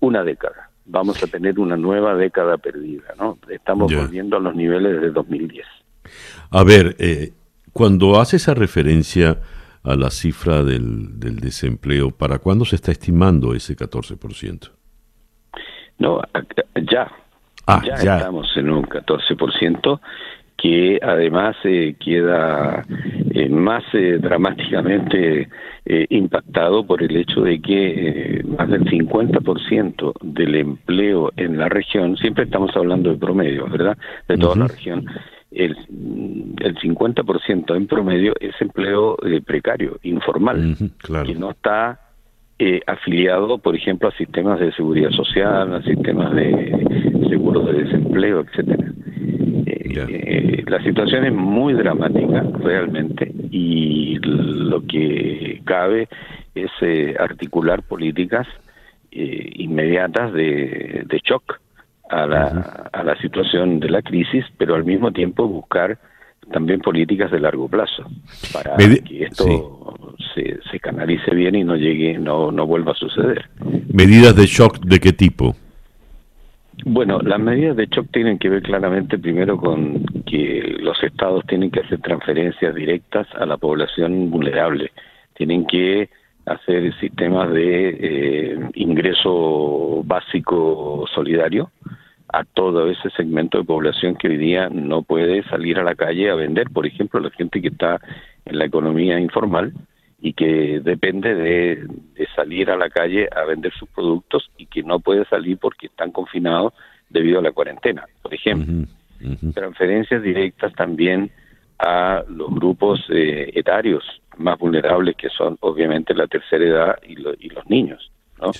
una 0.00 0.22
década, 0.24 0.68
vamos 0.84 1.22
a 1.22 1.26
tener 1.26 1.58
una 1.58 1.78
nueva 1.78 2.14
década 2.16 2.58
perdida, 2.58 3.14
¿no? 3.18 3.38
Estamos 3.48 3.94
volviendo 3.94 4.36
a 4.36 4.40
los 4.40 4.54
niveles 4.54 5.00
de 5.00 5.10
2010. 5.10 5.66
A 6.50 6.64
ver, 6.64 6.96
eh, 6.98 7.32
cuando 7.72 8.20
hace 8.20 8.36
esa 8.36 8.54
referencia 8.54 9.38
a 9.82 9.96
la 9.96 10.10
cifra 10.10 10.62
del, 10.62 11.18
desempleo, 11.18 12.10
¿para 12.10 12.38
cuándo 12.38 12.64
se 12.64 12.76
está 12.76 12.92
estimando 12.92 13.54
ese 13.54 13.76
14%? 13.76 14.70
No, 15.98 16.20
ya. 16.90 17.10
Ah, 17.66 17.80
ya, 17.84 18.16
estamos 18.16 18.48
en 18.56 18.70
un 18.70 18.84
14% 18.84 20.00
que 20.62 21.00
además 21.02 21.56
eh, 21.64 21.96
queda 21.98 22.84
eh, 23.30 23.48
más 23.48 23.82
eh, 23.94 24.18
dramáticamente 24.20 25.48
impactado 25.84 26.86
por 26.86 27.02
el 27.02 27.16
hecho 27.16 27.40
de 27.40 27.60
que 27.60 28.40
más 28.56 28.70
del 28.70 28.84
50% 28.84 30.12
del 30.22 30.54
empleo 30.54 31.32
en 31.36 31.58
la 31.58 31.68
región, 31.68 32.16
siempre 32.16 32.44
estamos 32.44 32.70
hablando 32.76 33.10
de 33.10 33.16
promedio, 33.16 33.66
¿verdad? 33.66 33.98
De 34.28 34.38
toda 34.38 34.54
la 34.54 34.68
región, 34.68 35.04
el, 35.54 35.76
el 36.60 36.76
50% 36.76 37.76
en 37.76 37.86
promedio 37.86 38.34
es 38.40 38.54
empleo 38.60 39.16
eh, 39.24 39.40
precario, 39.40 39.98
informal, 40.02 40.76
que 41.24 41.34
no 41.34 41.50
está 41.50 42.00
eh, 42.58 42.80
afiliado, 42.86 43.58
por 43.58 43.76
ejemplo, 43.76 44.08
a 44.08 44.12
sistemas 44.12 44.60
de 44.60 44.72
seguridad 44.72 45.10
social, 45.10 45.74
a 45.74 45.82
sistemas 45.82 46.34
de 46.34 47.26
seguros 47.28 47.66
de 47.66 47.84
desempleo, 47.84 48.40
etcétera. 48.40 48.92
Eh, 49.66 50.64
la 50.66 50.82
situación 50.82 51.24
es 51.24 51.32
muy 51.32 51.74
dramática 51.74 52.42
realmente 52.60 53.30
y 53.50 54.18
lo 54.22 54.86
que 54.86 55.60
cabe 55.64 56.08
es 56.54 56.70
articular 57.18 57.82
políticas 57.82 58.46
inmediatas 59.10 60.32
de, 60.32 61.04
de 61.06 61.20
shock 61.22 61.60
a 62.12 62.26
la, 62.26 62.90
a 62.92 63.02
la 63.02 63.16
situación 63.16 63.80
de 63.80 63.88
la 63.88 64.02
crisis, 64.02 64.44
pero 64.58 64.74
al 64.74 64.84
mismo 64.84 65.10
tiempo 65.12 65.48
buscar 65.48 65.98
también 66.52 66.80
políticas 66.80 67.30
de 67.30 67.40
largo 67.40 67.68
plazo 67.68 68.04
para 68.52 68.76
que 68.76 69.24
esto 69.24 69.96
se, 70.34 70.58
se, 70.70 70.80
canalice 70.80 71.34
bien 71.34 71.54
y 71.54 71.64
no 71.64 71.76
llegue, 71.76 72.18
no, 72.18 72.52
no 72.52 72.66
vuelva 72.66 72.92
a 72.92 72.96
suceder. 72.96 73.48
¿Medidas 73.92 74.36
de 74.36 74.44
shock 74.46 74.80
de 74.80 75.00
qué 75.00 75.12
tipo? 75.12 75.56
Bueno, 76.84 77.20
las 77.20 77.40
medidas 77.40 77.76
de 77.76 77.86
shock 77.86 78.08
tienen 78.12 78.38
que 78.38 78.50
ver 78.50 78.62
claramente 78.62 79.18
primero 79.18 79.56
con 79.56 80.04
que 80.26 80.76
los 80.80 81.02
estados 81.02 81.46
tienen 81.46 81.70
que 81.70 81.80
hacer 81.80 82.00
transferencias 82.00 82.74
directas 82.74 83.26
a 83.38 83.46
la 83.46 83.56
población 83.56 84.30
vulnerable. 84.30 84.90
Tienen 85.34 85.64
que 85.66 86.10
hacer 86.44 86.92
sistemas 86.98 87.50
de 87.52 87.88
eh, 88.00 88.58
ingreso 88.74 90.02
básico 90.04 91.06
solidario 91.14 91.70
a 92.32 92.44
todo 92.44 92.90
ese 92.90 93.10
segmento 93.10 93.58
de 93.58 93.64
población 93.64 94.16
que 94.16 94.28
hoy 94.28 94.38
día 94.38 94.68
no 94.70 95.02
puede 95.02 95.42
salir 95.44 95.78
a 95.78 95.84
la 95.84 95.94
calle 95.94 96.30
a 96.30 96.34
vender, 96.34 96.70
por 96.70 96.86
ejemplo, 96.86 97.20
la 97.20 97.30
gente 97.30 97.60
que 97.60 97.68
está 97.68 98.00
en 98.46 98.58
la 98.58 98.64
economía 98.64 99.20
informal 99.20 99.72
y 100.20 100.32
que 100.32 100.80
depende 100.82 101.34
de, 101.34 101.86
salir 102.34 102.70
a 102.70 102.76
la 102.76 102.88
calle 102.88 103.28
a 103.36 103.44
vender 103.44 103.72
sus 103.74 103.88
productos 103.90 104.50
y 104.56 104.66
que 104.66 104.82
no 104.82 105.00
puede 105.00 105.24
salir 105.26 105.58
porque 105.58 105.88
están 105.88 106.10
confinados 106.10 106.72
debido 107.10 107.40
a 107.40 107.42
la 107.42 107.52
cuarentena, 107.52 108.06
por 108.22 108.32
ejemplo. 108.32 108.86
Transferencias 109.52 110.22
directas 110.22 110.72
también 110.74 111.30
a 111.78 112.24
los 112.28 112.50
grupos 112.54 113.04
eh, 113.10 113.50
etarios 113.54 114.04
más 114.38 114.58
vulnerables 114.58 115.16
que 115.16 115.28
son 115.28 115.58
obviamente 115.60 116.14
la 116.14 116.26
tercera 116.26 116.64
edad 116.64 116.98
y, 117.06 117.12
y 117.44 117.50
los 117.50 117.68
niños, 117.68 118.10
¿no? 118.40 118.52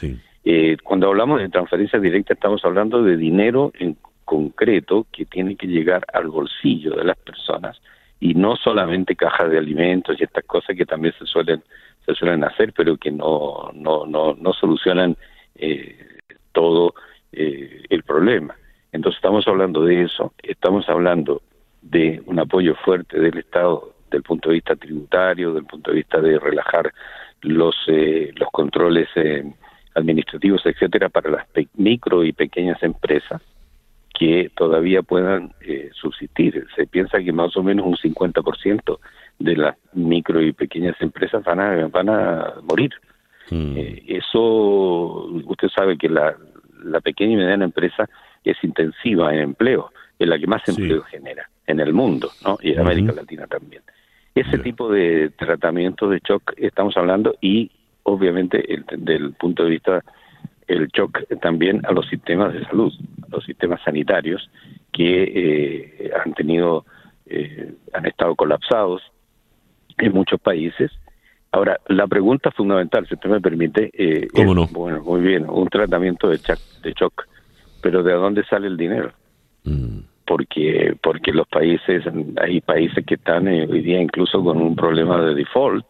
Eh, 0.44 0.76
cuando 0.82 1.08
hablamos 1.08 1.40
de 1.40 1.48
transferencia 1.48 2.00
directa 2.00 2.34
estamos 2.34 2.64
hablando 2.64 3.02
de 3.02 3.16
dinero 3.16 3.70
en 3.78 3.96
concreto 4.24 5.06
que 5.12 5.24
tiene 5.24 5.56
que 5.56 5.68
llegar 5.68 6.04
al 6.12 6.28
bolsillo 6.28 6.96
de 6.96 7.04
las 7.04 7.16
personas 7.18 7.80
y 8.18 8.34
no 8.34 8.56
solamente 8.56 9.14
cajas 9.14 9.50
de 9.50 9.58
alimentos 9.58 10.16
y 10.18 10.24
estas 10.24 10.44
cosas 10.44 10.76
que 10.76 10.86
también 10.86 11.14
se 11.16 11.26
suelen 11.26 11.62
se 12.04 12.14
suelen 12.14 12.42
hacer 12.42 12.72
pero 12.72 12.96
que 12.96 13.12
no 13.12 13.70
no 13.72 14.04
no, 14.06 14.34
no 14.34 14.52
solucionan 14.52 15.16
eh, 15.54 16.18
todo 16.50 16.94
eh, 17.32 17.84
el 17.88 18.02
problema. 18.02 18.56
Entonces 18.90 19.18
estamos 19.18 19.46
hablando 19.46 19.84
de 19.84 20.02
eso 20.02 20.32
estamos 20.42 20.88
hablando 20.88 21.42
de 21.82 22.20
un 22.26 22.40
apoyo 22.40 22.74
fuerte 22.84 23.20
del 23.20 23.38
Estado 23.38 23.94
del 24.10 24.24
punto 24.24 24.48
de 24.48 24.54
vista 24.54 24.74
tributario 24.74 25.54
del 25.54 25.66
punto 25.66 25.92
de 25.92 25.98
vista 25.98 26.20
de 26.20 26.38
relajar 26.38 26.92
los 27.42 27.76
eh, 27.86 28.32
los 28.34 28.48
controles 28.50 29.08
administrativos 29.94 30.64
etcétera 30.64 31.08
para 31.08 31.30
las 31.30 31.46
micro 31.74 32.24
y 32.24 32.32
pequeñas 32.32 32.82
empresas 32.82 33.42
que 34.18 34.50
todavía 34.54 35.02
puedan 35.02 35.52
eh, 35.62 35.90
subsistir. 35.94 36.66
Se 36.76 36.86
piensa 36.86 37.18
que 37.18 37.32
más 37.32 37.56
o 37.56 37.62
menos 37.62 37.86
un 37.86 37.96
50% 37.96 38.98
de 39.38 39.56
las 39.56 39.76
micro 39.94 40.40
y 40.42 40.52
pequeñas 40.52 40.96
empresas 41.00 41.42
van 41.44 41.60
a, 41.60 41.88
van 41.88 42.08
a 42.08 42.54
morir. 42.62 42.92
Mm. 43.50 43.76
Eh, 43.76 44.02
eso, 44.08 45.26
usted 45.44 45.68
sabe 45.68 45.96
que 45.96 46.08
la, 46.08 46.36
la 46.84 47.00
pequeña 47.00 47.32
y 47.32 47.36
mediana 47.36 47.64
empresa 47.64 48.08
es 48.44 48.56
intensiva 48.62 49.32
en 49.34 49.40
empleo, 49.40 49.90
es 50.18 50.28
la 50.28 50.38
que 50.38 50.46
más 50.46 50.66
empleo 50.68 51.02
genera 51.02 51.48
en 51.66 51.80
el 51.80 51.92
mundo, 51.92 52.30
¿no? 52.44 52.58
Y 52.60 52.72
en 52.72 52.80
América 52.80 53.12
Latina 53.12 53.46
también. 53.46 53.82
Ese 54.34 54.58
tipo 54.58 54.90
de 54.90 55.30
tratamiento 55.30 56.08
de 56.08 56.20
shock 56.26 56.54
estamos 56.56 56.96
hablando 56.96 57.36
y 57.40 57.70
obviamente 58.04 58.72
el, 58.72 58.84
del 58.98 59.32
punto 59.34 59.64
de 59.64 59.70
vista 59.70 60.04
el 60.68 60.88
shock 60.88 61.26
también 61.40 61.84
a 61.84 61.92
los 61.92 62.08
sistemas 62.08 62.52
de 62.52 62.64
salud, 62.64 62.92
a 63.22 63.36
los 63.36 63.44
sistemas 63.44 63.80
sanitarios 63.84 64.48
que 64.92 65.22
eh, 65.24 66.10
han 66.24 66.32
tenido, 66.34 66.84
eh, 67.26 67.74
han 67.92 68.06
estado 68.06 68.34
colapsados 68.34 69.02
en 69.98 70.12
muchos 70.12 70.40
países. 70.40 70.90
Ahora, 71.50 71.78
la 71.88 72.06
pregunta 72.06 72.50
fundamental, 72.50 73.06
si 73.06 73.14
usted 73.14 73.28
me 73.28 73.40
permite, 73.40 73.90
eh, 73.92 74.28
¿Cómo 74.32 74.54
no? 74.54 74.66
bueno, 74.68 75.02
muy 75.02 75.20
bien, 75.20 75.48
un 75.48 75.68
tratamiento 75.68 76.28
de 76.28 76.38
shock, 76.38 76.60
de 76.82 76.92
shock, 76.92 77.26
pero 77.82 78.02
¿de 78.02 78.12
dónde 78.12 78.44
sale 78.44 78.68
el 78.68 78.76
dinero? 78.76 79.12
Mm. 79.64 80.11
Porque 80.26 80.96
porque 81.02 81.32
los 81.32 81.48
países, 81.48 82.04
hay 82.40 82.60
países 82.60 83.04
que 83.04 83.14
están 83.14 83.48
hoy 83.48 83.82
día 83.82 84.00
incluso 84.00 84.42
con 84.42 84.58
un 84.58 84.76
problema 84.76 85.20
de 85.20 85.34
default, 85.34 85.86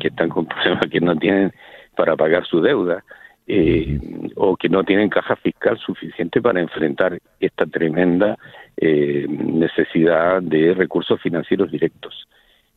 que 0.00 0.08
están 0.08 0.28
con 0.28 0.46
problemas 0.46 0.86
que 0.90 1.00
no 1.00 1.16
tienen 1.16 1.52
para 1.96 2.16
pagar 2.16 2.46
su 2.46 2.60
deuda 2.60 3.04
eh, 3.46 3.98
o 4.36 4.56
que 4.56 4.68
no 4.68 4.84
tienen 4.84 5.08
caja 5.08 5.36
fiscal 5.36 5.76
suficiente 5.78 6.40
para 6.40 6.60
enfrentar 6.60 7.18
esta 7.40 7.66
tremenda 7.66 8.38
eh, 8.76 9.26
necesidad 9.28 10.40
de 10.42 10.74
recursos 10.74 11.20
financieros 11.20 11.70
directos. 11.70 12.28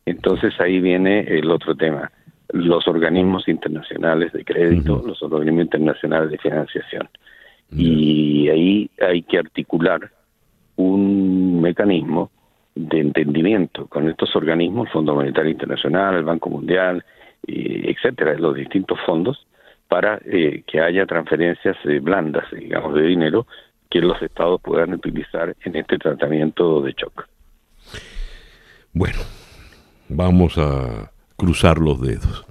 Entonces 0.04 0.60
ahí 0.60 0.80
viene 0.80 1.20
el 1.20 1.50
otro 1.50 1.74
tema, 1.74 2.10
los 2.50 2.86
organismos 2.88 3.48
internacionales 3.48 4.32
de 4.32 4.44
crédito, 4.44 5.02
los 5.06 5.22
organismos 5.22 5.64
internacionales 5.64 6.30
de 6.30 6.38
financiación. 6.38 7.08
Y 7.70 8.48
ahí 8.48 8.90
hay 9.00 9.22
que 9.22 9.38
articular 9.38 10.10
un 10.76 11.60
mecanismo 11.60 12.30
de 12.74 13.00
entendimiento 13.00 13.86
con 13.86 14.08
estos 14.08 14.34
organismos, 14.36 14.86
el 14.86 14.92
Fondo 14.92 15.14
Monetario 15.14 15.50
Internacional, 15.50 16.16
el 16.16 16.24
Banco 16.24 16.50
Mundial, 16.50 17.04
etcétera, 17.46 18.34
los 18.38 18.54
distintos 18.54 18.98
fondos, 19.06 19.46
para 19.88 20.20
eh, 20.24 20.62
que 20.66 20.80
haya 20.80 21.06
transferencias 21.06 21.76
eh, 21.84 22.00
blandas, 22.00 22.44
digamos, 22.50 22.94
de 22.94 23.02
dinero 23.02 23.46
que 23.88 24.00
los 24.00 24.20
estados 24.20 24.60
puedan 24.60 24.92
utilizar 24.94 25.54
en 25.64 25.76
este 25.76 25.96
tratamiento 25.98 26.82
de 26.82 26.92
shock. 26.92 27.28
Bueno, 28.92 29.18
vamos 30.08 30.58
a 30.58 31.12
cruzar 31.36 31.78
los 31.78 32.00
dedos. 32.00 32.44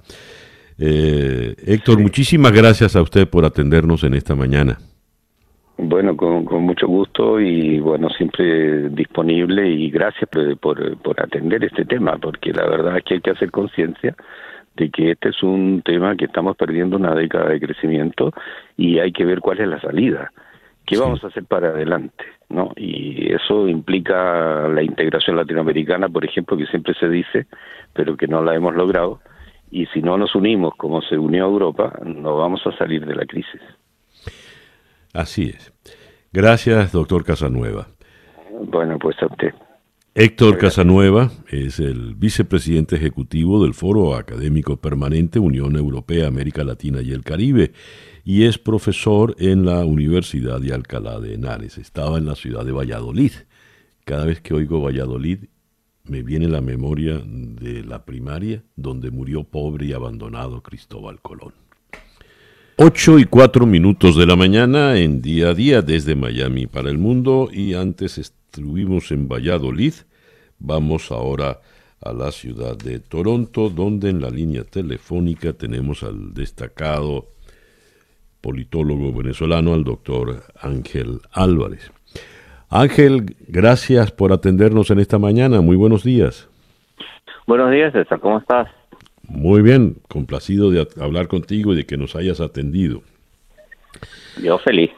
Eh, 0.78 1.54
Héctor, 1.66 1.98
muchísimas 1.98 2.52
gracias 2.52 2.96
a 2.96 3.02
usted 3.02 3.28
por 3.28 3.44
atendernos 3.44 4.02
en 4.04 4.14
esta 4.14 4.34
mañana. 4.34 4.78
Bueno, 5.78 6.15
con, 6.56 6.64
mucho 6.64 6.86
gusto 6.86 7.40
y 7.40 7.78
bueno, 7.80 8.08
siempre 8.10 8.88
disponible 8.90 9.68
y 9.68 9.90
gracias 9.90 10.28
por, 10.30 10.56
por, 10.58 10.96
por 10.98 11.20
atender 11.20 11.64
este 11.64 11.84
tema, 11.84 12.18
porque 12.18 12.52
la 12.52 12.66
verdad 12.66 12.98
es 12.98 13.04
que 13.04 13.14
hay 13.14 13.20
que 13.20 13.30
hacer 13.30 13.50
conciencia 13.50 14.16
de 14.76 14.90
que 14.90 15.12
este 15.12 15.30
es 15.30 15.42
un 15.42 15.82
tema 15.82 16.16
que 16.16 16.26
estamos 16.26 16.56
perdiendo 16.56 16.96
una 16.96 17.14
década 17.14 17.48
de 17.48 17.60
crecimiento 17.60 18.32
y 18.76 18.98
hay 18.98 19.12
que 19.12 19.24
ver 19.24 19.40
cuál 19.40 19.60
es 19.60 19.68
la 19.68 19.80
salida. 19.80 20.32
¿Qué 20.84 20.98
vamos 20.98 21.24
a 21.24 21.28
hacer 21.28 21.44
para 21.44 21.68
adelante? 21.68 22.24
¿no? 22.48 22.72
Y 22.76 23.32
eso 23.32 23.68
implica 23.68 24.68
la 24.68 24.82
integración 24.82 25.36
latinoamericana, 25.36 26.08
por 26.08 26.24
ejemplo, 26.24 26.56
que 26.56 26.66
siempre 26.66 26.94
se 26.94 27.08
dice, 27.08 27.46
pero 27.92 28.16
que 28.16 28.28
no 28.28 28.42
la 28.42 28.54
hemos 28.54 28.74
logrado. 28.74 29.20
Y 29.70 29.86
si 29.86 30.00
no 30.00 30.16
nos 30.16 30.34
unimos 30.34 30.74
como 30.76 31.02
se 31.02 31.18
unió 31.18 31.46
Europa, 31.46 31.98
no 32.04 32.36
vamos 32.36 32.64
a 32.66 32.76
salir 32.76 33.04
de 33.04 33.16
la 33.16 33.26
crisis. 33.26 33.60
Así 35.12 35.48
es. 35.48 35.72
Gracias, 36.36 36.92
doctor 36.92 37.24
Casanueva. 37.24 37.88
Bueno, 38.70 38.98
pues 38.98 39.16
a 39.22 39.26
usted. 39.26 39.54
Héctor 40.14 40.58
Casanueva 40.58 41.30
es 41.48 41.80
el 41.80 42.14
vicepresidente 42.14 42.96
ejecutivo 42.96 43.62
del 43.62 43.72
Foro 43.72 44.14
Académico 44.14 44.76
Permanente 44.76 45.38
Unión 45.38 45.76
Europea, 45.76 46.26
América 46.26 46.62
Latina 46.62 47.00
y 47.00 47.12
el 47.12 47.24
Caribe 47.24 47.72
y 48.22 48.44
es 48.44 48.58
profesor 48.58 49.34
en 49.38 49.64
la 49.64 49.86
Universidad 49.86 50.60
de 50.60 50.74
Alcalá 50.74 51.20
de 51.20 51.32
Henares. 51.32 51.78
Estaba 51.78 52.18
en 52.18 52.26
la 52.26 52.34
ciudad 52.34 52.66
de 52.66 52.72
Valladolid. 52.72 53.32
Cada 54.04 54.26
vez 54.26 54.42
que 54.42 54.52
oigo 54.52 54.82
Valladolid 54.82 55.46
me 56.04 56.22
viene 56.22 56.48
la 56.48 56.60
memoria 56.60 57.18
de 57.24 57.82
la 57.82 58.04
primaria 58.04 58.62
donde 58.76 59.10
murió 59.10 59.44
pobre 59.44 59.86
y 59.86 59.94
abandonado 59.94 60.62
Cristóbal 60.62 61.18
Colón. 61.22 61.65
Ocho 62.78 63.18
y 63.18 63.24
cuatro 63.24 63.64
minutos 63.64 64.18
de 64.18 64.26
la 64.26 64.36
mañana 64.36 64.98
en 64.98 65.22
día 65.22 65.48
a 65.48 65.54
día 65.54 65.80
desde 65.80 66.14
Miami 66.14 66.66
para 66.66 66.90
el 66.90 66.98
mundo 66.98 67.48
y 67.50 67.72
antes 67.72 68.18
estuvimos 68.18 69.10
en 69.12 69.28
Valladolid, 69.28 69.94
vamos 70.58 71.10
ahora 71.10 71.60
a 72.04 72.12
la 72.12 72.30
ciudad 72.32 72.76
de 72.76 73.00
Toronto, 73.00 73.70
donde 73.70 74.10
en 74.10 74.20
la 74.20 74.28
línea 74.28 74.62
telefónica 74.62 75.54
tenemos 75.54 76.02
al 76.02 76.34
destacado 76.34 77.28
politólogo 78.42 79.10
venezolano, 79.10 79.72
al 79.72 79.82
doctor 79.82 80.42
Ángel 80.60 81.20
Álvarez. 81.32 81.90
Ángel, 82.68 83.36
gracias 83.48 84.12
por 84.12 84.34
atendernos 84.34 84.90
en 84.90 84.98
esta 84.98 85.18
mañana. 85.18 85.62
Muy 85.62 85.76
buenos 85.76 86.04
días. 86.04 86.46
Buenos 87.46 87.70
días, 87.70 87.94
César. 87.94 88.20
¿Cómo 88.20 88.38
estás? 88.38 88.68
Muy 89.28 89.62
bien, 89.62 89.96
complacido 90.08 90.70
de 90.70 90.86
hablar 91.00 91.28
contigo 91.28 91.72
y 91.72 91.76
de 91.76 91.86
que 91.86 91.96
nos 91.96 92.14
hayas 92.14 92.40
atendido. 92.40 93.02
Yo 94.42 94.58
feliz. 94.58 94.90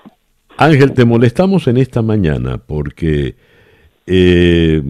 Ángel, 0.57 0.93
te 0.93 1.05
molestamos 1.05 1.68
en 1.68 1.76
esta 1.76 2.03
mañana 2.03 2.59
porque 2.59 3.37
eh, 4.07 4.83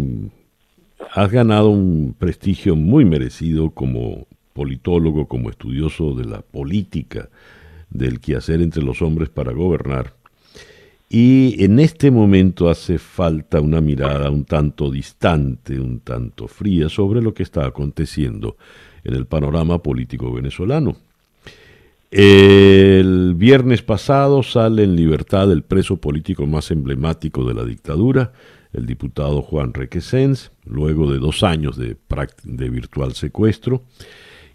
has 1.13 1.31
ganado 1.31 1.69
un 1.69 2.15
prestigio 2.19 2.75
muy 2.75 3.05
merecido 3.05 3.71
como 3.71 4.27
politólogo, 4.55 5.29
como 5.29 5.51
estudioso 5.51 6.15
de 6.15 6.25
la 6.25 6.41
política, 6.41 7.29
del 7.91 8.19
quehacer 8.19 8.61
entre 8.61 8.83
los 8.83 9.03
hombres 9.03 9.29
para 9.29 9.53
gobernar. 9.53 10.15
Y 11.11 11.63
en 11.65 11.79
este 11.79 12.11
momento 12.11 12.69
hace 12.69 12.99
falta 12.99 13.61
una 13.61 13.81
mirada 13.81 14.31
un 14.31 14.45
tanto 14.45 14.91
distante, 14.91 15.79
un 15.79 16.01
tanto 16.01 16.49
fría 16.49 16.89
sobre 16.89 17.23
lo 17.23 17.33
que 17.33 17.43
está 17.43 17.67
aconteciendo 17.67 18.57
en 19.05 19.15
el 19.15 19.27
panorama 19.27 19.83
político 19.83 20.33
venezolano. 20.33 20.97
El 22.11 23.35
viernes 23.35 23.83
pasado 23.83 24.43
sale 24.43 24.85
en 24.85 24.97
libertad 24.97 25.53
el 25.53 25.63
preso 25.63 25.99
político 25.99 26.47
más 26.47 26.71
emblemático 26.71 27.45
de 27.45 27.53
la 27.55 27.65
dictadura, 27.65 28.33
el 28.73 28.87
diputado 28.87 29.43
Juan 29.43 29.75
Requesens, 29.75 30.51
luego 30.65 31.11
de 31.13 31.19
dos 31.19 31.43
años 31.43 31.77
de, 31.77 31.97
de 32.45 32.71
virtual 32.71 33.13
secuestro, 33.13 33.83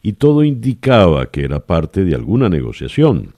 y 0.02 0.14
todo 0.14 0.44
indicaba 0.44 1.30
que 1.30 1.44
era 1.44 1.60
parte 1.60 2.04
de 2.04 2.16
alguna 2.16 2.50
negociación. 2.50 3.34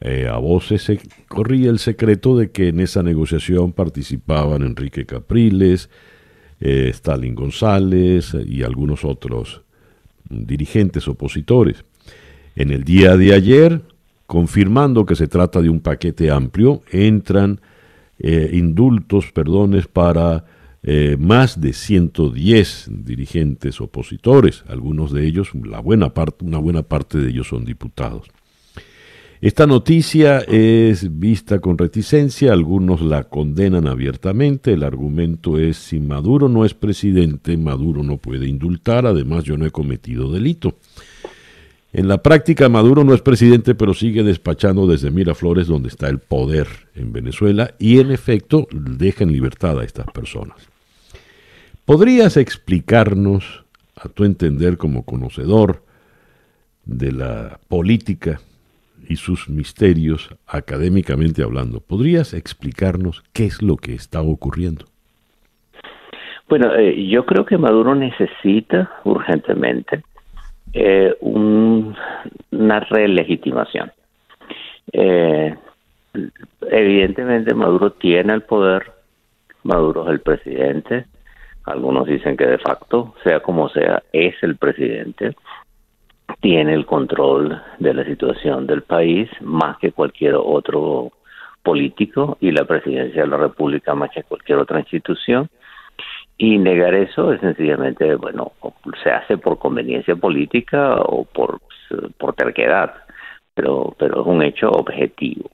Eh, 0.00 0.28
a 0.28 0.38
voces 0.38 0.82
se 0.82 1.00
corría 1.28 1.70
el 1.70 1.78
secreto 1.78 2.36
de 2.36 2.50
que 2.50 2.68
en 2.68 2.80
esa 2.80 3.02
negociación 3.02 3.72
participaban 3.72 4.62
Enrique 4.62 5.06
Capriles, 5.06 5.90
eh, 6.60 6.88
Stalin 6.90 7.34
González 7.34 8.34
y 8.46 8.62
algunos 8.62 9.04
otros 9.04 9.62
dirigentes 10.28 11.08
opositores. 11.08 11.84
En 12.54 12.70
el 12.70 12.84
día 12.84 13.16
de 13.16 13.34
ayer, 13.34 13.82
confirmando 14.26 15.06
que 15.06 15.16
se 15.16 15.28
trata 15.28 15.60
de 15.60 15.68
un 15.68 15.80
paquete 15.80 16.30
amplio, 16.30 16.82
entran 16.90 17.60
eh, 18.18 18.50
indultos, 18.52 19.32
perdones 19.32 19.88
para 19.88 20.44
eh, 20.82 21.16
más 21.18 21.60
de 21.60 21.72
110 21.72 22.90
dirigentes 22.90 23.80
opositores, 23.80 24.64
algunos 24.68 25.12
de 25.12 25.26
ellos, 25.26 25.50
la 25.64 25.80
buena 25.80 26.12
parte, 26.12 26.44
una 26.44 26.58
buena 26.58 26.82
parte 26.82 27.18
de 27.18 27.30
ellos 27.30 27.48
son 27.48 27.64
diputados. 27.64 28.28
Esta 29.42 29.66
noticia 29.66 30.38
es 30.38 31.18
vista 31.18 31.58
con 31.58 31.76
reticencia, 31.76 32.52
algunos 32.52 33.00
la 33.00 33.24
condenan 33.24 33.88
abiertamente, 33.88 34.72
el 34.72 34.84
argumento 34.84 35.58
es 35.58 35.78
si 35.78 35.98
Maduro 35.98 36.48
no 36.48 36.64
es 36.64 36.74
presidente, 36.74 37.56
Maduro 37.56 38.04
no 38.04 38.18
puede 38.18 38.46
indultar, 38.46 39.04
además 39.04 39.42
yo 39.42 39.56
no 39.56 39.66
he 39.66 39.72
cometido 39.72 40.30
delito. 40.30 40.76
En 41.92 42.06
la 42.06 42.22
práctica, 42.22 42.68
Maduro 42.68 43.02
no 43.02 43.14
es 43.14 43.20
presidente, 43.20 43.74
pero 43.74 43.94
sigue 43.94 44.22
despachando 44.22 44.86
desde 44.86 45.10
Miraflores, 45.10 45.66
donde 45.66 45.88
está 45.88 46.08
el 46.08 46.20
poder 46.20 46.68
en 46.94 47.12
Venezuela, 47.12 47.74
y 47.80 47.98
en 47.98 48.12
efecto 48.12 48.68
deja 48.70 49.24
en 49.24 49.32
libertad 49.32 49.80
a 49.80 49.84
estas 49.84 50.06
personas. 50.14 50.58
¿Podrías 51.84 52.36
explicarnos, 52.36 53.64
a 53.96 54.08
tu 54.08 54.22
entender 54.22 54.78
como 54.78 55.04
conocedor 55.04 55.82
de 56.84 57.10
la 57.10 57.58
política 57.66 58.40
y 59.08 59.16
sus 59.16 59.48
misterios, 59.48 60.34
académicamente 60.46 61.42
hablando, 61.42 61.80
¿podrías 61.80 62.34
explicarnos 62.34 63.22
qué 63.32 63.46
es 63.46 63.62
lo 63.62 63.76
que 63.76 63.94
está 63.94 64.22
ocurriendo? 64.22 64.86
Bueno, 66.48 66.74
eh, 66.74 67.06
yo 67.08 67.24
creo 67.24 67.46
que 67.46 67.56
Maduro 67.56 67.94
necesita 67.94 68.90
urgentemente 69.04 70.02
eh, 70.74 71.14
una 71.20 72.80
relegitimación. 72.80 73.92
Eh, 74.92 75.54
evidentemente 76.70 77.54
Maduro 77.54 77.92
tiene 77.92 78.34
el 78.34 78.42
poder, 78.42 78.92
Maduro 79.62 80.04
es 80.04 80.10
el 80.10 80.20
presidente, 80.20 81.06
algunos 81.64 82.06
dicen 82.06 82.36
que 82.36 82.46
de 82.46 82.58
facto, 82.58 83.14
sea 83.22 83.40
como 83.40 83.68
sea, 83.68 84.02
es 84.12 84.34
el 84.42 84.56
presidente, 84.56 85.36
tiene 86.42 86.74
el 86.74 86.84
control 86.84 87.62
de 87.78 87.94
la 87.94 88.04
situación 88.04 88.66
del 88.66 88.82
país 88.82 89.30
más 89.40 89.78
que 89.78 89.92
cualquier 89.92 90.34
otro 90.34 91.12
político 91.62 92.36
y 92.40 92.50
la 92.50 92.64
presidencia 92.64 93.22
de 93.22 93.28
la 93.28 93.36
República 93.36 93.94
más 93.94 94.10
que 94.10 94.24
cualquier 94.24 94.58
otra 94.58 94.80
institución 94.80 95.48
y 96.36 96.58
negar 96.58 96.94
eso 96.94 97.32
es 97.32 97.40
sencillamente, 97.40 98.16
bueno, 98.16 98.52
se 99.04 99.10
hace 99.10 99.38
por 99.38 99.60
conveniencia 99.60 100.16
política 100.16 100.96
o 100.96 101.24
por, 101.24 101.60
por 102.18 102.34
terquedad, 102.34 102.92
pero, 103.54 103.94
pero 103.96 104.22
es 104.22 104.26
un 104.26 104.42
hecho 104.42 104.68
objetivo. 104.68 105.48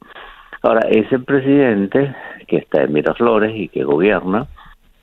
Ahora, 0.62 0.89
ese 0.89 1.18
presidente 1.18 2.14
que 2.47 2.57
está 2.57 2.84
en 2.84 2.95
Miraflores 2.95 3.55
y 3.55 3.68
que 3.68 3.84
gobierna, 3.84 4.47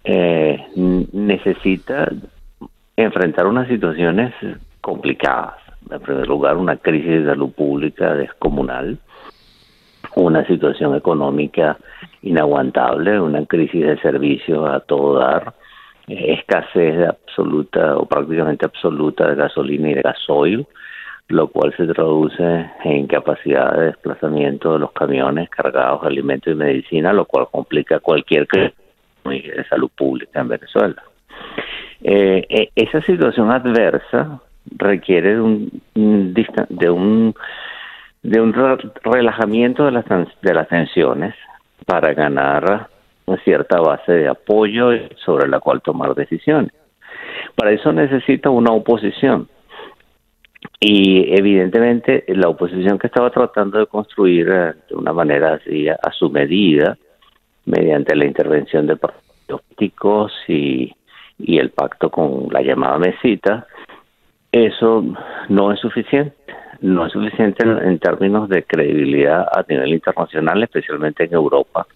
eh, 0.03 0.65
necesita 1.13 2.11
enfrentar 2.97 3.45
unas 3.45 3.67
situaciones 3.67 4.33
complicadas. 4.81 5.64
En 5.91 5.99
primer 6.01 6.27
lugar, 6.27 6.57
una 6.57 6.77
crisis 6.77 7.23
de 7.23 7.25
salud 7.25 7.51
pública 7.51 8.15
descomunal, 8.15 8.97
una 10.15 10.45
situación 10.45 10.95
económica 10.95 11.77
inaguantable, 12.21 13.19
una 13.19 13.45
crisis 13.45 13.85
de 13.85 13.97
servicios 13.99 14.67
a 14.67 14.79
todo 14.79 15.19
dar, 15.19 15.53
escasez 16.07 17.07
absoluta 17.07 17.97
o 17.97 18.05
prácticamente 18.05 18.65
absoluta 18.65 19.27
de 19.27 19.35
gasolina 19.35 19.89
y 19.89 19.93
de 19.95 20.01
gasoil, 20.01 20.67
lo 21.27 21.47
cual 21.47 21.73
se 21.75 21.87
traduce 21.87 22.69
en 22.83 23.07
capacidad 23.07 23.75
de 23.75 23.85
desplazamiento 23.87 24.73
de 24.73 24.79
los 24.79 24.91
camiones 24.91 25.49
cargados 25.49 26.01
de 26.01 26.07
alimentos 26.07 26.53
y 26.53 26.55
medicina, 26.55 27.11
lo 27.13 27.25
cual 27.25 27.47
complica 27.51 27.99
cualquier 27.99 28.47
de 28.47 29.65
salud 29.69 29.89
pública 29.95 30.39
en 30.41 30.47
Venezuela. 30.47 31.03
Eh, 32.03 32.45
e, 32.47 32.69
esa 32.75 33.01
situación 33.01 33.51
adversa 33.51 34.39
requiere 34.77 35.35
de 35.35 35.41
un, 35.41 35.81
de 35.93 36.89
un 36.89 37.35
de 38.23 38.41
un 38.41 38.53
relajamiento 39.03 39.85
de 39.85 39.91
las 39.91 40.05
de 40.41 40.53
las 40.53 40.67
tensiones 40.67 41.35
para 41.85 42.13
ganar 42.13 42.89
cierta 43.43 43.79
base 43.79 44.11
de 44.11 44.27
apoyo 44.27 44.89
sobre 45.23 45.47
la 45.47 45.59
cual 45.59 45.81
tomar 45.81 46.13
decisiones. 46.15 46.71
Para 47.55 47.71
eso 47.71 47.91
necesita 47.91 48.49
una 48.49 48.71
oposición. 48.71 49.47
Y 50.79 51.33
evidentemente 51.37 52.25
la 52.27 52.49
oposición 52.49 52.99
que 52.99 53.07
estaba 53.07 53.29
tratando 53.29 53.79
de 53.79 53.87
construir 53.87 54.49
eh, 54.49 54.73
de 54.89 54.95
una 54.95 55.13
manera 55.13 55.55
así 55.55 55.87
a 55.87 56.11
su 56.11 56.29
medida, 56.29 56.97
mediante 57.65 58.15
la 58.15 58.25
intervención 58.25 58.85
de 58.85 58.97
partidos 58.97 59.61
políticos 59.61 60.33
y, 60.47 60.93
y 61.39 61.57
el 61.57 61.71
pacto 61.71 62.09
con 62.09 62.47
la 62.51 62.61
llamada 62.61 62.97
mesita, 62.97 63.67
eso 64.55 65.03
no 65.49 65.73
es 65.73 65.79
suficiente. 65.81 66.33
No 66.79 67.05
es 67.05 67.11
suficiente 67.11 67.63
en 67.63 67.99
términos 67.99 68.47
de 68.47 68.63
credibilidad 68.63 69.47
a 69.51 69.65
nivel 69.67 69.93
internacional, 69.93 70.63
especialmente 70.63 71.25
en 71.25 71.33
Europa 71.33 71.87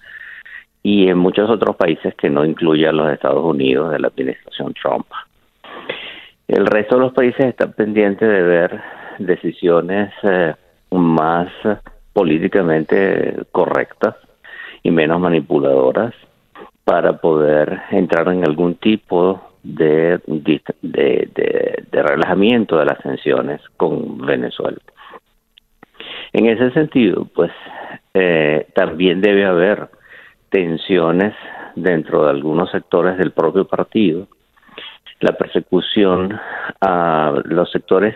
y 0.84 1.08
en 1.08 1.18
muchos 1.18 1.50
otros 1.50 1.76
países 1.76 2.16
que 2.16 2.30
no 2.30 2.44
incluyan 2.44 2.98
los 2.98 3.12
Estados 3.12 3.44
Unidos 3.44 3.92
de 3.92 4.00
la 4.00 4.08
administración 4.08 4.74
Trump. 4.74 5.06
El 6.48 6.66
resto 6.66 6.96
de 6.96 7.02
los 7.02 7.14
países 7.14 7.46
están 7.46 7.74
pendientes 7.74 8.28
de 8.28 8.42
ver 8.42 8.82
decisiones 9.20 10.12
eh, 10.24 10.54
más 10.92 11.50
políticamente 12.14 13.36
correctas 13.52 14.16
y 14.84 14.92
menos 14.92 15.20
manipuladoras 15.20 16.14
para 16.84 17.18
poder 17.18 17.82
entrar 17.92 18.28
en 18.30 18.46
algún 18.46 18.76
tipo 18.76 19.49
de, 19.64 20.20
de, 20.26 21.84
de 21.92 22.04
relajamiento 22.04 22.78
de 22.78 22.86
las 22.86 23.00
tensiones 23.00 23.62
con 23.78 24.18
Venezuela. 24.26 24.78
En 26.34 26.46
ese 26.46 26.72
sentido, 26.72 27.28
pues 27.34 27.52
eh, 28.14 28.68
también 28.74 29.22
debe 29.22 29.46
haber 29.46 29.90
tensiones 30.50 31.34
dentro 31.76 32.24
de 32.24 32.32
algunos 32.32 32.72
sectores 32.72 33.18
del 33.18 33.32
propio 33.32 33.66
partido, 33.66 34.28
la 35.20 35.34
persecución 35.34 36.40
a 36.82 37.34
los 37.46 37.72
sectores, 37.72 38.16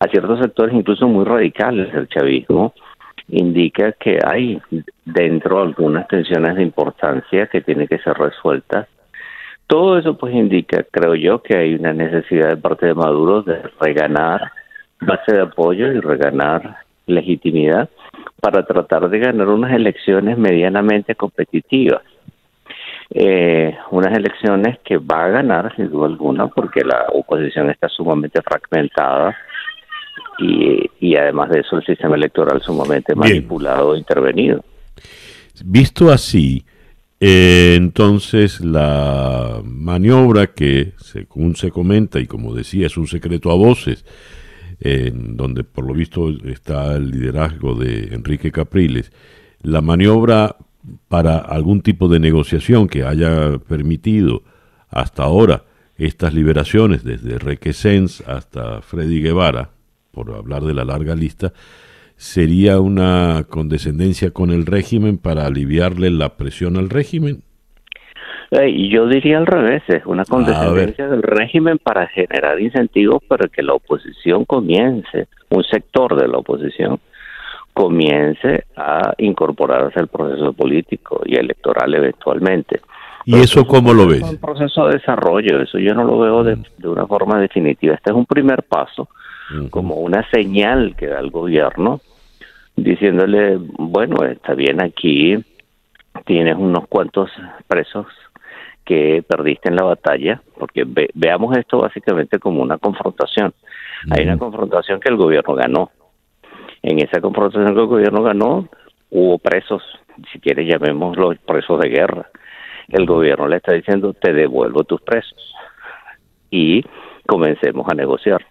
a 0.00 0.06
ciertos 0.08 0.40
sectores 0.40 0.74
incluso 0.74 1.06
muy 1.06 1.24
radicales 1.24 1.92
del 1.92 2.08
chavismo, 2.08 2.74
indica 3.28 3.92
que 3.92 4.18
hay 4.26 4.60
dentro 5.04 5.60
algunas 5.60 6.08
tensiones 6.08 6.56
de 6.56 6.62
importancia 6.62 7.46
que 7.46 7.60
tienen 7.60 7.86
que 7.86 7.98
ser 7.98 8.14
resueltas. 8.14 8.88
Todo 9.70 9.98
eso 9.98 10.18
pues 10.18 10.34
indica, 10.34 10.84
creo 10.90 11.14
yo, 11.14 11.40
que 11.44 11.56
hay 11.56 11.74
una 11.76 11.92
necesidad 11.92 12.48
de 12.48 12.56
parte 12.56 12.86
de 12.86 12.94
Maduro 12.94 13.42
de 13.42 13.62
reganar 13.80 14.50
base 15.00 15.32
de 15.32 15.42
apoyo 15.42 15.92
y 15.92 16.00
reganar 16.00 16.78
legitimidad 17.06 17.88
para 18.40 18.66
tratar 18.66 19.08
de 19.08 19.20
ganar 19.20 19.46
unas 19.46 19.72
elecciones 19.72 20.36
medianamente 20.36 21.14
competitivas. 21.14 22.02
Eh, 23.10 23.72
unas 23.92 24.12
elecciones 24.18 24.80
que 24.84 24.98
va 24.98 25.26
a 25.26 25.28
ganar 25.28 25.72
sin 25.76 25.88
duda 25.88 26.08
alguna 26.08 26.48
porque 26.48 26.80
la 26.80 27.06
oposición 27.12 27.70
está 27.70 27.88
sumamente 27.88 28.42
fragmentada 28.42 29.36
y, 30.40 30.84
y 30.98 31.14
además 31.14 31.48
de 31.50 31.60
eso 31.60 31.76
el 31.76 31.86
sistema 31.86 32.16
electoral 32.16 32.60
sumamente 32.60 33.14
manipulado 33.14 33.94
e 33.94 33.98
intervenido. 33.98 34.64
Visto 35.64 36.10
así, 36.10 36.64
eh, 37.20 37.74
entonces 37.76 38.60
la 38.60 39.60
maniobra 39.64 40.48
que 40.54 40.94
según 40.96 41.54
se 41.54 41.70
comenta 41.70 42.18
y 42.18 42.26
como 42.26 42.54
decía 42.54 42.86
es 42.86 42.96
un 42.96 43.06
secreto 43.06 43.50
a 43.50 43.54
voces, 43.54 44.04
en 44.80 45.36
donde 45.36 45.62
por 45.62 45.86
lo 45.86 45.92
visto 45.92 46.30
está 46.46 46.96
el 46.96 47.10
liderazgo 47.10 47.74
de 47.74 48.14
Enrique 48.14 48.50
Capriles, 48.50 49.12
la 49.62 49.82
maniobra 49.82 50.56
para 51.08 51.36
algún 51.38 51.82
tipo 51.82 52.08
de 52.08 52.20
negociación 52.20 52.88
que 52.88 53.04
haya 53.04 53.58
permitido 53.58 54.42
hasta 54.88 55.24
ahora 55.24 55.64
estas 55.96 56.32
liberaciones, 56.32 57.04
desde 57.04 57.38
Requesens 57.38 58.22
hasta 58.22 58.80
Freddy 58.80 59.20
Guevara, 59.20 59.70
por 60.10 60.32
hablar 60.32 60.64
de 60.64 60.72
la 60.72 60.84
larga 60.84 61.14
lista, 61.14 61.52
sería 62.20 62.80
una 62.80 63.46
condescendencia 63.48 64.30
con 64.30 64.50
el 64.50 64.66
régimen 64.66 65.16
para 65.16 65.46
aliviarle 65.46 66.10
la 66.10 66.36
presión 66.36 66.76
al 66.76 66.90
régimen 66.90 67.42
y 68.66 68.90
yo 68.90 69.06
diría 69.06 69.38
al 69.38 69.46
revés, 69.46 69.82
es 69.88 70.04
una 70.04 70.24
condescendencia 70.24 71.06
del 71.06 71.22
régimen 71.22 71.78
para 71.78 72.08
generar 72.08 72.60
incentivos 72.60 73.22
para 73.26 73.48
que 73.48 73.62
la 73.62 73.74
oposición 73.74 74.44
comience, 74.44 75.28
un 75.50 75.62
sector 75.64 76.20
de 76.20 76.26
la 76.26 76.38
oposición 76.38 76.98
comience 77.72 78.64
a 78.76 79.14
incorporarse 79.18 80.00
al 80.00 80.08
proceso 80.08 80.52
político 80.52 81.22
y 81.24 81.36
electoral 81.36 81.94
eventualmente. 81.94 82.80
¿Y 83.24 83.36
eso 83.38 83.64
cómo 83.64 83.94
lo 83.94 84.08
ves? 84.08 84.22
Es 84.22 84.30
un 84.30 84.38
proceso 84.38 84.88
de 84.88 84.94
desarrollo, 84.94 85.62
eso 85.62 85.78
yo 85.78 85.94
no 85.94 86.04
lo 86.04 86.18
veo 86.18 86.42
de, 86.42 86.58
de 86.78 86.88
una 86.88 87.06
forma 87.06 87.38
definitiva. 87.38 87.94
Este 87.94 88.10
es 88.10 88.16
un 88.16 88.26
primer 88.26 88.64
paso, 88.64 89.08
como 89.70 89.96
una 89.96 90.28
señal 90.30 90.94
que 90.96 91.06
da 91.06 91.20
el 91.20 91.30
gobierno, 91.30 92.00
diciéndole, 92.82 93.58
bueno, 93.58 94.24
está 94.24 94.54
bien 94.54 94.82
aquí, 94.82 95.38
tienes 96.24 96.56
unos 96.56 96.86
cuantos 96.88 97.30
presos 97.66 98.06
que 98.84 99.22
perdiste 99.26 99.68
en 99.68 99.76
la 99.76 99.84
batalla, 99.84 100.42
porque 100.58 100.84
veamos 101.14 101.56
esto 101.56 101.78
básicamente 101.78 102.38
como 102.38 102.62
una 102.62 102.78
confrontación. 102.78 103.52
Hay 104.10 104.24
una 104.24 104.38
confrontación 104.38 104.98
que 104.98 105.10
el 105.10 105.16
gobierno 105.16 105.54
ganó 105.54 105.90
En 106.82 106.98
esa 106.98 107.20
confrontación 107.20 107.74
que 107.74 107.80
el 107.80 107.86
gobierno 107.86 108.22
ganó, 108.22 108.68
hubo 109.10 109.38
presos, 109.38 109.82
si 110.32 110.40
quieres 110.40 110.66
llamémoslos 110.66 111.38
presos 111.46 111.78
de 111.80 111.90
guerra. 111.90 112.30
El 112.88 113.06
gobierno 113.06 113.46
le 113.46 113.56
está 113.56 113.72
diciendo, 113.74 114.14
te 114.14 114.32
devuelvo 114.32 114.82
tus 114.84 115.00
presos 115.02 115.54
y 116.50 116.82
comencemos 117.26 117.86
a 117.88 117.94
negociar. 117.94 118.44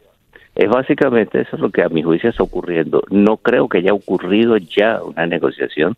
Es 0.60 0.68
básicamente 0.68 1.40
eso 1.40 1.56
lo 1.56 1.70
que 1.70 1.84
a 1.84 1.88
mi 1.88 2.04
juicio 2.04 2.32
está 2.32 2.44
ocurriendo. 2.44 3.02
No 3.10 3.38
creo 3.38 3.70
que 3.70 3.78
haya 3.78 3.94
ocurrido 3.94 4.58
ya 4.58 5.02
una 5.02 5.26
negociación 5.26 5.96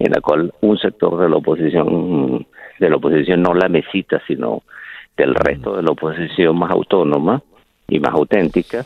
en 0.00 0.10
la 0.10 0.20
cual 0.20 0.52
un 0.62 0.76
sector 0.78 1.16
de 1.20 1.28
la 1.28 1.36
oposición 1.36 2.44
de 2.80 2.90
la 2.90 2.96
oposición 2.96 3.40
no 3.40 3.54
la 3.54 3.68
necesita, 3.68 4.20
sino 4.26 4.64
del 5.16 5.36
resto 5.36 5.76
de 5.76 5.84
la 5.84 5.92
oposición 5.92 6.58
más 6.58 6.72
autónoma 6.72 7.40
y 7.86 8.00
más 8.00 8.12
auténtica 8.14 8.84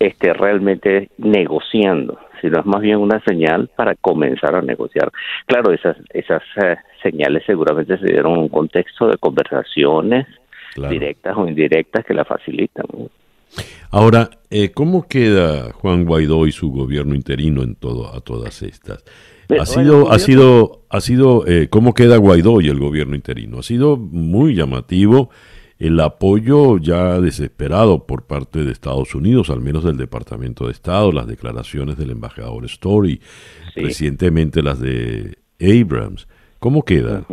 esté 0.00 0.32
realmente 0.32 1.10
negociando, 1.18 2.18
sino 2.40 2.58
es 2.58 2.66
más 2.66 2.80
bien 2.80 2.96
una 2.96 3.20
señal 3.20 3.70
para 3.76 3.94
comenzar 3.94 4.56
a 4.56 4.60
negociar. 4.60 5.12
Claro, 5.46 5.70
esas 5.70 5.96
esas 6.12 6.42
eh, 6.60 6.78
señales 7.00 7.44
seguramente 7.46 7.96
se 7.96 8.06
dieron 8.06 8.32
en 8.32 8.38
un 8.38 8.48
contexto 8.48 9.06
de 9.06 9.18
conversaciones 9.18 10.26
directas 10.74 11.36
o 11.36 11.46
indirectas 11.46 12.04
que 12.04 12.14
la 12.14 12.24
facilitan. 12.24 12.86
Ahora, 13.90 14.30
eh, 14.50 14.70
¿cómo 14.70 15.06
queda 15.06 15.72
Juan 15.72 16.04
Guaidó 16.04 16.46
y 16.46 16.52
su 16.52 16.70
gobierno 16.70 17.14
interino 17.14 17.62
en 17.62 17.74
todo 17.74 18.14
a 18.14 18.20
todas 18.20 18.62
estas? 18.62 19.04
Ha 19.60 19.66
sido, 19.66 20.10
ha 20.10 20.18
sido, 20.18 20.82
ha 20.88 21.00
sido, 21.00 21.46
eh, 21.46 21.68
¿cómo 21.68 21.92
queda 21.92 22.16
Guaidó 22.16 22.60
y 22.62 22.68
el 22.68 22.78
gobierno 22.78 23.14
interino? 23.14 23.58
Ha 23.58 23.62
sido 23.62 23.98
muy 23.98 24.54
llamativo 24.54 25.28
el 25.78 25.98
apoyo 25.98 26.78
ya 26.78 27.20
desesperado 27.20 28.06
por 28.06 28.22
parte 28.22 28.64
de 28.64 28.70
Estados 28.70 29.14
Unidos, 29.14 29.50
al 29.50 29.60
menos 29.60 29.82
del 29.82 29.96
Departamento 29.96 30.66
de 30.66 30.72
Estado, 30.72 31.10
las 31.10 31.26
declaraciones 31.26 31.96
del 31.96 32.12
embajador 32.12 32.64
Story, 32.66 33.20
recientemente 33.74 34.62
las 34.62 34.78
de 34.78 35.38
Abrams. 35.60 36.28
¿Cómo 36.60 36.84
queda? 36.84 37.26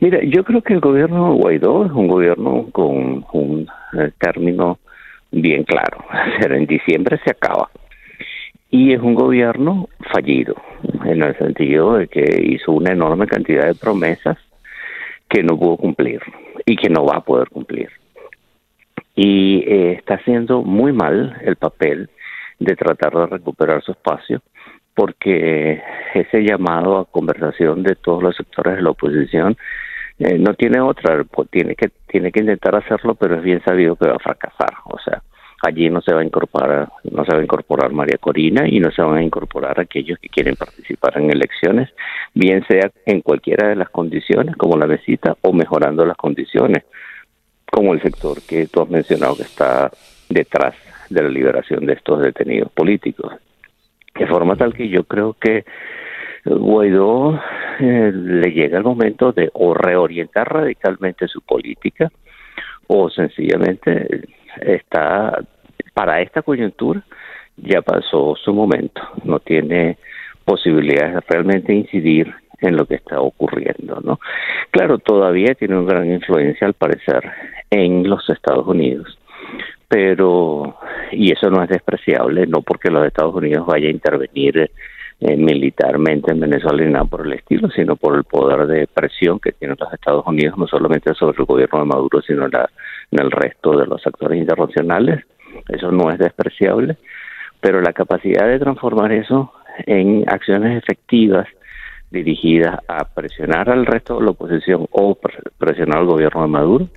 Mira, 0.00 0.20
yo 0.24 0.44
creo 0.44 0.62
que 0.62 0.72
el 0.72 0.80
gobierno 0.80 1.34
Guaidó 1.34 1.84
es 1.84 1.92
un 1.92 2.08
gobierno 2.08 2.68
con 2.72 3.22
un 3.32 3.68
eh, 3.98 4.10
término 4.18 4.78
bien 5.30 5.64
claro. 5.64 5.98
En 6.40 6.66
diciembre 6.66 7.20
se 7.22 7.30
acaba. 7.30 7.68
Y 8.70 8.94
es 8.94 9.00
un 9.00 9.14
gobierno 9.14 9.88
fallido, 10.12 10.54
en 11.04 11.22
el 11.22 11.36
sentido 11.36 11.94
de 11.94 12.06
que 12.06 12.24
hizo 12.42 12.72
una 12.72 12.92
enorme 12.92 13.26
cantidad 13.26 13.66
de 13.66 13.74
promesas 13.74 14.38
que 15.28 15.42
no 15.42 15.58
pudo 15.58 15.76
cumplir 15.76 16.20
y 16.64 16.76
que 16.76 16.88
no 16.88 17.04
va 17.04 17.16
a 17.16 17.24
poder 17.24 17.48
cumplir. 17.48 17.90
Y 19.14 19.64
eh, 19.66 19.92
está 19.98 20.14
haciendo 20.14 20.62
muy 20.62 20.92
mal 20.92 21.36
el 21.42 21.56
papel 21.56 22.08
de 22.58 22.74
tratar 22.76 23.12
de 23.12 23.26
recuperar 23.26 23.82
su 23.82 23.92
espacio 23.92 24.40
porque 24.94 25.82
ese 26.14 26.42
llamado 26.42 26.98
a 26.98 27.04
conversación 27.06 27.82
de 27.82 27.96
todos 27.96 28.22
los 28.22 28.36
sectores 28.36 28.76
de 28.76 28.82
la 28.82 28.90
oposición 28.90 29.56
eh, 30.20 30.38
no 30.38 30.52
tiene 30.52 30.80
otra, 30.80 31.24
pues 31.24 31.48
tiene 31.48 31.74
que 31.74 31.90
tiene 32.06 32.30
que 32.30 32.40
intentar 32.40 32.76
hacerlo, 32.76 33.14
pero 33.14 33.36
es 33.36 33.42
bien 33.42 33.62
sabido 33.64 33.96
que 33.96 34.06
va 34.06 34.16
a 34.16 34.18
fracasar. 34.18 34.68
O 34.84 34.98
sea, 34.98 35.22
allí 35.62 35.88
no 35.88 36.02
se 36.02 36.12
va 36.12 36.20
a 36.20 36.24
incorporar 36.24 36.90
no 37.10 37.24
se 37.24 37.32
va 37.32 37.40
a 37.40 37.42
incorporar 37.42 37.90
María 37.92 38.18
Corina 38.18 38.68
y 38.68 38.80
no 38.80 38.90
se 38.90 39.00
van 39.00 39.16
a 39.16 39.22
incorporar 39.22 39.80
aquellos 39.80 40.18
que 40.18 40.28
quieren 40.28 40.56
participar 40.56 41.16
en 41.16 41.30
elecciones, 41.30 41.88
bien 42.34 42.62
sea 42.68 42.90
en 43.06 43.22
cualquiera 43.22 43.68
de 43.68 43.76
las 43.76 43.88
condiciones, 43.88 44.56
como 44.56 44.76
la 44.76 44.86
visita, 44.86 45.38
o 45.40 45.54
mejorando 45.54 46.04
las 46.04 46.18
condiciones, 46.18 46.84
como 47.70 47.94
el 47.94 48.02
sector 48.02 48.42
que 48.46 48.66
tú 48.66 48.82
has 48.82 48.90
mencionado 48.90 49.36
que 49.36 49.44
está 49.44 49.90
detrás 50.28 50.74
de 51.08 51.22
la 51.22 51.30
liberación 51.30 51.86
de 51.86 51.94
estos 51.94 52.20
detenidos 52.20 52.70
políticos. 52.72 53.32
De 54.14 54.26
forma 54.26 54.56
tal 54.56 54.74
que 54.74 54.88
yo 54.90 55.04
creo 55.04 55.34
que 55.40 55.64
Guaidó 56.44 57.40
eh, 57.80 58.12
le 58.12 58.52
llega 58.52 58.78
el 58.78 58.84
momento 58.84 59.32
de 59.32 59.50
o 59.52 59.74
reorientar 59.74 60.52
radicalmente 60.52 61.28
su 61.28 61.40
política 61.42 62.10
o 62.86 63.10
sencillamente 63.10 64.28
está 64.60 65.38
para 65.94 66.20
esta 66.20 66.42
coyuntura 66.42 67.04
ya 67.62 67.82
pasó 67.82 68.34
su 68.36 68.52
momento, 68.52 69.02
no 69.24 69.38
tiene 69.40 69.98
posibilidades 70.44 71.14
de 71.14 71.20
realmente 71.28 71.74
incidir 71.74 72.32
en 72.60 72.76
lo 72.76 72.86
que 72.86 72.96
está 72.96 73.20
ocurriendo, 73.20 74.00
¿no? 74.02 74.20
Claro, 74.70 74.98
todavía 74.98 75.54
tiene 75.54 75.78
una 75.78 75.92
gran 75.92 76.10
influencia 76.10 76.66
al 76.66 76.74
parecer 76.74 77.22
en 77.70 78.08
los 78.08 78.28
Estados 78.28 78.66
Unidos, 78.66 79.18
pero 79.88 80.76
y 81.12 81.32
eso 81.32 81.50
no 81.50 81.62
es 81.62 81.68
despreciable, 81.68 82.46
no 82.46 82.62
porque 82.62 82.90
los 82.90 83.06
Estados 83.06 83.34
Unidos 83.34 83.66
vaya 83.66 83.88
a 83.88 83.92
intervenir 83.92 84.70
eh, 85.22 85.36
militarmente 85.36 86.32
en 86.32 86.40
Venezuela 86.40 86.82
y 86.82 86.90
nada 86.90 87.04
por 87.04 87.26
el 87.26 87.34
estilo, 87.34 87.68
sino 87.70 87.94
por 87.94 88.16
el 88.16 88.24
poder 88.24 88.66
de 88.66 88.86
presión 88.86 89.38
que 89.38 89.52
tienen 89.52 89.76
los 89.78 89.92
Estados 89.92 90.26
Unidos, 90.26 90.56
no 90.56 90.66
solamente 90.66 91.12
sobre 91.12 91.38
el 91.38 91.44
gobierno 91.44 91.80
de 91.80 91.84
Maduro, 91.84 92.22
sino 92.22 92.46
en, 92.46 92.52
el 93.10 93.30
resto 93.30 93.78
de 93.78 93.86
los 93.86 94.06
actores 94.06 94.38
internacionales. 94.38 95.24
Eso 95.68 95.92
no 95.92 96.10
es 96.10 96.18
despreciable, 96.18 96.96
pero 97.60 97.82
la 97.82 97.92
capacidad 97.92 98.46
de 98.46 98.58
transformar 98.58 99.12
eso 99.12 99.52
en 99.84 100.24
acciones 100.26 100.82
efectivas 100.82 101.46
dirigidas 102.10 102.78
a 102.88 103.04
presionar 103.04 103.68
al 103.68 103.84
resto 103.84 104.18
de 104.18 104.24
la 104.24 104.30
oposición 104.30 104.86
o 104.90 105.18
presionar 105.58 105.98
al 105.98 106.06
gobierno 106.06 106.40
de 106.42 106.48
Maduro 106.48 106.88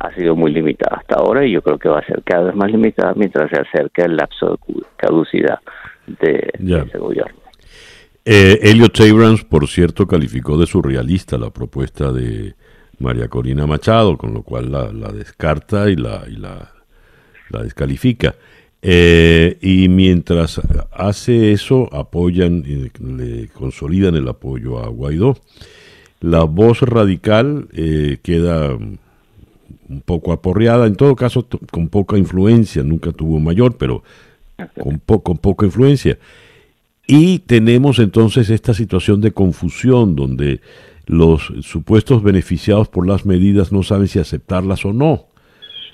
ha 0.00 0.14
sido 0.14 0.34
muy 0.34 0.52
limitada 0.52 0.96
hasta 1.00 1.16
ahora 1.16 1.44
y 1.44 1.52
yo 1.52 1.60
creo 1.60 1.78
que 1.78 1.90
va 1.90 1.98
a 1.98 2.06
ser 2.06 2.22
cada 2.24 2.44
vez 2.44 2.54
más 2.54 2.70
limitada 2.70 3.12
mientras 3.14 3.50
se 3.50 3.60
acerca 3.60 4.06
el 4.06 4.16
lapso 4.16 4.52
de 4.66 4.82
caducidad 4.96 5.58
de 6.06 6.50
ese 6.54 6.98
gobierno. 6.98 7.47
Eh, 8.30 8.60
Elliot 8.70 9.00
Abrams, 9.00 9.42
por 9.42 9.66
cierto, 9.68 10.06
calificó 10.06 10.58
de 10.58 10.66
surrealista 10.66 11.38
la 11.38 11.48
propuesta 11.48 12.12
de 12.12 12.56
María 12.98 13.26
Corina 13.28 13.66
Machado, 13.66 14.18
con 14.18 14.34
lo 14.34 14.42
cual 14.42 14.70
la, 14.70 15.12
descarta 15.12 15.88
y 15.88 15.96
la, 15.96 16.26
la, 17.48 17.62
descalifica. 17.62 18.34
Eh, 18.82 19.56
y 19.62 19.88
mientras 19.88 20.60
hace 20.92 21.52
eso, 21.52 21.88
apoyan 21.90 22.64
y 22.66 22.90
le 23.02 23.48
consolidan 23.48 24.14
el 24.14 24.28
apoyo 24.28 24.78
a 24.78 24.88
Guaidó. 24.88 25.38
La 26.20 26.44
voz 26.44 26.82
radical 26.82 27.68
eh, 27.72 28.18
queda 28.22 28.74
un 28.74 30.02
poco 30.04 30.32
aporreada, 30.32 30.86
en 30.86 30.96
todo 30.96 31.16
caso 31.16 31.46
con 31.70 31.88
poca 31.88 32.18
influencia, 32.18 32.82
nunca 32.82 33.10
tuvo 33.10 33.40
mayor, 33.40 33.78
pero 33.78 34.02
con, 34.78 34.98
con 34.98 35.38
poca 35.38 35.64
influencia. 35.64 36.18
Y 37.10 37.38
tenemos 37.38 37.98
entonces 38.00 38.50
esta 38.50 38.74
situación 38.74 39.22
de 39.22 39.32
confusión 39.32 40.14
donde 40.14 40.60
los 41.06 41.50
supuestos 41.62 42.22
beneficiados 42.22 42.88
por 42.88 43.06
las 43.06 43.24
medidas 43.24 43.72
no 43.72 43.82
saben 43.82 44.08
si 44.08 44.18
aceptarlas 44.18 44.84
o 44.84 44.92
no. 44.92 45.28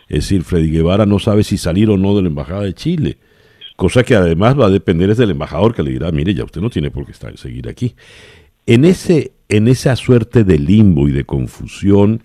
Es 0.09 0.25
decir, 0.25 0.43
Freddy 0.43 0.73
Guevara 0.73 1.07
no 1.07 1.21
sabe 1.21 1.45
si 1.45 1.57
salir 1.57 1.89
o 1.89 1.97
no 1.97 2.17
de 2.17 2.23
la 2.23 2.29
Embajada 2.29 2.63
de 2.63 2.75
Chile, 2.75 3.19
cosa 3.77 4.03
que 4.03 4.17
además 4.17 4.59
va 4.59 4.67
a 4.67 4.71
depender 4.71 5.15
del 5.15 5.31
embajador 5.31 5.73
que 5.73 5.85
le 5.85 5.93
dirá, 5.93 6.11
mire, 6.11 6.35
ya 6.35 6.43
usted 6.43 6.61
no 6.61 6.69
tiene 6.69 6.91
por 6.91 7.07
qué 7.07 7.13
estar, 7.13 7.39
seguir 7.39 7.69
aquí. 7.69 7.95
En, 8.67 8.85
ese, 8.85 9.35
en 9.49 9.69
esa 9.69 9.95
suerte 9.95 10.43
de 10.43 10.59
limbo 10.59 11.09
y 11.09 11.13
de 11.13 11.23
confusión, 11.23 12.25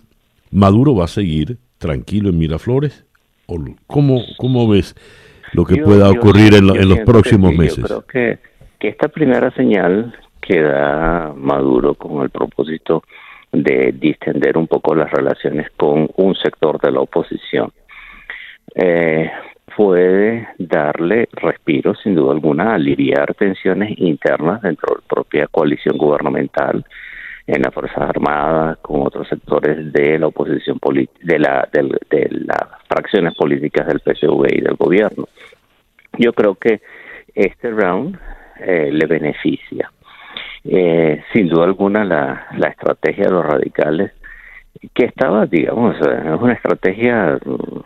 Maduro 0.50 0.96
va 0.96 1.06
a 1.06 1.10
seguir 1.10 1.60
tranquilo 1.78 2.30
en 2.30 2.40
Miraflores. 2.40 3.06
¿O 3.46 3.64
cómo, 3.86 4.24
¿Cómo 4.40 4.68
ves 4.68 4.96
lo 5.54 5.64
que 5.64 5.78
pueda 5.78 6.10
ocurrir 6.10 6.56
en, 6.56 6.70
en, 6.70 6.90
los 6.90 7.00
próximos 7.02 7.54
meses? 7.54 7.78
Yo 7.78 7.84
creo 7.84 8.06
que 8.08 8.49
que 8.80 8.88
esta 8.88 9.10
primera 9.10 9.52
señal 9.52 10.16
que 10.42 10.62
da 10.62 11.34
Maduro 11.36 11.96
con 11.96 12.24
el 12.24 12.30
propósito 12.30 13.04
de 13.52 13.92
distender 13.92 14.58
un 14.58 14.68
poco 14.68 14.96
las 14.96 15.12
relaciones 15.12 15.70
con 15.76 16.10
un 16.16 16.36
sector 16.36 16.80
de 16.80 16.92
la 16.92 17.02
oposición 17.02 17.72
eh, 18.76 19.30
puede 19.76 20.48
darle 20.58 21.28
respiro, 21.34 21.94
sin 21.96 22.16
duda 22.16 22.34
alguna, 22.34 22.76
aliviar 22.76 23.34
tensiones 23.36 23.98
internas 23.98 24.62
dentro 24.62 24.96
de 24.96 25.02
la 25.02 25.08
propia 25.08 25.48
coalición 25.48 25.98
gubernamental, 25.98 26.86
en 27.48 27.64
las 27.64 27.74
Fuerzas 27.74 27.98
Armadas, 27.98 28.78
con 28.80 29.02
otros 29.02 29.28
sectores 29.28 29.92
de 29.92 30.20
la 30.20 30.28
oposición 30.28 30.80
de, 31.22 31.40
la, 31.40 31.68
de 31.72 32.28
las 32.30 32.68
fracciones 32.88 33.34
políticas 33.34 33.88
del 33.88 34.02
PSV 34.02 34.46
y 34.52 34.62
del 34.62 34.76
gobierno. 34.76 35.28
Yo 36.18 36.34
creo 36.34 36.54
que 36.56 36.82
este 37.34 37.72
round 37.72 38.20
eh, 38.60 38.90
le 38.92 39.06
beneficia. 39.06 39.92
Eh, 40.64 41.24
sin 41.34 41.48
duda 41.48 41.66
alguna 41.66 42.04
la, 42.04 42.48
la 42.58 42.68
estrategia 42.68 43.26
de 43.26 43.32
los 43.32 43.46
radicales, 43.46 44.12
que 44.94 45.06
estaba, 45.06 45.46
digamos, 45.46 45.96
eh, 45.96 46.22
es 46.26 46.42
una 46.42 46.54
estrategia 46.54 47.40
mm, 47.44 47.80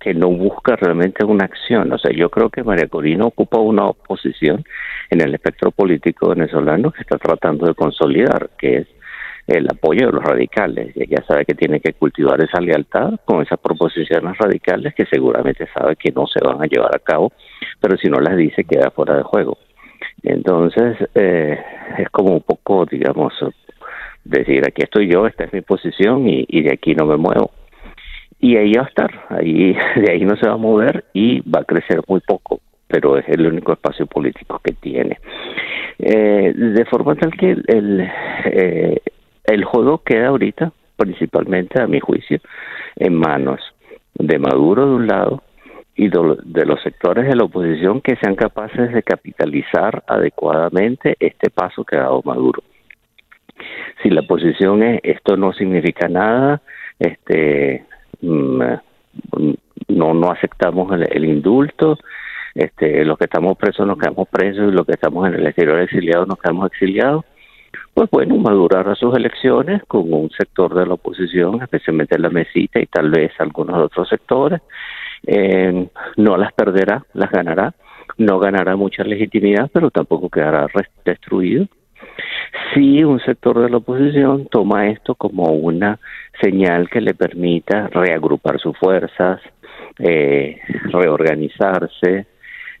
que 0.00 0.14
no 0.14 0.28
busca 0.28 0.76
realmente 0.76 1.24
una 1.24 1.44
acción. 1.44 1.92
O 1.92 1.98
sea, 1.98 2.12
yo 2.12 2.28
creo 2.30 2.50
que 2.50 2.64
María 2.64 2.88
Corina 2.88 3.24
ocupa 3.26 3.58
una 3.58 3.86
oposición 3.86 4.64
en 5.10 5.20
el 5.20 5.34
espectro 5.34 5.70
político 5.70 6.30
venezolano 6.30 6.90
que 6.90 7.02
está 7.02 7.18
tratando 7.18 7.66
de 7.66 7.74
consolidar, 7.74 8.50
que 8.58 8.78
es 8.78 8.86
el 9.46 9.66
apoyo 9.70 10.06
de 10.06 10.12
los 10.12 10.24
radicales. 10.24 10.96
Ella 10.96 11.22
sabe 11.26 11.44
que 11.44 11.54
tiene 11.54 11.80
que 11.80 11.92
cultivar 11.92 12.42
esa 12.42 12.60
lealtad 12.60 13.12
con 13.24 13.42
esas 13.42 13.58
proposiciones 13.58 14.36
radicales 14.38 14.94
que 14.94 15.06
seguramente 15.06 15.68
sabe 15.72 15.96
que 15.96 16.10
no 16.10 16.26
se 16.26 16.44
van 16.44 16.62
a 16.62 16.66
llevar 16.66 16.94
a 16.94 16.98
cabo, 16.98 17.32
pero 17.80 17.96
si 17.96 18.08
no 18.08 18.20
las 18.20 18.36
dice 18.36 18.64
queda 18.64 18.90
fuera 18.90 19.16
de 19.16 19.22
juego. 19.22 19.58
Entonces, 20.22 20.96
eh, 21.14 21.58
es 21.98 22.08
como 22.10 22.34
un 22.34 22.42
poco, 22.42 22.86
digamos, 22.86 23.34
decir, 24.24 24.64
aquí 24.66 24.82
estoy 24.82 25.08
yo, 25.08 25.26
esta 25.26 25.44
es 25.44 25.52
mi 25.52 25.60
posición 25.60 26.28
y, 26.28 26.44
y 26.48 26.62
de 26.62 26.72
aquí 26.72 26.94
no 26.94 27.06
me 27.06 27.16
muevo. 27.16 27.50
Y 28.40 28.56
ahí 28.56 28.72
va 28.72 28.82
a 28.82 28.88
estar, 28.88 29.10
ahí, 29.28 29.76
de 29.96 30.12
ahí 30.12 30.24
no 30.24 30.36
se 30.36 30.46
va 30.46 30.54
a 30.54 30.58
mover 30.58 31.04
y 31.12 31.40
va 31.48 31.60
a 31.60 31.64
crecer 31.64 32.00
muy 32.08 32.20
poco, 32.20 32.60
pero 32.88 33.16
es 33.16 33.28
el 33.28 33.46
único 33.46 33.72
espacio 33.72 34.06
político 34.06 34.60
que 34.62 34.72
tiene. 34.72 35.18
Eh, 35.98 36.52
de 36.54 36.84
forma 36.86 37.14
tal 37.14 37.32
que 37.32 37.52
el, 37.52 38.10
eh, 38.46 39.00
el 39.44 39.64
juego 39.64 40.02
queda 40.02 40.28
ahorita, 40.28 40.72
principalmente 40.96 41.80
a 41.80 41.86
mi 41.86 42.00
juicio, 42.00 42.40
en 42.96 43.14
manos 43.14 43.60
de 44.14 44.38
Maduro 44.38 44.86
de 44.86 44.94
un 44.94 45.06
lado 45.06 45.42
y 46.02 46.08
de 46.08 46.66
los 46.66 46.82
sectores 46.82 47.28
de 47.28 47.36
la 47.36 47.44
oposición 47.44 48.00
que 48.00 48.16
sean 48.16 48.34
capaces 48.34 48.92
de 48.92 49.02
capitalizar 49.04 50.02
adecuadamente 50.08 51.16
este 51.20 51.48
paso 51.48 51.84
que 51.84 51.96
ha 51.96 52.00
dado 52.00 52.22
Maduro. 52.24 52.62
Si 54.02 54.10
la 54.10 54.22
posición 54.22 54.82
es 54.82 55.00
esto 55.04 55.36
no 55.36 55.52
significa 55.52 56.08
nada, 56.08 56.60
este 56.98 57.84
mm, 58.20 58.62
no 59.88 60.14
no 60.14 60.30
aceptamos 60.32 60.92
el, 60.92 61.24
indulto, 61.24 61.98
este 62.56 63.04
los 63.04 63.16
que 63.16 63.26
estamos 63.26 63.56
presos 63.56 63.86
nos 63.86 63.98
quedamos 63.98 64.28
presos 64.28 64.72
y 64.72 64.76
los 64.76 64.84
que 64.84 64.94
estamos 64.94 65.28
en 65.28 65.34
el 65.34 65.46
exterior 65.46 65.78
exiliados 65.78 66.26
nos 66.26 66.38
quedamos 66.38 66.66
exiliados, 66.66 67.24
pues 67.94 68.10
bueno, 68.10 68.36
madurar 68.38 68.96
sus 68.96 69.14
elecciones 69.14 69.82
con 69.86 70.12
un 70.12 70.30
sector 70.30 70.74
de 70.74 70.84
la 70.84 70.94
oposición, 70.94 71.62
especialmente 71.62 72.18
la 72.18 72.30
mesita 72.30 72.80
y 72.80 72.86
tal 72.86 73.10
vez 73.10 73.30
algunos 73.38 73.78
otros 73.78 74.08
sectores. 74.08 74.60
Eh, 75.26 75.88
no 76.16 76.36
las 76.36 76.52
perderá, 76.52 77.04
las 77.14 77.30
ganará. 77.30 77.74
No 78.18 78.38
ganará 78.38 78.76
mucha 78.76 79.04
legitimidad, 79.04 79.70
pero 79.72 79.90
tampoco 79.90 80.28
quedará 80.28 80.66
destruido. 81.04 81.66
Si 82.74 83.02
un 83.04 83.20
sector 83.20 83.60
de 83.60 83.70
la 83.70 83.78
oposición 83.78 84.46
toma 84.46 84.88
esto 84.88 85.14
como 85.14 85.52
una 85.52 85.98
señal 86.40 86.88
que 86.90 87.00
le 87.00 87.14
permita 87.14 87.88
reagrupar 87.88 88.58
sus 88.58 88.76
fuerzas, 88.78 89.40
eh, 89.98 90.58
reorganizarse, 90.90 92.26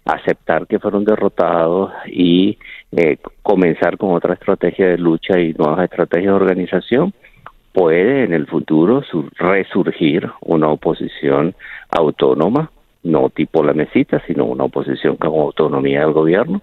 aceptar 0.04 0.66
que 0.66 0.78
fueron 0.78 1.04
derrotados 1.04 1.92
y 2.06 2.58
eh, 2.90 3.18
comenzar 3.42 3.96
con 3.96 4.12
otra 4.12 4.34
estrategia 4.34 4.88
de 4.88 4.98
lucha 4.98 5.38
y 5.38 5.52
nuevas 5.54 5.84
estrategias 5.84 6.32
de 6.32 6.36
organización, 6.44 7.12
puede 7.72 8.24
en 8.24 8.32
el 8.32 8.46
futuro 8.46 9.02
resurgir 9.36 10.30
una 10.40 10.68
oposición 10.68 11.54
autónoma, 11.90 12.70
no 13.02 13.30
tipo 13.30 13.64
la 13.64 13.72
mesita, 13.72 14.22
sino 14.26 14.44
una 14.44 14.64
oposición 14.64 15.16
con 15.16 15.30
autonomía 15.30 16.00
del 16.00 16.12
gobierno 16.12 16.62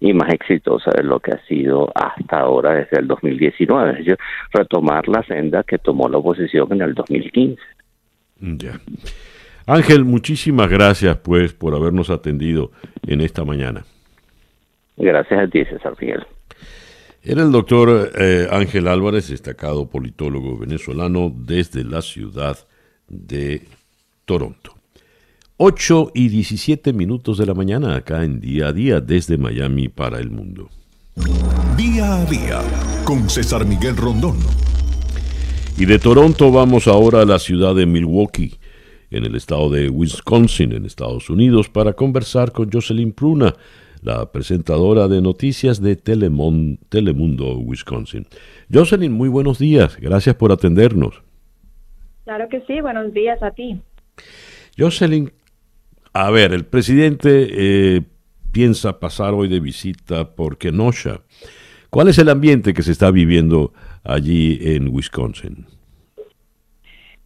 y 0.00 0.12
más 0.12 0.32
exitosa 0.32 0.90
de 0.96 1.02
lo 1.02 1.20
que 1.20 1.32
ha 1.32 1.44
sido 1.46 1.90
hasta 1.94 2.40
ahora 2.40 2.74
desde 2.74 3.00
el 3.00 3.08
2019, 3.08 3.90
es 3.90 3.98
decir, 3.98 4.18
retomar 4.52 5.08
la 5.08 5.22
senda 5.24 5.62
que 5.64 5.78
tomó 5.78 6.08
la 6.08 6.18
oposición 6.18 6.72
en 6.72 6.82
el 6.82 6.94
2015. 6.94 7.60
Ya. 8.40 8.80
Ángel, 9.66 10.04
muchísimas 10.04 10.70
gracias 10.70 11.16
pues 11.18 11.52
por 11.52 11.74
habernos 11.74 12.10
atendido 12.10 12.70
en 13.06 13.20
esta 13.20 13.44
mañana. 13.44 13.84
Gracias 14.96 15.40
a 15.40 15.46
ti, 15.46 15.64
César 15.64 15.94
Miguel. 16.00 16.24
Era 17.22 17.42
el 17.42 17.52
doctor 17.52 18.12
eh, 18.16 18.48
Ángel 18.50 18.88
Álvarez, 18.88 19.28
destacado 19.28 19.88
politólogo 19.88 20.56
venezolano 20.56 21.32
desde 21.34 21.84
la 21.84 22.00
ciudad 22.02 22.58
de 23.08 23.62
Toronto. 24.24 24.74
8 25.56 26.12
y 26.14 26.28
17 26.28 26.92
minutos 26.92 27.38
de 27.38 27.46
la 27.46 27.54
mañana 27.54 27.96
acá 27.96 28.24
en 28.24 28.40
Día 28.40 28.68
a 28.68 28.72
Día 28.72 29.00
desde 29.00 29.36
Miami 29.36 29.88
para 29.88 30.20
el 30.20 30.30
mundo. 30.30 30.70
Día 31.76 32.22
a 32.22 32.24
Día 32.26 32.62
con 33.04 33.28
César 33.28 33.66
Miguel 33.66 33.96
Rondón. 33.96 34.36
Y 35.76 35.84
de 35.86 35.98
Toronto 35.98 36.52
vamos 36.52 36.86
ahora 36.86 37.22
a 37.22 37.24
la 37.24 37.40
ciudad 37.40 37.74
de 37.74 37.86
Milwaukee 37.86 38.58
en 39.10 39.24
el 39.24 39.34
estado 39.34 39.70
de 39.70 39.88
Wisconsin, 39.88 40.72
en 40.72 40.84
Estados 40.84 41.30
Unidos, 41.30 41.68
para 41.68 41.94
conversar 41.94 42.52
con 42.52 42.70
Jocelyn 42.70 43.12
Pruna, 43.12 43.54
la 44.02 44.30
presentadora 44.32 45.08
de 45.08 45.20
noticias 45.20 45.80
de 45.80 45.96
Telemundo 45.96 47.58
Wisconsin. 47.58 48.26
Jocelyn, 48.72 49.12
muy 49.12 49.28
buenos 49.28 49.58
días. 49.58 49.96
Gracias 50.00 50.36
por 50.36 50.52
atendernos. 50.52 51.22
Claro 52.24 52.48
que 52.48 52.60
sí, 52.66 52.80
buenos 52.80 53.12
días 53.12 53.42
a 53.42 53.50
ti. 53.52 53.80
Jocelyn, 54.78 55.32
a 56.12 56.30
ver, 56.30 56.52
el 56.52 56.64
presidente 56.64 57.48
eh, 57.50 58.02
piensa 58.52 59.00
pasar 59.00 59.34
hoy 59.34 59.48
de 59.48 59.60
visita 59.60 60.34
por 60.34 60.58
Kenosha. 60.58 61.20
¿Cuál 61.90 62.08
es 62.08 62.18
el 62.18 62.28
ambiente 62.28 62.74
que 62.74 62.82
se 62.82 62.92
está 62.92 63.10
viviendo 63.10 63.72
allí 64.04 64.58
en 64.60 64.88
Wisconsin? 64.88 65.66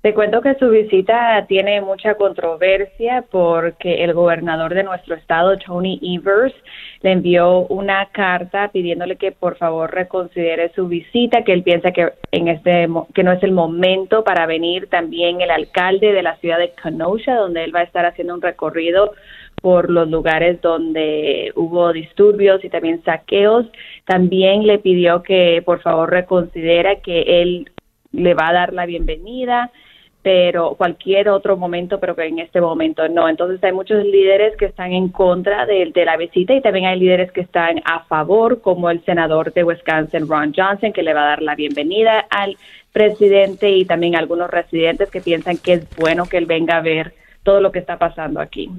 Te 0.03 0.15
cuento 0.15 0.41
que 0.41 0.57
su 0.57 0.69
visita 0.69 1.47
tiene 1.47 1.81
mucha 1.81 2.17
controversia 2.17 3.25
porque 3.31 4.03
el 4.03 4.15
gobernador 4.15 4.75
de 4.75 4.83
nuestro 4.83 5.15
estado, 5.15 5.57
Tony 5.59 6.01
Evers, 6.03 6.53
le 7.03 7.13
envió 7.13 7.69
una 7.69 8.07
carta 8.07 8.69
pidiéndole 8.73 9.15
que 9.15 9.31
por 9.31 9.57
favor 9.59 9.95
reconsidere 9.95 10.73
su 10.75 10.89
visita, 10.89 11.45
que 11.45 11.53
él 11.53 11.63
piensa 11.63 11.93
que 11.93 12.15
en 12.33 12.49
este 12.49 12.89
que 13.15 13.23
no 13.23 13.31
es 13.31 13.45
el 13.45 13.53
momento 13.53 14.25
para 14.25 14.45
venir. 14.47 14.89
También 14.89 15.41
el 15.41 15.53
alcalde 15.53 16.13
de 16.13 16.23
la 16.25 16.35
ciudad 16.39 16.59
de 16.59 16.73
Kenosha, 16.83 17.37
donde 17.37 17.63
él 17.63 17.73
va 17.73 17.81
a 17.81 17.85
estar 17.85 18.05
haciendo 18.05 18.35
un 18.35 18.43
recorrido 18.43 19.13
por 19.61 19.89
los 19.89 20.11
lugares 20.11 20.61
donde 20.61 21.53
hubo 21.55 21.93
disturbios 21.93 22.65
y 22.65 22.71
también 22.71 23.05
saqueos, 23.05 23.67
también 24.05 24.67
le 24.67 24.81
pidió 24.81 25.23
que 25.23 25.63
por 25.65 25.81
favor 25.81 26.11
reconsidera 26.11 26.97
que 26.97 27.43
él 27.43 27.71
le 28.11 28.35
va 28.35 28.49
a 28.49 28.53
dar 28.53 28.73
la 28.73 28.85
bienvenida 28.85 29.71
pero 30.23 30.75
cualquier 30.77 31.29
otro 31.29 31.57
momento, 31.57 31.99
pero 31.99 32.15
que 32.15 32.27
en 32.27 32.39
este 32.39 32.61
momento 32.61 33.09
no. 33.09 33.29
Entonces 33.29 33.63
hay 33.65 33.73
muchos 33.73 34.05
líderes 34.05 34.57
que 34.57 34.67
están 34.67 34.93
en 34.93 35.09
contra 35.09 35.67
de, 35.67 35.91
de, 35.93 36.05
la 36.05 36.17
visita 36.17 36.55
y 36.55 36.61
también 36.61 36.87
hay 36.87 36.99
líderes 36.99 37.33
que 37.33 37.41
están 37.41 37.83
a 37.85 38.05
favor, 38.05 38.61
como 38.61 38.89
el 38.89 39.05
senador 39.05 39.53
de 39.53 39.65
Wisconsin, 39.65 40.29
Ron 40.29 40.55
Johnson, 40.57 40.93
que 40.93 41.03
le 41.03 41.13
va 41.13 41.23
a 41.25 41.29
dar 41.31 41.43
la 41.43 41.57
bienvenida 41.57 42.21
al 42.31 42.57
presidente 42.93 43.71
y 43.71 43.85
también 43.85 44.15
algunos 44.15 44.49
residentes 44.51 45.11
que 45.11 45.21
piensan 45.21 45.57
que 45.57 45.73
es 45.75 45.97
bueno 45.97 46.27
que 46.27 46.37
él 46.37 46.47
venga 46.47 46.77
a 46.77 46.83
ver 46.83 47.15
todo 47.43 47.61
lo 47.61 47.73
que 47.73 47.81
está 47.81 47.99
pasando 47.99 48.41
aquí. 48.41 48.71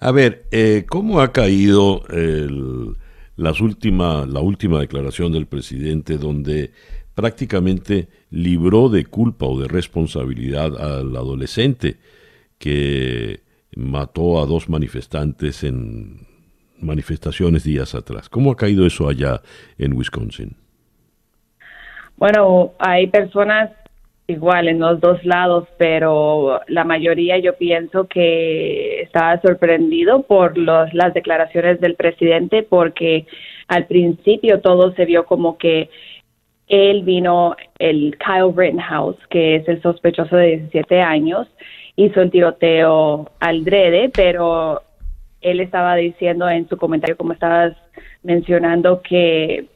A 0.00 0.12
ver, 0.12 0.44
eh, 0.52 0.84
¿cómo 0.88 1.20
ha 1.20 1.32
caído 1.32 2.02
el, 2.10 2.94
las 3.36 3.60
última, 3.60 4.26
la 4.26 4.40
última 4.40 4.80
declaración 4.80 5.32
del 5.32 5.46
presidente 5.46 6.16
donde 6.18 6.70
prácticamente 7.16 8.08
libró 8.30 8.90
de 8.90 9.06
culpa 9.06 9.46
o 9.46 9.58
de 9.58 9.66
responsabilidad 9.66 10.76
al 10.78 11.16
adolescente 11.16 11.96
que 12.58 13.40
mató 13.74 14.38
a 14.40 14.46
dos 14.46 14.68
manifestantes 14.68 15.64
en 15.64 16.26
manifestaciones 16.78 17.64
días 17.64 17.94
atrás. 17.94 18.28
¿Cómo 18.28 18.52
ha 18.52 18.56
caído 18.56 18.86
eso 18.86 19.08
allá 19.08 19.40
en 19.78 19.96
Wisconsin? 19.96 20.56
Bueno, 22.18 22.72
hay 22.78 23.06
personas 23.06 23.70
igual 24.26 24.68
en 24.68 24.80
los 24.80 25.00
dos 25.00 25.24
lados, 25.24 25.66
pero 25.78 26.60
la 26.68 26.84
mayoría 26.84 27.38
yo 27.38 27.56
pienso 27.56 28.08
que 28.08 29.00
estaba 29.00 29.40
sorprendido 29.40 30.22
por 30.22 30.58
los, 30.58 30.92
las 30.92 31.14
declaraciones 31.14 31.80
del 31.80 31.94
presidente 31.94 32.62
porque 32.62 33.26
al 33.68 33.86
principio 33.86 34.60
todo 34.60 34.92
se 34.94 35.06
vio 35.06 35.24
como 35.24 35.56
que 35.56 35.88
él 36.68 37.02
vino, 37.02 37.54
el 37.78 38.16
Kyle 38.18 38.52
Rittenhouse, 38.54 39.18
que 39.30 39.56
es 39.56 39.68
el 39.68 39.80
sospechoso 39.82 40.36
de 40.36 40.58
17 40.58 41.00
años, 41.00 41.46
hizo 41.94 42.20
el 42.20 42.30
tiroteo 42.30 43.30
al 43.40 43.64
drede, 43.64 44.10
pero 44.14 44.82
él 45.40 45.60
estaba 45.60 45.94
diciendo 45.96 46.48
en 46.48 46.68
su 46.68 46.76
comentario, 46.76 47.16
como 47.16 47.32
estabas 47.32 47.76
mencionando, 48.22 49.00
que, 49.02 49.66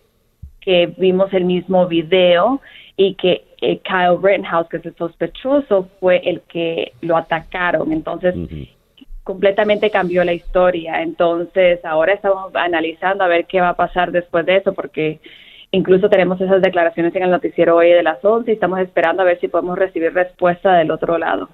que 0.61 0.93
vimos 0.99 1.32
el 1.32 1.45
mismo 1.45 1.86
video 1.86 2.61
y 2.97 3.14
que 3.14 3.45
eh, 3.61 3.78
Kyle 3.78 4.18
Rittenhouse, 4.20 4.68
que 4.68 4.78
es 4.78 4.86
el 4.86 4.97
sospechoso, 4.97 5.88
fue 6.01 6.20
el 6.28 6.41
que 6.43 6.93
lo 7.03 7.16
atacaron. 7.16 7.93
Entonces, 7.93 8.34
completamente 9.22 9.91
cambió 9.91 10.24
la 10.24 10.32
historia. 10.32 11.03
Entonces, 11.03 11.84
ahora 11.84 12.14
estamos 12.14 12.55
analizando 12.55 13.22
a 13.22 13.28
ver 13.28 13.47
qué 13.47 13.61
va 13.61 13.70
a 13.70 13.76
pasar 13.76 14.11
después 14.11 14.45
de 14.45 14.57
eso, 14.57 14.74
porque 14.74 15.20
Incluso 15.73 16.09
tenemos 16.09 16.41
esas 16.41 16.61
declaraciones 16.62 17.14
en 17.14 17.23
el 17.23 17.31
noticiero 17.31 17.77
hoy 17.77 17.91
de 17.91 18.03
las 18.03 18.25
11 18.25 18.51
y 18.51 18.55
estamos 18.55 18.81
esperando 18.81 19.23
a 19.23 19.25
ver 19.25 19.39
si 19.41 19.49
podemos 19.49 19.79
recibir 19.79 20.12
respuesta 20.12 20.75
del 20.75 20.91
otro 20.91 21.16
lado. 21.16 21.49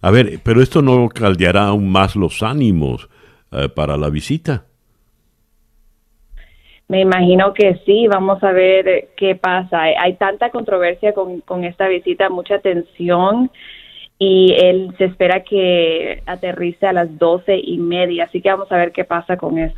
A 0.00 0.10
ver, 0.10 0.38
pero 0.42 0.62
esto 0.62 0.80
no 0.80 1.08
caldeará 1.08 1.64
aún 1.66 1.90
más 1.90 2.16
los 2.16 2.42
ánimos 2.42 3.10
eh, 3.52 3.68
para 3.68 3.98
la 3.98 4.08
visita. 4.08 4.64
Me 6.88 7.02
imagino 7.02 7.52
que 7.52 7.80
sí, 7.84 8.08
vamos 8.08 8.42
a 8.42 8.52
ver 8.52 9.10
qué 9.16 9.36
pasa. 9.36 9.82
Hay, 9.82 10.14
tanta 10.14 10.50
controversia 10.50 11.12
con, 11.12 11.40
con 11.40 11.64
esta 11.64 11.86
visita, 11.86 12.30
mucha 12.30 12.58
tensión 12.58 13.50
y 14.18 14.54
él 14.58 14.94
se 14.98 15.04
espera 15.04 15.44
que 15.44 16.22
aterrice 16.26 16.86
a 16.86 16.92
las 16.92 17.18
doce 17.18 17.58
y 17.58 17.78
media, 17.78 18.24
así 18.24 18.42
que 18.42 18.50
vamos 18.50 18.70
a 18.72 18.76
ver 18.76 18.92
qué 18.92 19.04
pasa 19.04 19.36
con 19.36 19.58
eso. 19.58 19.76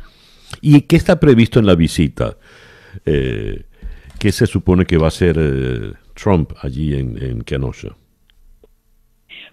¿Y 0.61 0.81
qué 0.81 0.95
está 0.95 1.19
previsto 1.19 1.59
en 1.59 1.65
la 1.65 1.75
visita? 1.75 2.35
Eh, 3.05 3.63
¿Qué 4.19 4.31
se 4.31 4.45
supone 4.45 4.85
que 4.85 4.97
va 4.97 5.05
a 5.05 5.07
hacer 5.09 5.35
eh, 5.37 5.93
Trump 6.13 6.53
allí 6.61 6.97
en, 6.97 7.21
en 7.21 7.41
Kenosha? 7.41 7.89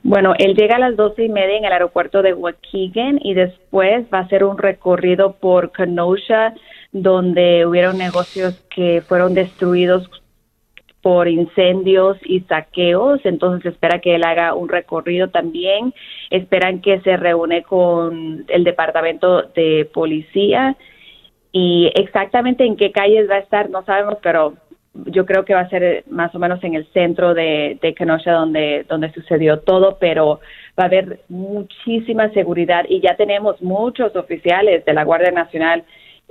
Bueno, 0.03 0.35
él 0.39 0.55
llega 0.55 0.77
a 0.77 0.79
las 0.79 0.97
doce 0.97 1.25
y 1.25 1.29
media 1.29 1.59
en 1.59 1.65
el 1.65 1.73
aeropuerto 1.73 2.23
de 2.23 2.33
Waukegan 2.33 3.19
y 3.23 3.35
después 3.35 4.07
va 4.13 4.19
a 4.19 4.23
hacer 4.23 4.45
un 4.45 4.57
recorrido 4.57 5.33
por 5.33 5.73
Kenosha, 5.73 6.55
donde 6.93 7.67
hubieron 7.67 7.99
negocios 7.99 8.65
que 8.75 9.03
fueron 9.03 9.35
destruidos 9.35 10.09
por 11.03 11.29
incendios 11.29 12.19
y 12.25 12.41
saqueos, 12.41 13.21
entonces 13.25 13.73
espera 13.73 14.01
que 14.01 14.15
él 14.15 14.25
haga 14.25 14.55
un 14.55 14.69
recorrido 14.69 15.29
también, 15.29 15.95
esperan 16.31 16.81
que 16.81 17.01
se 17.01 17.17
reúne 17.17 17.63
con 17.63 18.45
el 18.49 18.65
departamento 18.65 19.43
de 19.55 19.89
policía 19.93 20.77
y 21.53 21.91
exactamente 21.95 22.65
en 22.65 22.77
qué 22.77 22.93
calles 22.93 23.29
va 23.29 23.37
a 23.37 23.41
estar 23.41 23.71
no 23.71 23.85
sabemos, 23.85 24.19
pero 24.23 24.55
yo 24.93 25.25
creo 25.25 25.45
que 25.45 25.55
va 25.55 25.61
a 25.61 25.69
ser 25.69 26.05
más 26.11 26.35
o 26.35 26.39
menos 26.39 26.63
en 26.65 26.75
el 26.75 26.87
centro 26.93 27.33
de, 27.35 27.79
de 27.81 27.95
Kenosha 27.95 28.33
donde, 28.33 28.85
donde 28.89 29.13
sucedió 29.13 29.61
todo, 29.61 29.99
pero 30.01 30.41
va 30.79 30.85
a 30.85 30.87
haber 30.87 31.21
muchísima 31.29 32.31
seguridad 32.31 32.85
y 32.89 33.01
ya 33.01 33.17
tenemos 33.17 33.61
muchos 33.63 34.15
oficiales 34.17 34.85
de 34.85 34.93
la 34.93 35.05
Guardia 35.05 35.31
Nacional 35.31 35.85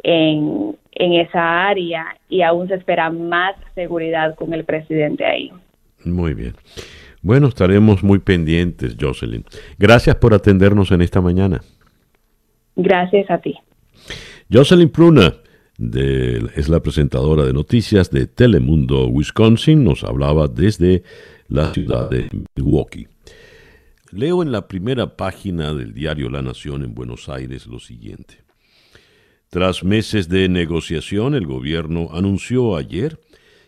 en, 0.03 0.76
en 0.91 1.13
esa 1.13 1.67
área 1.67 2.17
y 2.28 2.41
aún 2.41 2.67
se 2.67 2.76
espera 2.76 3.09
más 3.09 3.55
seguridad 3.76 4.36
con 4.36 4.53
el 4.53 4.65
presidente 4.65 5.26
ahí. 5.26 5.51
Muy 6.03 6.34
bien. 6.34 6.53
Bueno, 7.22 7.47
estaremos 7.47 8.03
muy 8.03 8.20
pendientes, 8.20 8.95
Jocelyn. 8.99 9.43
Gracias 9.78 10.15
por 10.15 10.34
atendernos 10.34 10.91
en 10.91 11.01
esta 11.01 11.22
mañana. 11.22 11.61
Gracias 12.76 13.30
a 13.30 13.39
ti. 13.39 13.57
Jocelyn 14.52 14.89
Pruna 14.89 15.36
es 15.78 16.70
la 16.70 16.80
presentadora 16.80 17.45
de 17.45 17.54
noticias 17.54 18.10
de 18.10 18.26
Telemundo 18.26 19.06
Wisconsin, 19.08 19.84
nos 19.84 20.04
hablaba 20.04 20.47
desde 20.47 21.04
la 21.50 21.72
ciudad 21.72 22.10
de 22.10 22.30
Milwaukee. 22.56 23.08
Leo 24.12 24.41
en 24.41 24.52
la 24.52 24.68
primera 24.68 25.16
página 25.16 25.76
del 25.76 25.93
diario 25.93 26.32
La 26.32 26.41
Nación 26.41 26.84
en 26.84 26.95
Buenos 26.95 27.30
Aires 27.30 27.68
lo 27.68 27.78
siguiente. 27.80 28.39
Tras 29.52 29.84
meses 29.84 30.30
de 30.30 30.50
negociación, 30.50 31.36
el 31.36 31.45
gobierno 31.45 32.10
anunció 32.12 32.76
ayer 32.76 33.20